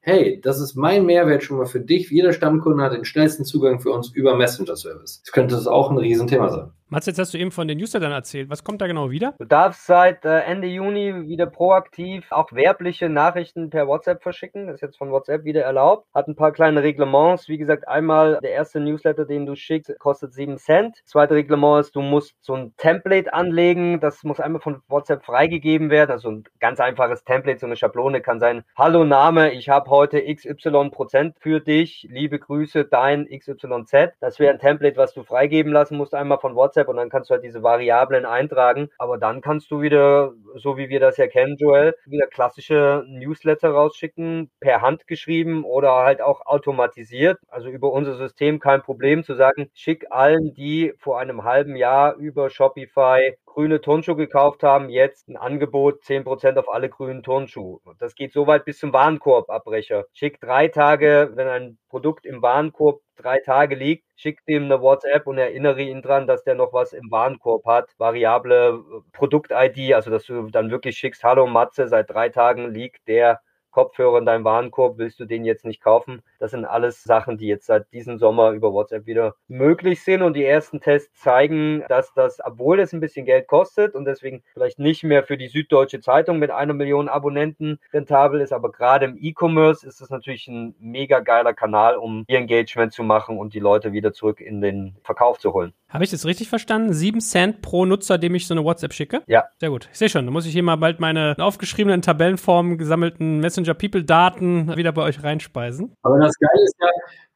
hey, 0.00 0.40
das 0.42 0.60
ist 0.60 0.74
mein 0.74 1.06
Mehrwert 1.06 1.44
schon 1.44 1.58
mal 1.58 1.66
für 1.66 1.80
dich. 1.80 2.10
Jeder 2.10 2.32
Stammkunde 2.32 2.82
hat 2.82 2.92
den 2.92 3.04
schnellsten 3.04 3.44
Zugang 3.44 3.80
für 3.80 3.90
uns 3.90 4.10
über 4.10 4.36
Messenger 4.36 4.76
Service. 4.76 5.22
Das 5.22 5.32
könnte 5.32 5.54
das 5.54 5.66
auch 5.66 5.90
ein 5.90 5.98
Riesenthema 5.98 6.48
sein. 6.50 6.72
Mats, 6.92 7.06
jetzt 7.06 7.18
hast 7.18 7.32
du 7.32 7.38
eben 7.38 7.52
von 7.52 7.68
den 7.68 7.78
Newslettern 7.78 8.12
erzählt. 8.12 8.50
Was 8.50 8.64
kommt 8.64 8.82
da 8.82 8.86
genau 8.86 9.10
wieder? 9.10 9.34
Du 9.38 9.46
darfst 9.46 9.86
seit 9.86 10.26
äh, 10.26 10.40
Ende 10.40 10.66
Juni 10.66 11.26
wieder 11.26 11.46
proaktiv 11.46 12.26
auch 12.30 12.52
werbliche 12.52 13.08
Nachrichten 13.08 13.70
per 13.70 13.81
WhatsApp 13.86 14.22
verschicken. 14.22 14.66
Das 14.66 14.76
ist 14.76 14.80
jetzt 14.82 14.98
von 14.98 15.10
WhatsApp 15.10 15.44
wieder 15.44 15.62
erlaubt. 15.62 16.06
Hat 16.14 16.28
ein 16.28 16.36
paar 16.36 16.52
kleine 16.52 16.82
Reglements. 16.82 17.48
Wie 17.48 17.58
gesagt, 17.58 17.88
einmal 17.88 18.38
der 18.42 18.52
erste 18.52 18.80
Newsletter, 18.80 19.24
den 19.24 19.46
du 19.46 19.54
schickst, 19.54 19.98
kostet 19.98 20.32
7 20.32 20.58
Cent. 20.58 21.00
Zweite 21.04 21.34
Reglement 21.34 21.80
ist, 21.80 21.96
du 21.96 22.00
musst 22.00 22.36
so 22.40 22.54
ein 22.54 22.74
Template 22.76 23.32
anlegen. 23.32 24.00
Das 24.00 24.22
muss 24.24 24.40
einmal 24.40 24.60
von 24.60 24.82
WhatsApp 24.88 25.24
freigegeben 25.24 25.90
werden. 25.90 26.10
Also 26.10 26.30
ein 26.30 26.44
ganz 26.60 26.80
einfaches 26.80 27.24
Template, 27.24 27.58
so 27.58 27.66
eine 27.66 27.76
Schablone 27.76 28.20
kann 28.20 28.40
sein. 28.40 28.64
Hallo 28.76 29.04
Name, 29.04 29.52
ich 29.52 29.68
habe 29.68 29.90
heute 29.90 30.22
XY 30.22 30.90
Prozent 30.90 31.36
für 31.40 31.60
dich. 31.60 32.06
Liebe 32.10 32.38
Grüße, 32.38 32.84
dein 32.84 33.26
XYZ. 33.26 34.12
Das 34.20 34.38
wäre 34.38 34.52
ein 34.52 34.58
Template, 34.58 34.96
was 34.96 35.14
du 35.14 35.22
freigeben 35.22 35.72
lassen 35.72 35.96
musst, 35.96 36.14
einmal 36.14 36.38
von 36.38 36.54
WhatsApp 36.54 36.88
und 36.88 36.96
dann 36.96 37.10
kannst 37.10 37.30
du 37.30 37.34
halt 37.34 37.44
diese 37.44 37.62
Variablen 37.62 38.26
eintragen. 38.26 38.88
Aber 38.98 39.18
dann 39.18 39.40
kannst 39.40 39.70
du 39.70 39.80
wieder, 39.80 40.32
so 40.56 40.76
wie 40.76 40.88
wir 40.88 41.00
das 41.00 41.16
ja 41.16 41.26
kennen, 41.26 41.56
Joel, 41.56 41.94
wieder 42.06 42.26
klassische 42.26 43.04
Newsletter 43.06 43.71
rausschicken, 43.72 44.50
per 44.60 44.80
Hand 44.82 45.06
geschrieben 45.06 45.64
oder 45.64 45.92
halt 45.96 46.20
auch 46.20 46.46
automatisiert. 46.46 47.38
Also 47.48 47.68
über 47.68 47.92
unser 47.92 48.16
System 48.16 48.60
kein 48.60 48.82
Problem 48.82 49.24
zu 49.24 49.34
sagen, 49.34 49.70
schick 49.74 50.06
allen, 50.10 50.54
die 50.54 50.92
vor 50.98 51.18
einem 51.18 51.44
halben 51.44 51.76
Jahr 51.76 52.16
über 52.16 52.50
Shopify 52.50 53.34
grüne 53.52 53.80
Turnschuhe 53.80 54.16
gekauft 54.16 54.62
haben, 54.62 54.88
jetzt 54.88 55.28
ein 55.28 55.36
Angebot 55.36 56.02
10% 56.02 56.58
auf 56.58 56.72
alle 56.72 56.88
grünen 56.88 57.22
Turnschuhe. 57.22 57.80
Das 57.98 58.14
geht 58.14 58.32
so 58.32 58.46
weit 58.46 58.64
bis 58.64 58.78
zum 58.78 58.92
Warenkorbabbrecher. 58.92 60.06
Schick 60.12 60.40
drei 60.40 60.68
Tage, 60.68 61.32
wenn 61.34 61.48
ein 61.48 61.78
Produkt 61.88 62.24
im 62.24 62.40
Warenkorb 62.40 63.00
drei 63.16 63.40
Tage 63.40 63.74
liegt, 63.74 64.04
schick 64.16 64.44
dem 64.46 64.64
eine 64.64 64.80
WhatsApp 64.80 65.26
und 65.26 65.38
erinnere 65.38 65.82
ihn 65.82 66.02
dran, 66.02 66.26
dass 66.26 66.44
der 66.44 66.54
noch 66.54 66.72
was 66.72 66.92
im 66.92 67.10
Warenkorb 67.10 67.66
hat. 67.66 67.90
Variable 67.98 68.82
äh, 68.82 69.10
Produkt-ID, 69.12 69.94
also 69.94 70.10
dass 70.10 70.24
du 70.24 70.48
dann 70.50 70.70
wirklich 70.70 70.96
schickst, 70.96 71.22
hallo 71.22 71.46
Matze, 71.46 71.88
seit 71.88 72.10
drei 72.10 72.30
Tagen 72.30 72.70
liegt 72.70 73.06
der 73.06 73.40
Kopfhörer 73.72 74.18
in 74.18 74.26
deinem 74.26 74.44
Warenkorb, 74.44 74.98
willst 74.98 75.18
du 75.18 75.24
den 75.24 75.44
jetzt 75.44 75.64
nicht 75.64 75.82
kaufen? 75.82 76.22
Das 76.38 76.52
sind 76.52 76.64
alles 76.64 77.02
Sachen, 77.02 77.38
die 77.38 77.46
jetzt 77.46 77.66
seit 77.66 77.92
diesem 77.92 78.18
Sommer 78.18 78.50
über 78.50 78.72
WhatsApp 78.72 79.06
wieder 79.06 79.34
möglich 79.48 80.02
sind 80.02 80.22
und 80.22 80.34
die 80.34 80.44
ersten 80.44 80.80
Tests 80.80 81.20
zeigen, 81.20 81.82
dass 81.88 82.12
das, 82.14 82.38
obwohl 82.44 82.78
es 82.80 82.92
ein 82.92 83.00
bisschen 83.00 83.26
Geld 83.26 83.48
kostet 83.48 83.94
und 83.94 84.04
deswegen 84.04 84.42
vielleicht 84.52 84.78
nicht 84.78 85.02
mehr 85.02 85.24
für 85.24 85.36
die 85.36 85.48
Süddeutsche 85.48 86.00
Zeitung 86.00 86.38
mit 86.38 86.50
einer 86.50 86.74
Million 86.74 87.08
Abonnenten 87.08 87.78
rentabel 87.92 88.40
ist, 88.40 88.52
aber 88.52 88.70
gerade 88.70 89.06
im 89.06 89.16
E-Commerce 89.18 89.86
ist 89.86 90.00
es 90.00 90.10
natürlich 90.10 90.46
ein 90.48 90.74
mega 90.78 91.20
geiler 91.20 91.54
Kanal, 91.54 91.96
um 91.96 92.24
ihr 92.28 92.38
Engagement 92.38 92.92
zu 92.92 93.02
machen 93.02 93.38
und 93.38 93.54
die 93.54 93.60
Leute 93.60 93.92
wieder 93.92 94.12
zurück 94.12 94.40
in 94.40 94.60
den 94.60 94.96
Verkauf 95.02 95.38
zu 95.38 95.52
holen. 95.52 95.72
Habe 95.88 96.04
ich 96.04 96.10
das 96.10 96.24
richtig 96.24 96.48
verstanden? 96.48 96.94
Sieben 96.94 97.20
Cent 97.20 97.60
pro 97.60 97.84
Nutzer, 97.84 98.16
dem 98.16 98.34
ich 98.34 98.46
so 98.46 98.54
eine 98.54 98.64
WhatsApp 98.64 98.94
schicke? 98.94 99.22
Ja. 99.26 99.44
Sehr 99.58 99.68
gut. 99.68 99.88
Ich 99.92 99.98
sehe 99.98 100.08
schon, 100.08 100.24
da 100.24 100.32
muss 100.32 100.46
ich 100.46 100.52
hier 100.52 100.62
mal 100.62 100.76
bald 100.76 101.00
meine 101.00 101.36
aufgeschriebenen 101.38 102.00
Tabellenformen 102.00 102.78
gesammelten 102.78 103.40
Messenger 103.40 103.61
People 103.74 104.04
Daten 104.04 104.76
wieder 104.76 104.92
bei 104.92 105.02
euch 105.02 105.22
reinspeisen. 105.22 105.94
Aber 106.02 106.18
das 106.18 106.38
Geile 106.38 106.64
ist 106.64 106.76
ja, 106.80 106.88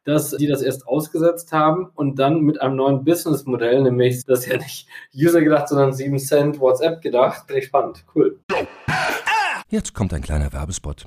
dass 0.04 0.30
die 0.30 0.46
das 0.46 0.62
erst 0.62 0.86
ausgesetzt 0.86 1.52
haben 1.52 1.90
und 1.94 2.18
dann 2.18 2.40
mit 2.40 2.60
einem 2.60 2.76
neuen 2.76 3.04
Businessmodell, 3.04 3.82
nämlich 3.82 4.24
das 4.24 4.40
ist 4.40 4.46
ja 4.46 4.56
nicht 4.58 4.88
User 5.14 5.40
gedacht, 5.40 5.68
sondern 5.68 5.92
7 5.92 6.18
Cent 6.18 6.60
WhatsApp 6.60 7.02
gedacht. 7.02 7.46
Finde 7.46 7.60
ich 7.60 7.66
spannend. 7.66 8.04
Cool. 8.14 8.38
Jetzt 9.68 9.94
kommt 9.94 10.14
ein 10.14 10.22
kleiner 10.22 10.52
Werbespot. 10.52 11.06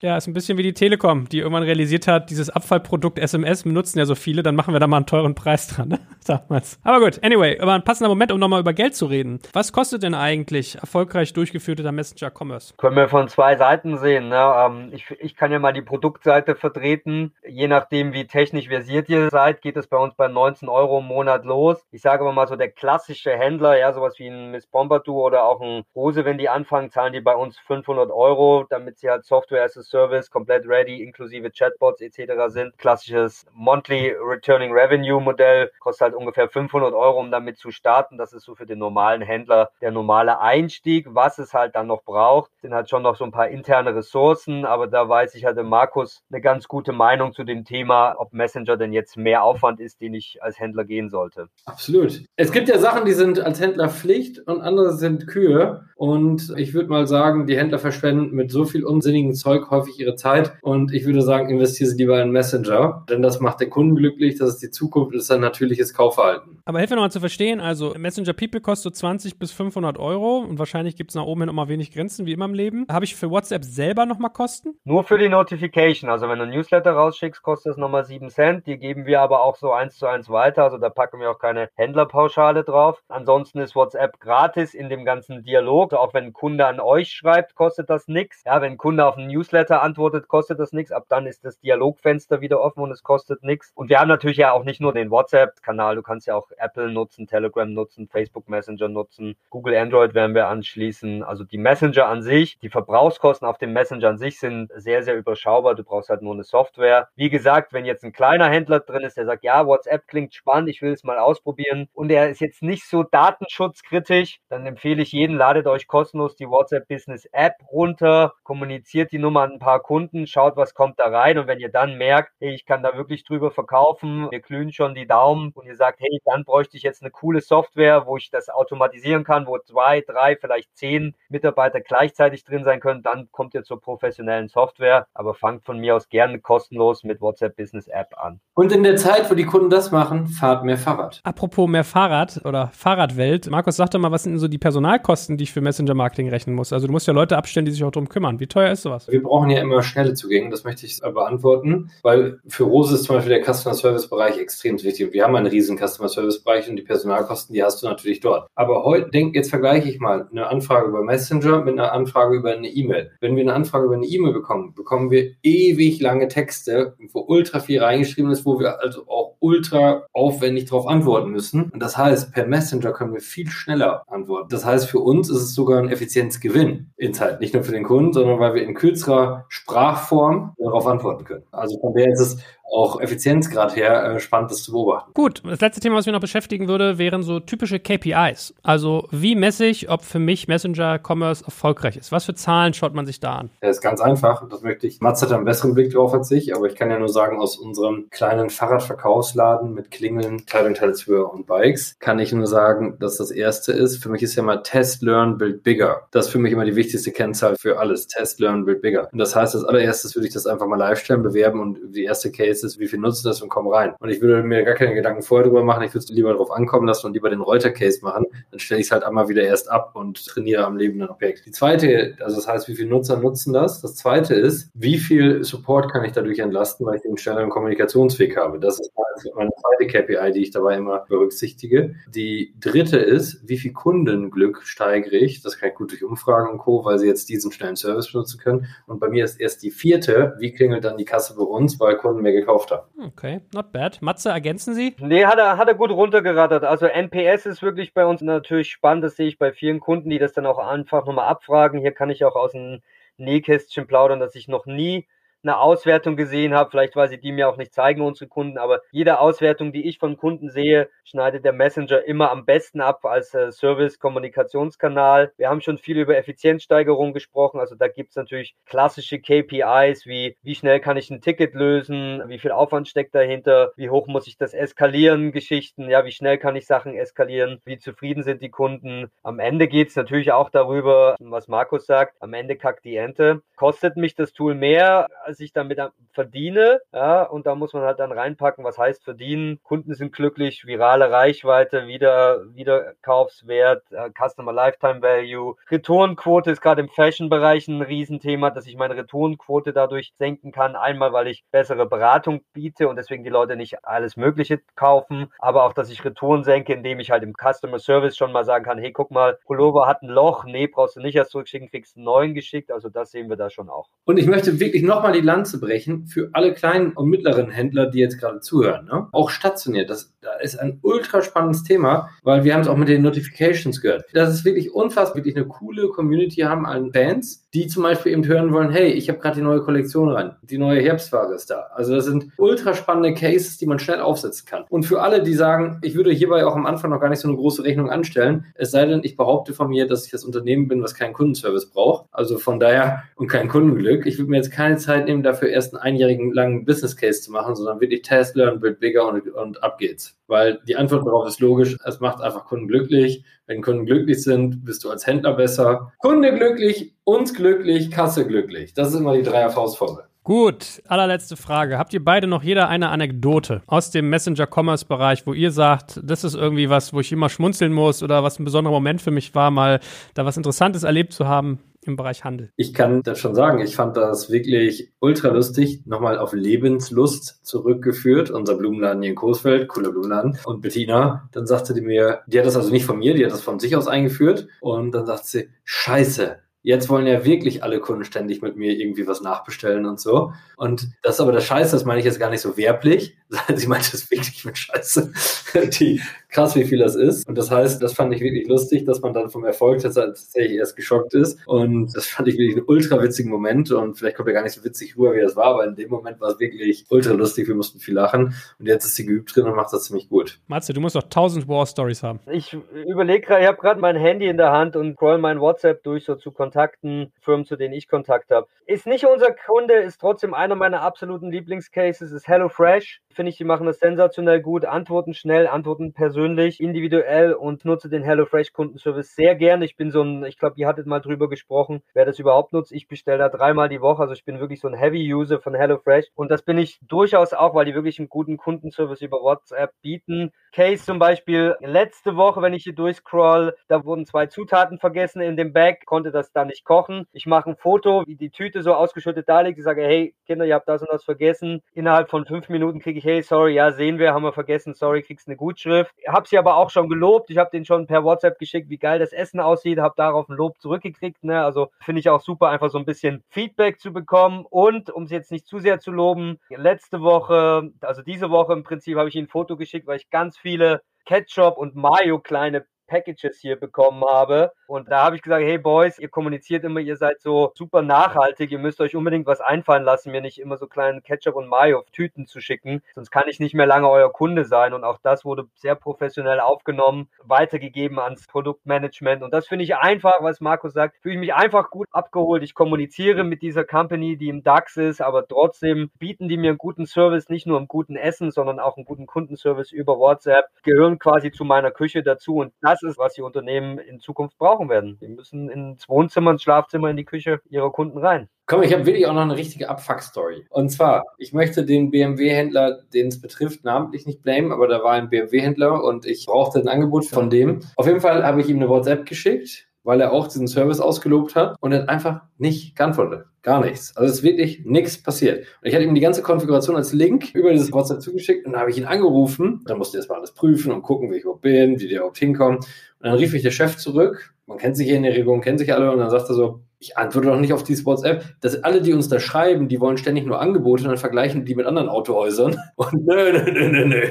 Ja, 0.00 0.16
ist 0.16 0.28
ein 0.28 0.32
bisschen 0.32 0.56
wie 0.58 0.62
die 0.62 0.74
Telekom, 0.74 1.28
die 1.28 1.38
irgendwann 1.38 1.64
realisiert 1.64 2.06
hat, 2.06 2.30
dieses 2.30 2.50
Abfallprodukt 2.50 3.18
SMS 3.18 3.64
benutzen 3.64 3.98
ja 3.98 4.04
so 4.04 4.14
viele, 4.14 4.44
dann 4.44 4.54
machen 4.54 4.72
wir 4.72 4.78
da 4.78 4.86
mal 4.86 4.98
einen 4.98 5.06
teuren 5.06 5.34
Preis 5.34 5.66
dran, 5.66 5.88
ne? 5.88 5.98
damals. 6.24 6.78
Aber 6.84 7.00
gut, 7.00 7.22
anyway, 7.24 7.58
aber 7.58 7.72
ein 7.72 7.82
passender 7.82 8.08
Moment, 8.08 8.30
um 8.30 8.38
nochmal 8.38 8.60
über 8.60 8.72
Geld 8.72 8.94
zu 8.94 9.06
reden. 9.06 9.40
Was 9.52 9.72
kostet 9.72 10.04
denn 10.04 10.14
eigentlich 10.14 10.76
erfolgreich 10.76 11.32
durchgeführter 11.32 11.90
Messenger 11.90 12.30
Commerce? 12.30 12.74
Können 12.76 12.96
wir 12.96 13.08
von 13.08 13.28
zwei 13.28 13.56
Seiten 13.56 13.98
sehen. 13.98 14.28
Ne? 14.28 14.54
Ähm, 14.56 14.90
ich, 14.92 15.10
ich 15.18 15.34
kann 15.34 15.50
ja 15.50 15.58
mal 15.58 15.72
die 15.72 15.82
Produktseite 15.82 16.54
vertreten. 16.54 17.34
Je 17.46 17.66
nachdem, 17.66 18.12
wie 18.12 18.26
technisch 18.26 18.68
versiert 18.68 19.08
ihr 19.08 19.30
seid, 19.30 19.62
geht 19.62 19.76
es 19.76 19.88
bei 19.88 19.96
uns 19.96 20.14
bei 20.14 20.28
19 20.28 20.68
Euro 20.68 20.98
im 20.98 21.06
Monat 21.06 21.44
los. 21.44 21.84
Ich 21.90 22.02
sage 22.02 22.22
aber 22.22 22.32
mal 22.32 22.46
so, 22.46 22.56
der 22.56 22.70
klassische 22.70 23.32
Händler, 23.32 23.78
ja, 23.78 23.92
sowas 23.92 24.14
wie 24.18 24.28
ein 24.28 24.52
Miss 24.52 24.66
Pompadour 24.66 25.24
oder 25.24 25.44
auch 25.44 25.60
ein 25.60 25.82
Rose, 25.96 26.24
wenn 26.24 26.38
die 26.38 26.48
anfangen, 26.48 26.90
zahlen 26.90 27.12
die 27.12 27.20
bei 27.20 27.34
uns 27.34 27.58
500 27.58 28.10
Euro, 28.10 28.66
damit 28.68 28.98
sie 28.98 29.08
halt 29.08 29.24
Software 29.24 29.64
as 29.64 29.76
a 29.76 29.82
Service 29.88 30.30
komplett 30.30 30.66
ready, 30.66 31.02
inklusive 31.02 31.50
Chatbots 31.50 32.00
etc. 32.00 32.32
sind. 32.48 32.78
Klassisches 32.78 33.46
Monthly 33.52 34.14
Returning 34.20 34.72
Revenue 34.72 35.20
Modell 35.20 35.70
kostet 35.80 36.06
halt 36.06 36.14
ungefähr 36.14 36.48
500 36.48 36.94
Euro, 36.94 37.20
um 37.20 37.30
damit 37.30 37.58
zu 37.58 37.70
starten. 37.70 38.18
Das 38.18 38.32
ist 38.32 38.44
so 38.44 38.54
für 38.54 38.66
den 38.66 38.78
normalen 38.78 39.22
Händler 39.22 39.70
der 39.80 39.90
normale 39.90 40.40
Einstieg. 40.40 41.06
Was 41.10 41.38
es 41.38 41.54
halt 41.54 41.74
dann 41.74 41.86
noch 41.86 42.02
braucht, 42.04 42.50
sind 42.62 42.74
halt 42.74 42.88
schon 42.88 43.02
noch 43.02 43.16
so 43.16 43.24
ein 43.24 43.32
paar 43.32 43.48
interne 43.48 43.94
Ressourcen, 43.94 44.64
aber 44.64 44.86
da 44.86 45.08
weiß 45.08 45.34
ich 45.34 45.44
halt 45.44 45.58
Markus 45.62 46.22
eine 46.30 46.40
ganz 46.40 46.68
gute 46.68 46.92
Meinung 46.92 47.32
zu 47.32 47.44
dem 47.44 47.64
Thema, 47.64 48.14
ob 48.18 48.32
Messenger 48.32 48.76
denn 48.76 48.92
jetzt 48.92 49.16
mehr 49.16 49.42
Aufwand 49.42 49.80
ist, 49.80 50.00
den 50.00 50.14
ich 50.14 50.42
als 50.42 50.58
Händler 50.60 50.84
gehen 50.84 51.10
sollte. 51.10 51.48
Absolut. 51.64 52.22
Es 52.36 52.52
gibt 52.52 52.68
ja 52.68 52.78
Sachen, 52.78 53.04
die 53.04 53.12
sind 53.12 53.40
als 53.40 53.60
Händler 53.60 53.88
Pflicht 53.88 54.38
und 54.46 54.60
andere 54.60 54.92
sind 54.92 55.26
Kühe. 55.26 55.84
Und 55.96 56.54
ich 56.56 56.74
würde 56.74 56.88
mal 56.88 57.06
sagen, 57.06 57.46
die 57.46 57.56
Händler 57.56 57.78
verschwenden 57.78 58.34
mit 58.34 58.52
so 58.52 58.64
viel 58.64 58.84
unsinnigen 58.84 59.34
Zeug 59.34 59.70
häufig 59.78 59.98
ihre 59.98 60.16
Zeit. 60.16 60.52
Und 60.62 60.92
ich 60.92 61.04
würde 61.04 61.22
sagen, 61.22 61.50
investiere 61.50 61.90
sie 61.90 61.96
lieber 61.96 62.20
in 62.22 62.30
Messenger, 62.30 63.04
denn 63.08 63.22
das 63.22 63.40
macht 63.40 63.60
den 63.60 63.70
Kunden 63.70 63.96
glücklich, 63.96 64.38
das 64.38 64.50
ist 64.50 64.62
die 64.62 64.70
Zukunft, 64.70 65.14
das 65.14 65.24
ist 65.24 65.30
ein 65.30 65.40
natürliches 65.40 65.94
Kaufverhalten. 65.94 66.58
Aber 66.64 66.78
hilf 66.78 66.90
mir 66.90 66.96
nochmal 66.96 67.10
zu 67.10 67.20
verstehen, 67.20 67.60
also 67.60 67.94
Messenger 67.96 68.32
People 68.32 68.60
kostet 68.60 68.96
20 68.96 69.38
bis 69.38 69.52
500 69.52 69.98
Euro 69.98 70.38
und 70.38 70.58
wahrscheinlich 70.58 70.96
gibt 70.96 71.10
es 71.10 71.14
nach 71.14 71.24
oben 71.24 71.42
hin 71.42 71.50
immer 71.50 71.68
wenig 71.68 71.92
Grenzen, 71.92 72.26
wie 72.26 72.32
immer 72.32 72.46
im 72.46 72.54
Leben. 72.54 72.86
Habe 72.90 73.04
ich 73.04 73.16
für 73.16 73.30
WhatsApp 73.30 73.64
selber 73.64 74.06
nochmal 74.06 74.30
Kosten? 74.30 74.74
Nur 74.84 75.04
für 75.04 75.18
die 75.18 75.28
Notification. 75.28 76.10
Also 76.10 76.28
wenn 76.28 76.38
du 76.38 76.44
ein 76.44 76.50
Newsletter 76.50 76.92
rausschickst, 76.92 77.42
kostet 77.42 77.72
es 77.72 77.78
nochmal 77.78 78.04
7 78.04 78.30
Cent. 78.30 78.66
Die 78.66 78.78
geben 78.78 79.06
wir 79.06 79.20
aber 79.20 79.42
auch 79.42 79.56
so 79.56 79.72
eins 79.72 79.96
zu 79.96 80.06
eins 80.06 80.28
weiter. 80.28 80.64
Also 80.64 80.78
da 80.78 80.88
packen 80.90 81.20
wir 81.20 81.30
auch 81.30 81.38
keine 81.38 81.70
Händlerpauschale 81.74 82.64
drauf. 82.64 83.02
Ansonsten 83.08 83.58
ist 83.58 83.74
WhatsApp 83.74 84.20
gratis 84.20 84.74
in 84.74 84.88
dem 84.88 85.04
ganzen 85.04 85.42
Dialog. 85.42 85.92
Also 85.92 85.98
auch 85.98 86.14
wenn 86.14 86.24
ein 86.24 86.32
Kunde 86.32 86.66
an 86.66 86.80
euch 86.80 87.10
schreibt, 87.10 87.54
kostet 87.54 87.90
das 87.90 88.08
nichts. 88.08 88.42
Ja, 88.46 88.60
wenn 88.60 88.72
ein 88.72 88.78
Kunde 88.78 89.04
auf 89.04 89.16
einen 89.16 89.28
Newsletter 89.28 89.67
antwortet, 89.76 90.28
kostet 90.28 90.58
das 90.58 90.72
nichts. 90.72 90.92
Ab 90.92 91.04
dann 91.08 91.26
ist 91.26 91.44
das 91.44 91.58
Dialogfenster 91.60 92.40
wieder 92.40 92.60
offen 92.60 92.82
und 92.82 92.90
es 92.90 93.02
kostet 93.02 93.42
nichts. 93.42 93.70
Und 93.74 93.88
wir 93.88 94.00
haben 94.00 94.08
natürlich 94.08 94.38
ja 94.38 94.52
auch 94.52 94.64
nicht 94.64 94.80
nur 94.80 94.92
den 94.92 95.10
WhatsApp-Kanal. 95.10 95.96
Du 95.96 96.02
kannst 96.02 96.26
ja 96.26 96.34
auch 96.34 96.50
Apple 96.56 96.90
nutzen, 96.90 97.26
Telegram 97.26 97.72
nutzen, 97.72 98.08
Facebook 98.08 98.48
Messenger 98.48 98.88
nutzen, 98.88 99.36
Google 99.50 99.76
Android 99.76 100.14
werden 100.14 100.34
wir 100.34 100.48
anschließen. 100.48 101.22
Also 101.22 101.44
die 101.44 101.58
Messenger 101.58 102.06
an 102.06 102.22
sich, 102.22 102.58
die 102.58 102.70
Verbrauchskosten 102.70 103.46
auf 103.46 103.58
dem 103.58 103.72
Messenger 103.72 104.08
an 104.08 104.18
sich 104.18 104.40
sind 104.40 104.70
sehr, 104.74 105.02
sehr 105.02 105.16
überschaubar. 105.16 105.74
Du 105.74 105.84
brauchst 105.84 106.08
halt 106.08 106.22
nur 106.22 106.34
eine 106.34 106.44
Software. 106.44 107.08
Wie 107.14 107.30
gesagt, 107.30 107.72
wenn 107.72 107.84
jetzt 107.84 108.04
ein 108.04 108.12
kleiner 108.12 108.48
Händler 108.48 108.80
drin 108.80 109.02
ist, 109.02 109.16
der 109.16 109.26
sagt, 109.26 109.44
ja, 109.44 109.66
WhatsApp 109.66 110.06
klingt 110.06 110.34
spannend, 110.34 110.68
ich 110.68 110.82
will 110.82 110.92
es 110.92 111.04
mal 111.04 111.18
ausprobieren 111.18 111.88
und 111.92 112.10
er 112.10 112.30
ist 112.30 112.40
jetzt 112.40 112.62
nicht 112.62 112.84
so 112.88 113.02
datenschutzkritisch, 113.02 114.40
dann 114.48 114.66
empfehle 114.66 115.02
ich 115.02 115.12
jeden, 115.12 115.36
ladet 115.36 115.66
euch 115.66 115.86
kostenlos 115.86 116.36
die 116.36 116.48
WhatsApp 116.48 116.88
Business 116.88 117.26
App 117.32 117.54
runter, 117.70 118.34
kommuniziert 118.42 119.12
die 119.12 119.18
Nummer 119.18 119.42
an 119.42 119.57
ein 119.58 119.64
paar 119.64 119.80
Kunden, 119.80 120.26
schaut, 120.26 120.56
was 120.56 120.74
kommt 120.74 120.98
da 120.98 121.04
rein 121.04 121.38
und 121.38 121.46
wenn 121.46 121.58
ihr 121.58 121.70
dann 121.70 121.98
merkt, 121.98 122.32
hey, 122.38 122.54
ich 122.54 122.64
kann 122.64 122.82
da 122.82 122.96
wirklich 122.96 123.24
drüber 123.24 123.50
verkaufen, 123.50 124.30
wir 124.30 124.40
glühen 124.40 124.72
schon 124.72 124.94
die 124.94 125.06
Daumen 125.06 125.50
und 125.54 125.66
ihr 125.66 125.76
sagt, 125.76 126.00
hey, 126.00 126.20
dann 126.24 126.44
bräuchte 126.44 126.76
ich 126.76 126.82
jetzt 126.82 127.02
eine 127.02 127.10
coole 127.10 127.40
Software, 127.40 128.06
wo 128.06 128.16
ich 128.16 128.30
das 128.30 128.48
automatisieren 128.48 129.24
kann, 129.24 129.46
wo 129.46 129.58
zwei, 129.58 130.00
drei, 130.00 130.36
vielleicht 130.36 130.76
zehn 130.76 131.14
Mitarbeiter 131.28 131.80
gleichzeitig 131.80 132.44
drin 132.44 132.64
sein 132.64 132.80
können, 132.80 133.02
dann 133.02 133.28
kommt 133.32 133.54
ihr 133.54 133.64
zur 133.64 133.80
professionellen 133.80 134.48
Software. 134.48 135.06
Aber 135.14 135.34
fangt 135.34 135.64
von 135.64 135.78
mir 135.78 135.96
aus 135.96 136.08
gerne 136.08 136.40
kostenlos 136.40 137.04
mit 137.04 137.20
WhatsApp 137.20 137.56
Business 137.56 137.88
App 137.88 138.14
an. 138.16 138.40
Und 138.54 138.72
in 138.72 138.82
der 138.82 138.96
Zeit, 138.96 139.30
wo 139.30 139.34
die 139.34 139.44
Kunden 139.44 139.70
das 139.70 139.90
machen, 139.90 140.26
fahrt 140.26 140.64
mehr 140.64 140.76
Fahrrad. 140.76 141.20
Apropos 141.24 141.68
mehr 141.68 141.84
Fahrrad 141.84 142.40
oder 142.44 142.68
Fahrradwelt. 142.68 143.50
Markus, 143.50 143.76
sag 143.76 143.90
doch 143.90 143.98
mal, 143.98 144.12
was 144.12 144.24
sind 144.24 144.32
denn 144.32 144.40
so 144.40 144.48
die 144.48 144.58
Personalkosten, 144.58 145.36
die 145.36 145.44
ich 145.44 145.52
für 145.52 145.60
Messenger-Marketing 145.60 146.28
rechnen 146.28 146.54
muss? 146.54 146.72
Also 146.72 146.86
du 146.86 146.92
musst 146.92 147.06
ja 147.06 147.12
Leute 147.12 147.36
abstellen, 147.36 147.66
die 147.66 147.72
sich 147.72 147.84
auch 147.84 147.90
darum 147.90 148.08
kümmern. 148.08 148.40
Wie 148.40 148.46
teuer 148.46 148.70
ist 148.72 148.82
sowas? 148.82 149.08
Wir 149.08 149.22
brauchen 149.22 149.47
ja 149.50 149.60
immer 149.60 149.82
schnelle 149.82 150.14
Zugänge, 150.14 150.50
das 150.50 150.64
möchte 150.64 150.86
ich 150.86 150.98
beantworten, 151.00 151.90
weil 152.02 152.40
für 152.46 152.64
Rose 152.64 152.94
ist 152.94 153.04
zum 153.04 153.16
Beispiel 153.16 153.34
der 153.38 153.44
Customer 153.54 153.74
Service 153.74 154.08
Bereich 154.08 154.38
extrem 154.38 154.82
wichtig. 154.82 155.12
Wir 155.12 155.24
haben 155.24 155.36
einen 155.36 155.46
riesen 155.46 155.78
Customer 155.78 156.08
Service 156.08 156.42
Bereich 156.42 156.68
und 156.68 156.76
die 156.76 156.82
Personalkosten, 156.82 157.54
die 157.54 157.62
hast 157.62 157.82
du 157.82 157.86
natürlich 157.86 158.20
dort. 158.20 158.48
Aber 158.54 158.84
heute, 158.84 159.10
denk, 159.10 159.34
jetzt 159.34 159.50
vergleiche 159.50 159.88
ich 159.88 159.98
mal 159.98 160.28
eine 160.30 160.48
Anfrage 160.48 160.88
über 160.88 161.02
Messenger 161.02 161.64
mit 161.64 161.78
einer 161.78 161.92
Anfrage 161.92 162.36
über 162.36 162.52
eine 162.52 162.68
E-Mail. 162.68 163.10
Wenn 163.20 163.36
wir 163.36 163.42
eine 163.42 163.54
Anfrage 163.54 163.86
über 163.86 163.94
eine 163.94 164.06
E-Mail 164.06 164.32
bekommen, 164.32 164.74
bekommen 164.74 165.10
wir 165.10 165.32
ewig 165.42 166.00
lange 166.00 166.28
Texte, 166.28 166.94
wo 167.12 167.20
ultra 167.20 167.60
viel 167.60 167.82
reingeschrieben 167.82 168.30
ist, 168.30 168.44
wo 168.44 168.58
wir 168.58 168.80
also 168.80 169.06
auch 169.08 169.36
ultra 169.40 170.06
aufwendig 170.12 170.66
darauf 170.66 170.86
antworten 170.86 171.30
müssen. 171.30 171.70
Und 171.70 171.80
das 171.80 171.96
heißt, 171.96 172.32
per 172.32 172.46
Messenger 172.46 172.92
können 172.92 173.14
wir 173.14 173.20
viel 173.20 173.48
schneller 173.48 174.02
antworten. 174.08 174.48
Das 174.50 174.64
heißt, 174.64 174.88
für 174.88 174.98
uns 174.98 175.30
ist 175.30 175.40
es 175.40 175.54
sogar 175.54 175.80
ein 175.80 175.88
Effizienzgewinn 175.88 176.90
in 176.96 177.14
Zeit. 177.14 177.40
Nicht 177.40 177.54
nur 177.54 177.62
für 177.62 177.72
den 177.72 177.84
Kunden, 177.84 178.12
sondern 178.12 178.38
weil 178.38 178.54
wir 178.54 178.62
in 178.62 178.74
kürzerer 178.74 179.37
Sprachform 179.48 180.54
darauf 180.58 180.86
antworten 180.86 181.24
können. 181.24 181.44
Also 181.52 181.78
von 181.80 181.94
der 181.94 182.08
ist 182.12 182.20
es 182.20 182.36
auch 182.72 183.00
Effizienzgrad 183.00 183.76
her 183.76 184.04
äh, 184.04 184.20
spannend, 184.20 184.50
das 184.50 184.62
zu 184.62 184.72
beobachten. 184.72 185.12
Gut, 185.14 185.42
das 185.44 185.60
letzte 185.60 185.80
Thema, 185.80 185.96
was 185.96 186.06
mich 186.06 186.12
noch 186.12 186.20
beschäftigen 186.20 186.68
würde, 186.68 186.98
wären 186.98 187.22
so 187.22 187.40
typische 187.40 187.78
KPIs. 187.78 188.54
Also 188.62 189.08
wie 189.10 189.34
messe 189.34 189.66
ich, 189.66 189.90
ob 189.90 190.04
für 190.04 190.18
mich 190.18 190.48
Messenger 190.48 191.00
Commerce 191.02 191.44
erfolgreich 191.44 191.96
ist? 191.96 192.12
Was 192.12 192.24
für 192.24 192.34
Zahlen 192.34 192.74
schaut 192.74 192.94
man 192.94 193.06
sich 193.06 193.20
da 193.20 193.36
an? 193.36 193.50
Das 193.60 193.76
ist 193.76 193.82
ganz 193.82 194.00
einfach. 194.00 194.48
Das 194.48 194.62
möchte 194.62 194.86
ich. 194.86 195.00
Mats 195.00 195.22
hat 195.22 195.32
einen 195.32 195.44
besseren 195.44 195.74
Blick 195.74 195.92
drauf 195.92 196.12
als 196.14 196.30
ich, 196.30 196.54
aber 196.54 196.66
ich 196.66 196.74
kann 196.74 196.90
ja 196.90 196.98
nur 196.98 197.08
sagen, 197.08 197.40
aus 197.40 197.56
unserem 197.56 198.08
kleinen 198.10 198.50
Fahrradverkaufsladen 198.50 199.72
mit 199.74 199.90
Klingeln, 199.90 200.44
Zubehör 200.92 201.32
und 201.32 201.46
Bikes, 201.46 201.98
kann 201.98 202.18
ich 202.18 202.32
nur 202.32 202.46
sagen, 202.46 202.98
dass 203.00 203.16
das 203.16 203.30
erste 203.30 203.72
ist. 203.72 204.02
Für 204.02 204.08
mich 204.08 204.22
ist 204.22 204.34
ja 204.34 204.42
mal 204.42 204.62
Test, 204.62 205.02
Learn, 205.02 205.38
Build 205.38 205.62
Bigger. 205.62 206.02
Das 206.10 206.26
ist 206.26 206.32
für 206.32 206.38
mich 206.38 206.52
immer 206.52 206.64
die 206.64 206.76
wichtigste 206.76 207.12
Kennzahl 207.12 207.56
für 207.56 207.78
alles. 207.78 208.06
Test, 208.06 208.40
Learn, 208.40 208.64
Build 208.64 208.82
Bigger. 208.82 209.08
Und 209.12 209.18
das 209.18 209.34
heißt, 209.34 209.54
als 209.54 209.64
allererstes 209.64 210.14
würde 210.14 210.26
ich 210.26 210.34
das 210.34 210.46
einfach 210.46 210.66
mal 210.66 210.76
live 210.76 210.98
stellen, 210.98 211.22
bewerben 211.22 211.60
und 211.60 211.78
die 211.94 212.04
erste 212.04 212.30
Case 212.30 212.57
Cases, 212.58 212.78
wie 212.78 212.88
viel 212.88 212.98
nutzt 212.98 213.24
das 213.24 213.42
und 213.42 213.48
komm 213.48 213.68
rein. 213.68 213.94
Und 214.00 214.10
ich 214.10 214.20
würde 214.20 214.42
mir 214.42 214.64
gar 214.64 214.74
keine 214.74 214.94
Gedanken 214.94 215.22
vorher 215.22 215.46
drüber 215.46 215.62
machen, 215.62 215.82
ich 215.84 215.94
würde 215.94 216.04
es 216.04 216.10
lieber 216.10 216.32
darauf 216.32 216.50
ankommen 216.50 216.86
lassen 216.86 217.06
und 217.06 217.12
lieber 217.12 217.30
den 217.30 217.40
Reuter-Case 217.40 218.00
machen, 218.02 218.26
dann 218.50 218.58
stelle 218.58 218.80
ich 218.80 218.86
es 218.86 218.92
halt 218.92 219.04
einmal 219.04 219.28
wieder 219.28 219.42
erst 219.42 219.70
ab 219.70 219.92
und 219.94 220.24
trainiere 220.26 220.64
am 220.64 220.76
lebenden 220.76 221.08
Objekt. 221.08 221.46
Die 221.46 221.50
zweite, 221.50 222.16
also 222.20 222.36
das 222.36 222.48
heißt, 222.48 222.68
wie 222.68 222.74
viele 222.74 222.90
Nutzer 222.90 223.18
nutzen 223.18 223.52
das? 223.52 223.80
Das 223.80 223.94
zweite 223.96 224.34
ist, 224.34 224.70
wie 224.74 224.98
viel 224.98 225.44
Support 225.44 225.92
kann 225.92 226.04
ich 226.04 226.12
dadurch 226.12 226.38
entlasten, 226.38 226.86
weil 226.86 226.96
ich 226.96 227.02
den 227.02 227.16
schnelleren 227.16 227.50
Kommunikationsweg 227.50 228.36
habe. 228.36 228.58
Das 228.58 228.80
ist 228.80 228.92
meine 229.34 229.50
zweite 229.60 229.86
KPI, 229.86 230.32
die 230.32 230.42
ich 230.42 230.50
dabei 230.50 230.76
immer 230.76 231.04
berücksichtige. 231.08 231.94
Die 232.08 232.54
dritte 232.60 232.98
ist, 232.98 233.40
wie 233.48 233.58
viel 233.58 233.72
Kundenglück 233.72 234.62
steigere 234.64 235.16
ich? 235.16 235.42
Das 235.42 235.58
kann 235.58 235.70
ich 235.70 235.74
gut 235.74 235.90
durch 235.90 236.04
Umfragen 236.04 236.50
und 236.50 236.58
Co., 236.58 236.84
weil 236.84 236.98
sie 236.98 237.06
jetzt 237.06 237.28
diesen 237.28 237.52
schnellen 237.52 237.76
Service 237.76 238.12
benutzen 238.12 238.38
können. 238.38 238.66
Und 238.86 239.00
bei 239.00 239.08
mir 239.08 239.24
ist 239.24 239.40
erst 239.40 239.62
die 239.62 239.70
vierte, 239.70 240.36
wie 240.38 240.52
klingelt 240.52 240.84
dann 240.84 240.96
die 240.96 241.04
Kasse 241.04 241.34
bei 241.36 241.42
uns, 241.42 241.78
weil 241.80 241.96
Kunden 241.96 242.22
mehr 242.22 242.32
gekauft 242.48 242.70
haben. 242.70 242.88
Okay, 243.04 243.40
not 243.52 243.72
bad. 243.72 244.00
Matze, 244.00 244.30
ergänzen 244.30 244.74
Sie? 244.74 244.96
Nee, 244.98 245.26
hat 245.26 245.38
er, 245.38 245.58
hat 245.58 245.68
er 245.68 245.74
gut 245.74 245.90
runtergerattert. 245.90 246.64
Also 246.64 246.86
NPS 246.86 247.46
ist 247.46 247.62
wirklich 247.62 247.92
bei 247.92 248.06
uns 248.06 248.22
natürlich 248.22 248.70
spannend. 248.70 249.04
Das 249.04 249.16
sehe 249.16 249.28
ich 249.28 249.38
bei 249.38 249.52
vielen 249.52 249.80
Kunden, 249.80 250.08
die 250.08 250.18
das 250.18 250.32
dann 250.32 250.46
auch 250.46 250.58
einfach 250.58 251.06
nochmal 251.06 251.28
abfragen. 251.28 251.80
Hier 251.80 251.92
kann 251.92 252.10
ich 252.10 252.24
auch 252.24 252.36
aus 252.36 252.52
dem 252.52 252.80
Nähkästchen 253.18 253.86
plaudern, 253.86 254.20
dass 254.20 254.34
ich 254.34 254.48
noch 254.48 254.66
nie 254.66 255.06
eine 255.42 255.58
Auswertung 255.58 256.16
gesehen 256.16 256.54
habe, 256.54 256.70
vielleicht 256.70 256.96
weil 256.96 257.08
sie 257.08 257.18
die 257.18 257.32
mir 257.32 257.48
auch 257.48 257.56
nicht 257.56 257.72
zeigen, 257.72 258.02
unsere 258.02 258.28
Kunden, 258.28 258.58
aber 258.58 258.80
jede 258.90 259.20
Auswertung, 259.20 259.72
die 259.72 259.88
ich 259.88 259.98
von 259.98 260.16
Kunden 260.16 260.50
sehe, 260.50 260.88
schneidet 261.04 261.44
der 261.44 261.52
Messenger 261.52 262.04
immer 262.04 262.30
am 262.30 262.44
besten 262.44 262.80
ab 262.80 263.04
als 263.04 263.32
äh, 263.34 263.52
Service-Kommunikationskanal. 263.52 265.32
Wir 265.36 265.48
haben 265.48 265.60
schon 265.60 265.78
viel 265.78 265.98
über 265.98 266.16
Effizienzsteigerung 266.16 267.12
gesprochen, 267.12 267.60
also 267.60 267.74
da 267.74 267.88
gibt 267.88 268.10
es 268.10 268.16
natürlich 268.16 268.56
klassische 268.66 269.18
KPIs 269.20 270.06
wie 270.06 270.36
wie 270.42 270.54
schnell 270.54 270.80
kann 270.80 270.96
ich 270.96 271.10
ein 271.10 271.20
Ticket 271.20 271.54
lösen, 271.54 272.22
wie 272.26 272.38
viel 272.38 272.52
Aufwand 272.52 272.88
steckt 272.88 273.14
dahinter, 273.14 273.72
wie 273.76 273.90
hoch 273.90 274.06
muss 274.06 274.26
ich 274.26 274.36
das 274.36 274.54
eskalieren, 274.54 275.32
Geschichten, 275.32 275.88
ja, 275.88 276.04
wie 276.04 276.12
schnell 276.12 276.38
kann 276.38 276.56
ich 276.56 276.66
Sachen 276.66 276.94
eskalieren, 276.94 277.60
wie 277.64 277.78
zufrieden 277.78 278.22
sind 278.22 278.42
die 278.42 278.50
Kunden. 278.50 279.10
Am 279.22 279.38
Ende 279.38 279.68
geht 279.68 279.88
es 279.88 279.96
natürlich 279.96 280.32
auch 280.32 280.50
darüber, 280.50 281.16
was 281.20 281.48
Markus 281.48 281.86
sagt, 281.86 282.16
am 282.20 282.34
Ende 282.34 282.56
kackt 282.56 282.84
die 282.84 282.96
Ente. 282.96 283.42
Kostet 283.56 283.96
mich 283.96 284.14
das 284.14 284.32
Tool 284.32 284.54
mehr, 284.54 285.08
als 285.28 285.40
ich 285.40 285.52
damit 285.52 285.78
verdiene. 286.12 286.80
Ja, 286.92 287.22
und 287.22 287.46
da 287.46 287.54
muss 287.54 287.74
man 287.74 287.82
halt 287.82 288.00
dann 288.00 288.10
reinpacken, 288.10 288.64
was 288.64 288.78
heißt 288.78 289.04
verdienen. 289.04 289.60
Kunden 289.62 289.94
sind 289.94 290.12
glücklich, 290.12 290.66
virale 290.66 291.10
Reichweite, 291.10 291.86
wieder, 291.86 292.42
Wiederkaufswert, 292.54 293.84
äh, 293.92 294.10
Customer 294.10 294.52
Lifetime 294.52 295.02
Value. 295.02 295.54
Retourenquote 295.70 296.50
ist 296.50 296.62
gerade 296.62 296.80
im 296.80 296.88
Fashion-Bereich 296.88 297.68
ein 297.68 297.82
Riesenthema, 297.82 298.50
dass 298.50 298.66
ich 298.66 298.76
meine 298.76 298.96
Retourenquote 298.96 299.72
dadurch 299.72 300.14
senken 300.18 300.50
kann. 300.50 300.74
Einmal, 300.74 301.12
weil 301.12 301.28
ich 301.28 301.44
bessere 301.52 301.86
Beratung 301.86 302.40
biete 302.54 302.88
und 302.88 302.96
deswegen 302.96 303.22
die 303.22 303.30
Leute 303.30 303.54
nicht 303.56 303.84
alles 303.84 304.16
Mögliche 304.16 304.60
kaufen, 304.76 305.30
aber 305.38 305.64
auch, 305.64 305.74
dass 305.74 305.90
ich 305.90 306.04
Retouren 306.04 306.42
senke, 306.42 306.72
indem 306.72 307.00
ich 307.00 307.10
halt 307.10 307.22
im 307.22 307.34
Customer 307.34 307.78
Service 307.78 308.16
schon 308.16 308.32
mal 308.32 308.44
sagen 308.44 308.64
kann, 308.64 308.78
hey, 308.78 308.92
guck 308.92 309.10
mal, 309.10 309.38
Pullover 309.44 309.86
hat 309.86 310.02
ein 310.02 310.08
Loch, 310.08 310.44
nee, 310.44 310.66
brauchst 310.66 310.96
du 310.96 311.00
nicht 311.00 311.16
erst 311.16 311.32
zurückschicken, 311.32 311.68
kriegst 311.68 311.96
einen 311.96 312.04
neuen 312.04 312.34
geschickt. 312.34 312.72
Also 312.72 312.88
das 312.88 313.10
sehen 313.10 313.28
wir 313.28 313.36
da 313.36 313.50
schon 313.50 313.68
auch. 313.68 313.88
Und 314.06 314.18
ich 314.18 314.26
möchte 314.26 314.58
wirklich 314.58 314.82
nochmal 314.82 315.17
die 315.18 315.26
Lanze 315.26 315.60
brechen 315.60 316.06
für 316.06 316.30
alle 316.32 316.54
kleinen 316.54 316.92
und 316.92 317.08
mittleren 317.08 317.50
Händler, 317.50 317.86
die 317.86 317.98
jetzt 317.98 318.18
gerade 318.18 318.40
zuhören. 318.40 318.86
Ne? 318.86 319.08
Auch 319.12 319.30
stationär, 319.30 319.84
das, 319.84 320.14
das 320.20 320.54
ist 320.54 320.60
ein 320.60 320.78
ultra 320.82 321.22
spannendes 321.22 321.62
Thema, 321.62 322.10
weil 322.22 322.44
wir 322.44 322.54
haben 322.54 322.60
es 322.60 322.68
auch 322.68 322.76
mit 322.76 322.88
den 322.88 323.02
Notifications 323.02 323.80
gehört. 323.80 324.04
Das 324.12 324.30
ist 324.30 324.44
wirklich 324.44 324.72
unfassbar, 324.72 325.16
wirklich 325.16 325.36
eine 325.36 325.46
coole 325.46 325.88
Community 325.88 326.42
haben 326.42 326.66
an 326.66 326.92
Fans, 326.92 327.46
die 327.54 327.66
zum 327.66 327.82
Beispiel 327.82 328.12
eben 328.12 328.26
hören 328.26 328.52
wollen, 328.52 328.70
hey, 328.70 328.92
ich 328.92 329.08
habe 329.08 329.18
gerade 329.18 329.36
die 329.36 329.42
neue 329.42 329.60
Kollektion 329.60 330.08
rein, 330.08 330.36
die 330.42 330.58
neue 330.58 330.80
Herbstware 330.80 331.34
ist 331.34 331.50
da. 331.50 331.68
Also 331.74 331.94
das 331.94 332.04
sind 332.04 332.28
ultra 332.36 332.74
spannende 332.74 333.14
Cases, 333.14 333.58
die 333.58 333.66
man 333.66 333.78
schnell 333.78 334.00
aufsetzen 334.00 334.46
kann. 334.46 334.64
Und 334.68 334.84
für 334.84 335.02
alle, 335.02 335.22
die 335.22 335.34
sagen, 335.34 335.78
ich 335.82 335.94
würde 335.94 336.12
hierbei 336.12 336.44
auch 336.44 336.56
am 336.56 336.66
Anfang 336.66 336.90
noch 336.90 337.00
gar 337.00 337.08
nicht 337.08 337.20
so 337.20 337.28
eine 337.28 337.36
große 337.36 337.64
Rechnung 337.64 337.90
anstellen, 337.90 338.46
es 338.54 338.70
sei 338.70 338.86
denn, 338.86 339.00
ich 339.02 339.16
behaupte 339.16 339.52
von 339.52 339.68
mir, 339.68 339.86
dass 339.86 340.04
ich 340.04 340.10
das 340.10 340.24
Unternehmen 340.24 340.68
bin, 340.68 340.82
was 340.82 340.94
keinen 340.94 341.12
Kundenservice 341.12 341.70
braucht. 341.70 342.06
Also 342.12 342.38
von 342.38 342.60
daher 342.60 343.04
und 343.16 343.28
kein 343.28 343.48
Kundenglück. 343.48 344.06
Ich 344.06 344.18
würde 344.18 344.30
mir 344.30 344.36
jetzt 344.36 344.52
keine 344.52 344.76
Zeit 344.76 345.07
nehmen, 345.08 345.22
dafür 345.22 345.48
erst 345.48 345.74
einen 345.74 345.82
einjährigen 345.82 346.32
langen 346.32 346.64
Business 346.64 346.96
Case 346.96 347.22
zu 347.22 347.32
machen, 347.32 347.56
sondern 347.56 347.80
wirklich 347.80 348.02
Test, 348.02 348.36
Learn, 348.36 348.60
Build 348.60 348.78
Bigger 348.78 349.08
und, 349.08 349.28
und 349.28 349.62
ab 349.62 349.78
geht's. 349.78 350.16
Weil 350.28 350.60
die 350.68 350.76
Antwort 350.76 351.06
darauf 351.06 351.26
ist 351.26 351.40
logisch, 351.40 351.76
es 351.84 352.00
macht 352.00 352.20
einfach 352.20 352.44
Kunden 352.44 352.68
glücklich. 352.68 353.24
Wenn 353.46 353.62
Kunden 353.62 353.86
glücklich 353.86 354.22
sind, 354.22 354.64
bist 354.64 354.84
du 354.84 354.90
als 354.90 355.06
Händler 355.06 355.34
besser. 355.34 355.92
Kunde 355.98 356.34
glücklich, 356.34 356.94
uns 357.04 357.34
glücklich, 357.34 357.90
Kasse 357.90 358.26
glücklich. 358.26 358.74
Das 358.74 358.88
ist 358.88 359.00
immer 359.00 359.14
die 359.14 359.22
drei 359.22 359.40
Erfahrungsformel. 359.40 360.04
Gut, 360.28 360.82
allerletzte 360.86 361.38
Frage. 361.38 361.78
Habt 361.78 361.94
ihr 361.94 362.04
beide 362.04 362.26
noch 362.26 362.42
jeder 362.42 362.68
eine 362.68 362.90
Anekdote 362.90 363.62
aus 363.66 363.90
dem 363.90 364.10
Messenger-Commerce-Bereich, 364.10 365.26
wo 365.26 365.32
ihr 365.32 365.50
sagt, 365.50 365.98
das 366.04 366.22
ist 366.22 366.34
irgendwie 366.34 366.68
was, 366.68 366.92
wo 366.92 367.00
ich 367.00 367.10
immer 367.12 367.30
schmunzeln 367.30 367.72
muss 367.72 368.02
oder 368.02 368.22
was 368.22 368.38
ein 368.38 368.44
besonderer 368.44 368.74
Moment 368.74 369.00
für 369.00 369.10
mich 369.10 369.34
war, 369.34 369.50
mal 369.50 369.80
da 370.12 370.26
was 370.26 370.36
Interessantes 370.36 370.82
erlebt 370.82 371.14
zu 371.14 371.26
haben? 371.26 371.60
Im 371.88 371.96
Bereich 371.96 372.24
Handel? 372.24 372.52
Ich 372.56 372.72
kann 372.72 373.02
das 373.02 373.18
schon 373.18 373.34
sagen. 373.34 373.60
Ich 373.60 373.74
fand 373.74 373.96
das 373.96 374.30
wirklich 374.30 374.92
ultra 375.00 375.28
lustig. 375.28 375.82
Nochmal 375.86 376.18
auf 376.18 376.32
Lebenslust 376.32 377.44
zurückgeführt. 377.44 378.30
Unser 378.30 378.56
Blumenladen 378.56 379.02
hier 379.02 379.10
in 379.10 379.16
Coesfeld, 379.16 379.68
cooler 379.68 379.90
Blumenladen. 379.90 380.38
Und 380.44 380.60
Bettina, 380.60 381.28
dann 381.32 381.46
sagte 381.46 381.74
die 381.74 381.80
mir, 381.80 382.20
die 382.26 382.38
hat 382.38 382.46
das 382.46 382.56
also 382.56 382.70
nicht 382.70 382.84
von 382.84 382.98
mir, 382.98 383.14
die 383.14 383.24
hat 383.24 383.32
das 383.32 383.40
von 383.40 383.58
sich 383.58 383.74
aus 383.74 383.88
eingeführt. 383.88 384.46
Und 384.60 384.92
dann 384.92 385.06
sagt 385.06 385.26
sie, 385.26 385.48
scheiße, 385.64 386.38
jetzt 386.62 386.88
wollen 386.88 387.06
ja 387.06 387.24
wirklich 387.24 387.62
alle 387.62 387.80
Kunden 387.80 388.04
ständig 388.04 388.42
mit 388.42 388.56
mir 388.56 388.72
irgendwie 388.72 389.06
was 389.06 389.20
nachbestellen 389.20 389.86
und 389.86 390.00
so. 390.00 390.32
Und 390.56 390.88
das 391.02 391.16
ist 391.16 391.20
aber 391.20 391.32
der 391.32 391.40
Scheiß, 391.40 391.70
das 391.70 391.84
meine 391.84 392.00
ich 392.00 392.04
jetzt 392.04 392.20
gar 392.20 392.30
nicht 392.30 392.42
so 392.42 392.56
werblich. 392.56 393.16
Sie 393.54 393.66
meint 393.66 393.92
das 393.92 394.10
wirklich 394.10 394.44
mit 394.44 394.58
Scheiße, 394.58 395.12
die 395.80 396.02
krass, 396.28 396.56
wie 396.56 396.64
viel 396.64 396.78
das 396.78 396.94
ist. 396.94 397.28
Und 397.28 397.36
das 397.36 397.50
heißt, 397.50 397.82
das 397.82 397.94
fand 397.94 398.14
ich 398.14 398.20
wirklich 398.20 398.46
lustig, 398.48 398.84
dass 398.84 399.00
man 399.00 399.14
dann 399.14 399.30
vom 399.30 399.44
Erfolg 399.44 399.80
tatsächlich 399.80 400.58
erst 400.58 400.76
geschockt 400.76 401.14
ist. 401.14 401.38
Und 401.46 401.94
das 401.96 402.06
fand 402.06 402.28
ich 402.28 402.36
wirklich 402.36 402.56
einen 402.56 402.66
ultra 402.66 403.02
witzigen 403.02 403.30
Moment. 403.30 403.70
Und 403.70 403.96
vielleicht 403.96 404.16
kommt 404.16 404.28
er 404.28 404.34
gar 404.34 404.42
nicht 404.42 404.52
so 404.52 404.64
witzig 404.64 404.96
rüber, 404.96 405.14
wie 405.14 405.20
das 405.20 405.36
war, 405.36 405.46
aber 405.46 405.64
in 405.64 405.74
dem 405.74 405.88
Moment 405.90 406.20
war 406.20 406.30
es 406.30 406.40
wirklich 406.40 406.84
ultra 406.90 407.12
lustig. 407.12 407.48
Wir 407.48 407.54
mussten 407.54 407.78
viel 407.78 407.94
lachen. 407.94 408.34
Und 408.58 408.66
jetzt 408.66 408.84
ist 408.84 408.96
sie 408.96 409.06
geübt 409.06 409.34
drin 409.34 409.46
und 409.46 409.56
macht 409.56 409.72
das 409.72 409.84
ziemlich 409.84 410.08
gut. 410.08 410.38
Matze, 410.46 410.72
du 410.72 410.80
musst 410.80 410.96
doch 410.96 411.02
tausend 411.04 411.48
War-Stories 411.48 412.02
haben. 412.02 412.20
Ich 412.30 412.56
überlege 412.86 413.26
gerade, 413.26 413.42
ich 413.42 413.48
habe 413.48 413.58
gerade 413.58 413.80
mein 413.80 413.96
Handy 413.96 414.26
in 414.26 414.36
der 414.36 414.52
Hand 414.52 414.76
und 414.76 414.94
scroll 414.94 415.18
mein 415.18 415.40
WhatsApp 415.40 415.82
durch, 415.82 416.04
so 416.04 416.14
zu 416.14 416.30
Kontakten, 416.30 417.12
Firmen, 417.20 417.46
zu 417.46 417.56
denen 417.56 417.72
ich 417.72 417.88
Kontakt 417.88 418.30
habe. 418.30 418.46
Ist 418.66 418.86
nicht 418.86 419.06
unser 419.06 419.32
Kunde, 419.32 419.74
ist 419.74 419.98
trotzdem 419.98 420.34
einer 420.34 420.54
meiner 420.54 420.82
absoluten 420.82 421.30
Lieblingscases, 421.30 422.12
ist 422.12 422.28
HelloFresh. 422.28 423.00
Finde 423.08 423.30
ich, 423.30 423.38
die 423.38 423.44
machen 423.44 423.66
das 423.66 423.78
sensationell 423.78 424.42
gut, 424.42 424.66
antworten 424.66 425.14
schnell, 425.14 425.46
antworten 425.46 425.94
persönlich, 425.94 426.17
individuell 426.24 427.32
und 427.32 427.64
nutze 427.64 427.88
den 427.88 428.02
HelloFresh 428.02 428.52
Kundenservice 428.52 429.14
sehr 429.14 429.34
gerne. 429.34 429.64
Ich 429.64 429.76
bin 429.76 429.90
so 429.90 430.02
ein, 430.02 430.24
ich 430.24 430.38
glaube, 430.38 430.54
ihr 430.58 430.66
hattet 430.66 430.86
mal 430.86 431.00
drüber 431.00 431.28
gesprochen, 431.28 431.82
wer 431.94 432.04
das 432.04 432.18
überhaupt 432.18 432.52
nutzt. 432.52 432.72
Ich 432.72 432.88
bestelle 432.88 433.18
da 433.18 433.28
dreimal 433.28 433.68
die 433.68 433.80
Woche, 433.80 434.02
also 434.02 434.12
ich 434.12 434.24
bin 434.24 434.40
wirklich 434.40 434.60
so 434.60 434.68
ein 434.68 434.74
Heavy-User 434.74 435.40
von 435.40 435.54
HelloFresh 435.54 436.06
und 436.14 436.30
das 436.30 436.42
bin 436.42 436.58
ich 436.58 436.78
durchaus 436.82 437.32
auch, 437.32 437.54
weil 437.54 437.66
die 437.66 437.74
wirklich 437.74 437.98
einen 437.98 438.08
guten 438.08 438.36
Kundenservice 438.36 439.02
über 439.02 439.20
WhatsApp 439.22 439.72
bieten. 439.82 440.32
Case 440.52 440.84
zum 440.84 440.98
Beispiel 440.98 441.56
letzte 441.60 442.16
Woche, 442.16 442.42
wenn 442.42 442.54
ich 442.54 442.64
hier 442.64 442.74
durchscroll, 442.74 443.54
da 443.68 443.84
wurden 443.84 444.06
zwei 444.06 444.26
Zutaten 444.26 444.78
vergessen 444.78 445.20
in 445.20 445.36
dem 445.36 445.52
Bag, 445.52 445.84
konnte 445.84 446.10
das 446.10 446.32
da 446.32 446.44
nicht 446.44 446.64
kochen. 446.64 447.06
Ich 447.12 447.26
mache 447.26 447.50
ein 447.50 447.56
Foto, 447.56 448.04
wie 448.06 448.16
die 448.16 448.30
Tüte 448.30 448.62
so 448.62 448.74
ausgeschüttet 448.74 449.28
da 449.28 449.42
liegt. 449.42 449.58
Ich 449.58 449.64
sage, 449.64 449.82
hey 449.82 450.14
Kinder, 450.26 450.46
ihr 450.46 450.54
habt 450.54 450.68
das 450.68 450.82
und 450.82 450.90
das 450.90 451.04
vergessen. 451.04 451.62
Innerhalb 451.72 452.10
von 452.10 452.24
fünf 452.24 452.48
Minuten 452.48 452.80
kriege 452.80 452.98
ich, 452.98 453.04
hey, 453.04 453.22
sorry, 453.22 453.54
ja, 453.54 453.70
sehen 453.72 453.98
wir, 453.98 454.14
haben 454.14 454.22
wir 454.22 454.32
vergessen, 454.32 454.74
sorry, 454.74 455.02
kriegst 455.02 455.28
eine 455.28 455.36
Gutschrift. 455.36 455.94
Habe 456.08 456.26
sie 456.26 456.38
aber 456.38 456.56
auch 456.56 456.70
schon 456.70 456.88
gelobt. 456.88 457.30
Ich 457.30 457.38
habe 457.38 457.50
den 457.50 457.64
schon 457.64 457.86
per 457.86 458.02
WhatsApp 458.02 458.38
geschickt, 458.38 458.70
wie 458.70 458.78
geil 458.78 458.98
das 458.98 459.12
Essen 459.12 459.40
aussieht, 459.40 459.78
habe 459.78 459.94
darauf 459.96 460.28
ein 460.28 460.36
Lob 460.36 460.58
zurückgekriegt. 460.60 461.22
Ne? 461.22 461.44
Also 461.44 461.70
finde 461.80 462.00
ich 462.00 462.08
auch 462.08 462.20
super, 462.20 462.48
einfach 462.48 462.70
so 462.70 462.78
ein 462.78 462.84
bisschen 462.84 463.22
Feedback 463.28 463.78
zu 463.78 463.92
bekommen. 463.92 464.46
Und 464.48 464.90
um 464.90 465.04
es 465.04 465.10
jetzt 465.10 465.30
nicht 465.30 465.46
zu 465.46 465.58
sehr 465.58 465.80
zu 465.80 465.92
loben, 465.92 466.38
letzte 466.48 467.02
Woche, 467.02 467.70
also 467.82 468.02
diese 468.02 468.30
Woche 468.30 468.54
im 468.54 468.64
Prinzip, 468.64 468.96
habe 468.96 469.08
ich 469.08 469.14
ihnen 469.14 469.26
ein 469.26 469.30
Foto 469.30 469.56
geschickt, 469.56 469.86
weil 469.86 469.98
ich 469.98 470.10
ganz 470.10 470.38
viele 470.38 470.82
Ketchup 471.04 471.56
und 471.58 471.74
Mayo 471.74 472.18
kleine 472.18 472.66
Packages 472.88 473.38
hier 473.38 473.54
bekommen 473.56 474.02
habe. 474.04 474.52
Und 474.66 474.90
da 474.90 475.04
habe 475.04 475.14
ich 475.14 475.22
gesagt, 475.22 475.44
hey 475.44 475.58
Boys, 475.58 475.98
ihr 475.98 476.08
kommuniziert 476.08 476.64
immer, 476.64 476.80
ihr 476.80 476.96
seid 476.96 477.20
so 477.20 477.52
super 477.54 477.82
nachhaltig, 477.82 478.50
ihr 478.50 478.58
müsst 478.58 478.80
euch 478.80 478.96
unbedingt 478.96 479.26
was 479.26 479.40
einfallen 479.40 479.84
lassen, 479.84 480.10
mir 480.10 480.20
nicht 480.20 480.40
immer 480.40 480.56
so 480.56 480.66
kleinen 480.66 481.02
Ketchup 481.02 481.36
und 481.36 481.48
Mayo 481.48 481.78
auf 481.78 481.90
Tüten 481.90 482.26
zu 482.26 482.40
schicken, 482.40 482.82
sonst 482.94 483.10
kann 483.10 483.28
ich 483.28 483.38
nicht 483.38 483.54
mehr 483.54 483.66
lange 483.66 483.88
euer 483.88 484.12
Kunde 484.12 484.44
sein. 484.44 484.74
Und 484.74 484.82
auch 484.82 484.98
das 485.02 485.24
wurde 485.24 485.46
sehr 485.54 485.76
professionell 485.76 486.40
aufgenommen, 486.40 487.08
weitergegeben 487.22 487.98
ans 488.00 488.26
Produktmanagement. 488.26 489.22
Und 489.22 489.32
das 489.32 489.46
finde 489.46 489.64
ich 489.64 489.76
einfach, 489.76 490.20
was 490.20 490.40
Markus 490.40 490.72
sagt, 490.72 490.96
fühle 491.02 491.14
ich 491.14 491.20
mich 491.20 491.34
einfach 491.34 491.70
gut 491.70 491.86
abgeholt. 491.92 492.42
Ich 492.42 492.54
kommuniziere 492.54 493.22
mit 493.22 493.42
dieser 493.42 493.64
Company, 493.64 494.16
die 494.16 494.28
im 494.28 494.42
DAX 494.42 494.76
ist, 494.76 495.00
aber 495.00 495.26
trotzdem 495.28 495.90
bieten 495.98 496.28
die 496.28 496.36
mir 496.36 496.50
einen 496.50 496.58
guten 496.58 496.86
Service, 496.86 497.28
nicht 497.28 497.46
nur 497.46 497.58
im 497.58 497.68
guten 497.68 497.96
Essen, 497.96 498.30
sondern 498.30 498.58
auch 498.58 498.76
einen 498.76 498.86
guten 498.86 499.06
Kundenservice 499.06 499.72
über 499.72 499.98
WhatsApp, 499.98 500.46
gehören 500.62 500.98
quasi 500.98 501.30
zu 501.30 501.44
meiner 501.44 501.70
Küche 501.70 502.02
dazu. 502.02 502.36
Und 502.36 502.52
das 502.60 502.77
das 502.80 502.92
ist, 502.92 502.98
was 502.98 503.14
die 503.14 503.22
Unternehmen 503.22 503.78
in 503.78 504.00
Zukunft 504.00 504.38
brauchen 504.38 504.68
werden. 504.68 504.98
Die 505.00 505.08
müssen 505.08 505.48
ins 505.48 505.88
Wohnzimmer, 505.88 506.32
ins 506.32 506.42
Schlafzimmer, 506.42 506.90
in 506.90 506.96
die 506.96 507.04
Küche 507.04 507.40
ihrer 507.48 507.70
Kunden 507.70 507.98
rein. 507.98 508.28
Komm, 508.46 508.62
ich 508.62 508.72
habe 508.72 508.86
wirklich 508.86 509.06
auch 509.06 509.12
noch 509.12 509.22
eine 509.22 509.36
richtige 509.36 509.68
Abfuck-Story. 509.68 510.46
Und 510.48 510.70
zwar, 510.70 511.04
ich 511.18 511.34
möchte 511.34 511.66
den 511.66 511.90
BMW-Händler, 511.90 512.78
den 512.94 513.08
es 513.08 513.20
betrifft, 513.20 513.62
namentlich 513.64 514.06
nicht 514.06 514.22
blamen, 514.22 514.52
aber 514.52 514.68
da 514.68 514.82
war 514.82 514.92
ein 514.92 515.10
BMW-Händler 515.10 515.84
und 515.84 516.06
ich 516.06 516.24
brauchte 516.24 516.58
ein 516.58 516.68
Angebot 516.68 517.04
von 517.04 517.28
dem. 517.28 517.60
Auf 517.76 517.86
jeden 517.86 518.00
Fall 518.00 518.24
habe 518.24 518.40
ich 518.40 518.48
ihm 518.48 518.56
eine 518.56 518.70
WhatsApp 518.70 519.04
geschickt 519.04 519.67
weil 519.88 520.02
er 520.02 520.12
auch 520.12 520.28
diesen 520.28 520.48
Service 520.48 520.80
ausgelobt 520.80 521.34
hat 521.34 521.56
und 521.60 521.72
er 521.72 521.80
hat 521.80 521.88
einfach 521.88 522.20
nicht 522.36 522.76
geantwortet. 522.76 523.24
Gar 523.40 523.64
nichts. 523.64 523.96
Also 523.96 524.10
es 524.10 524.18
ist 524.18 524.22
wirklich 524.22 524.66
nichts 524.66 525.02
passiert. 525.02 525.46
Und 525.62 525.68
ich 525.68 525.74
hatte 525.74 525.84
ihm 525.84 525.94
die 525.94 526.02
ganze 526.02 526.20
Konfiguration 526.20 526.76
als 526.76 526.92
Link 526.92 527.34
über 527.34 527.52
dieses 527.52 527.72
WhatsApp 527.72 528.02
zugeschickt 528.02 528.44
und 528.44 528.52
dann 528.52 528.60
habe 528.60 528.70
ich 528.70 528.76
ihn 528.76 528.84
angerufen. 528.84 529.62
Dann 529.64 529.78
musste 529.78 529.96
er 529.96 530.00
erstmal 530.00 530.18
alles 530.18 530.34
prüfen 530.34 530.72
und 530.72 530.82
gucken, 530.82 531.10
wie 531.10 531.16
ich 531.16 531.22
überhaupt 531.22 531.40
bin, 531.40 531.80
wie 531.80 531.88
der 531.88 532.00
überhaupt 532.00 532.18
hinkommt. 532.18 532.66
Und 532.66 532.66
dann 533.00 533.14
rief 533.14 533.32
mich 533.32 533.40
der 533.40 533.50
Chef 533.50 533.78
zurück. 533.78 534.34
Man 534.44 534.58
kennt 534.58 534.76
sich 534.76 534.88
hier 534.88 534.98
in 534.98 535.04
der 535.04 535.14
Region, 535.14 535.40
kennt 535.40 535.58
sich 535.58 535.72
alle 535.72 535.90
und 535.90 536.00
dann 536.00 536.10
sagt 536.10 536.28
er 536.28 536.34
so, 536.34 536.60
ich 536.80 536.98
antworte 536.98 537.28
doch 537.28 537.40
nicht 537.40 537.54
auf 537.54 537.62
dieses 537.62 537.86
WhatsApp. 537.86 538.24
Das 538.42 538.62
alle, 538.64 538.82
die 538.82 538.92
uns 538.92 539.08
da 539.08 539.18
schreiben, 539.18 539.68
die 539.68 539.80
wollen 539.80 539.96
ständig 539.96 540.26
nur 540.26 540.38
Angebote 540.38 540.82
und 540.82 540.90
dann 540.90 540.98
vergleichen 540.98 541.46
die 541.46 541.54
mit 541.54 541.64
anderen 541.64 541.88
Autohäusern. 541.88 542.58
Und 542.76 543.06
nö, 543.06 543.32
nö, 543.32 543.50
nö, 543.50 543.68
nö, 543.70 543.84
nö. 543.86 544.10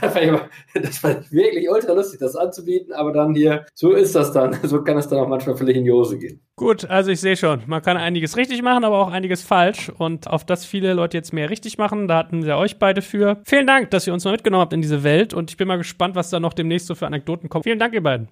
das 0.74 0.98
fand 0.98 1.24
ich 1.24 1.32
wirklich 1.32 1.68
ultra 1.68 1.92
lustig, 1.92 2.20
das 2.20 2.36
anzubieten, 2.36 2.92
aber 2.92 3.12
dann 3.12 3.34
hier, 3.34 3.66
so 3.74 3.92
ist 3.92 4.14
das 4.14 4.32
dann. 4.32 4.56
So 4.70 4.82
kann 4.84 4.96
es 4.98 5.08
dann 5.08 5.18
auch 5.18 5.26
manchmal 5.26 5.56
völlig 5.56 5.76
in 5.76 5.84
die 5.84 5.90
Hose 5.90 6.16
gehen. 6.16 6.40
Gut, 6.54 6.88
also 6.88 7.10
ich 7.10 7.20
sehe 7.20 7.36
schon, 7.36 7.62
man 7.66 7.82
kann 7.82 7.96
einiges 7.96 8.36
richtig 8.36 8.62
machen, 8.62 8.84
aber 8.84 8.98
auch 8.98 9.10
einiges 9.10 9.42
falsch. 9.42 9.90
Und 9.98 10.28
auf 10.28 10.44
das 10.44 10.64
viele 10.64 10.92
Leute 10.92 11.16
jetzt 11.16 11.32
mehr 11.32 11.50
richtig 11.50 11.76
machen, 11.76 12.06
da 12.06 12.18
hatten 12.18 12.44
wir 12.44 12.56
euch 12.56 12.78
beide 12.78 13.02
für. 13.02 13.38
Vielen 13.44 13.66
Dank, 13.66 13.90
dass 13.90 14.06
ihr 14.06 14.12
uns 14.12 14.24
mal 14.24 14.32
mitgenommen 14.32 14.60
habt 14.60 14.72
in 14.72 14.82
diese 14.82 15.02
Welt 15.02 15.34
und 15.34 15.50
ich 15.50 15.56
bin 15.56 15.66
mal 15.66 15.78
gespannt, 15.78 16.14
was 16.14 16.30
da 16.30 16.38
noch 16.38 16.52
demnächst 16.52 16.86
so 16.86 16.94
für 16.94 17.06
Anekdoten 17.06 17.48
kommt. 17.48 17.64
Vielen 17.64 17.78
Dank, 17.78 17.94
ihr 17.94 18.02
beiden. 18.02 18.28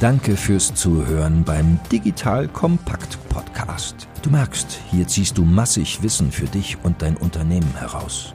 Danke 0.00 0.36
fürs 0.36 0.74
Zuhören 0.74 1.42
beim 1.42 1.78
Digital 1.90 2.48
Kompakt 2.48 3.18
Podcast. 3.30 4.06
Du 4.22 4.28
merkst, 4.28 4.78
hier 4.90 5.06
ziehst 5.06 5.38
du 5.38 5.44
massig 5.44 6.02
Wissen 6.02 6.30
für 6.30 6.44
dich 6.44 6.76
und 6.82 7.00
dein 7.00 7.16
Unternehmen 7.16 7.74
heraus. 7.78 8.34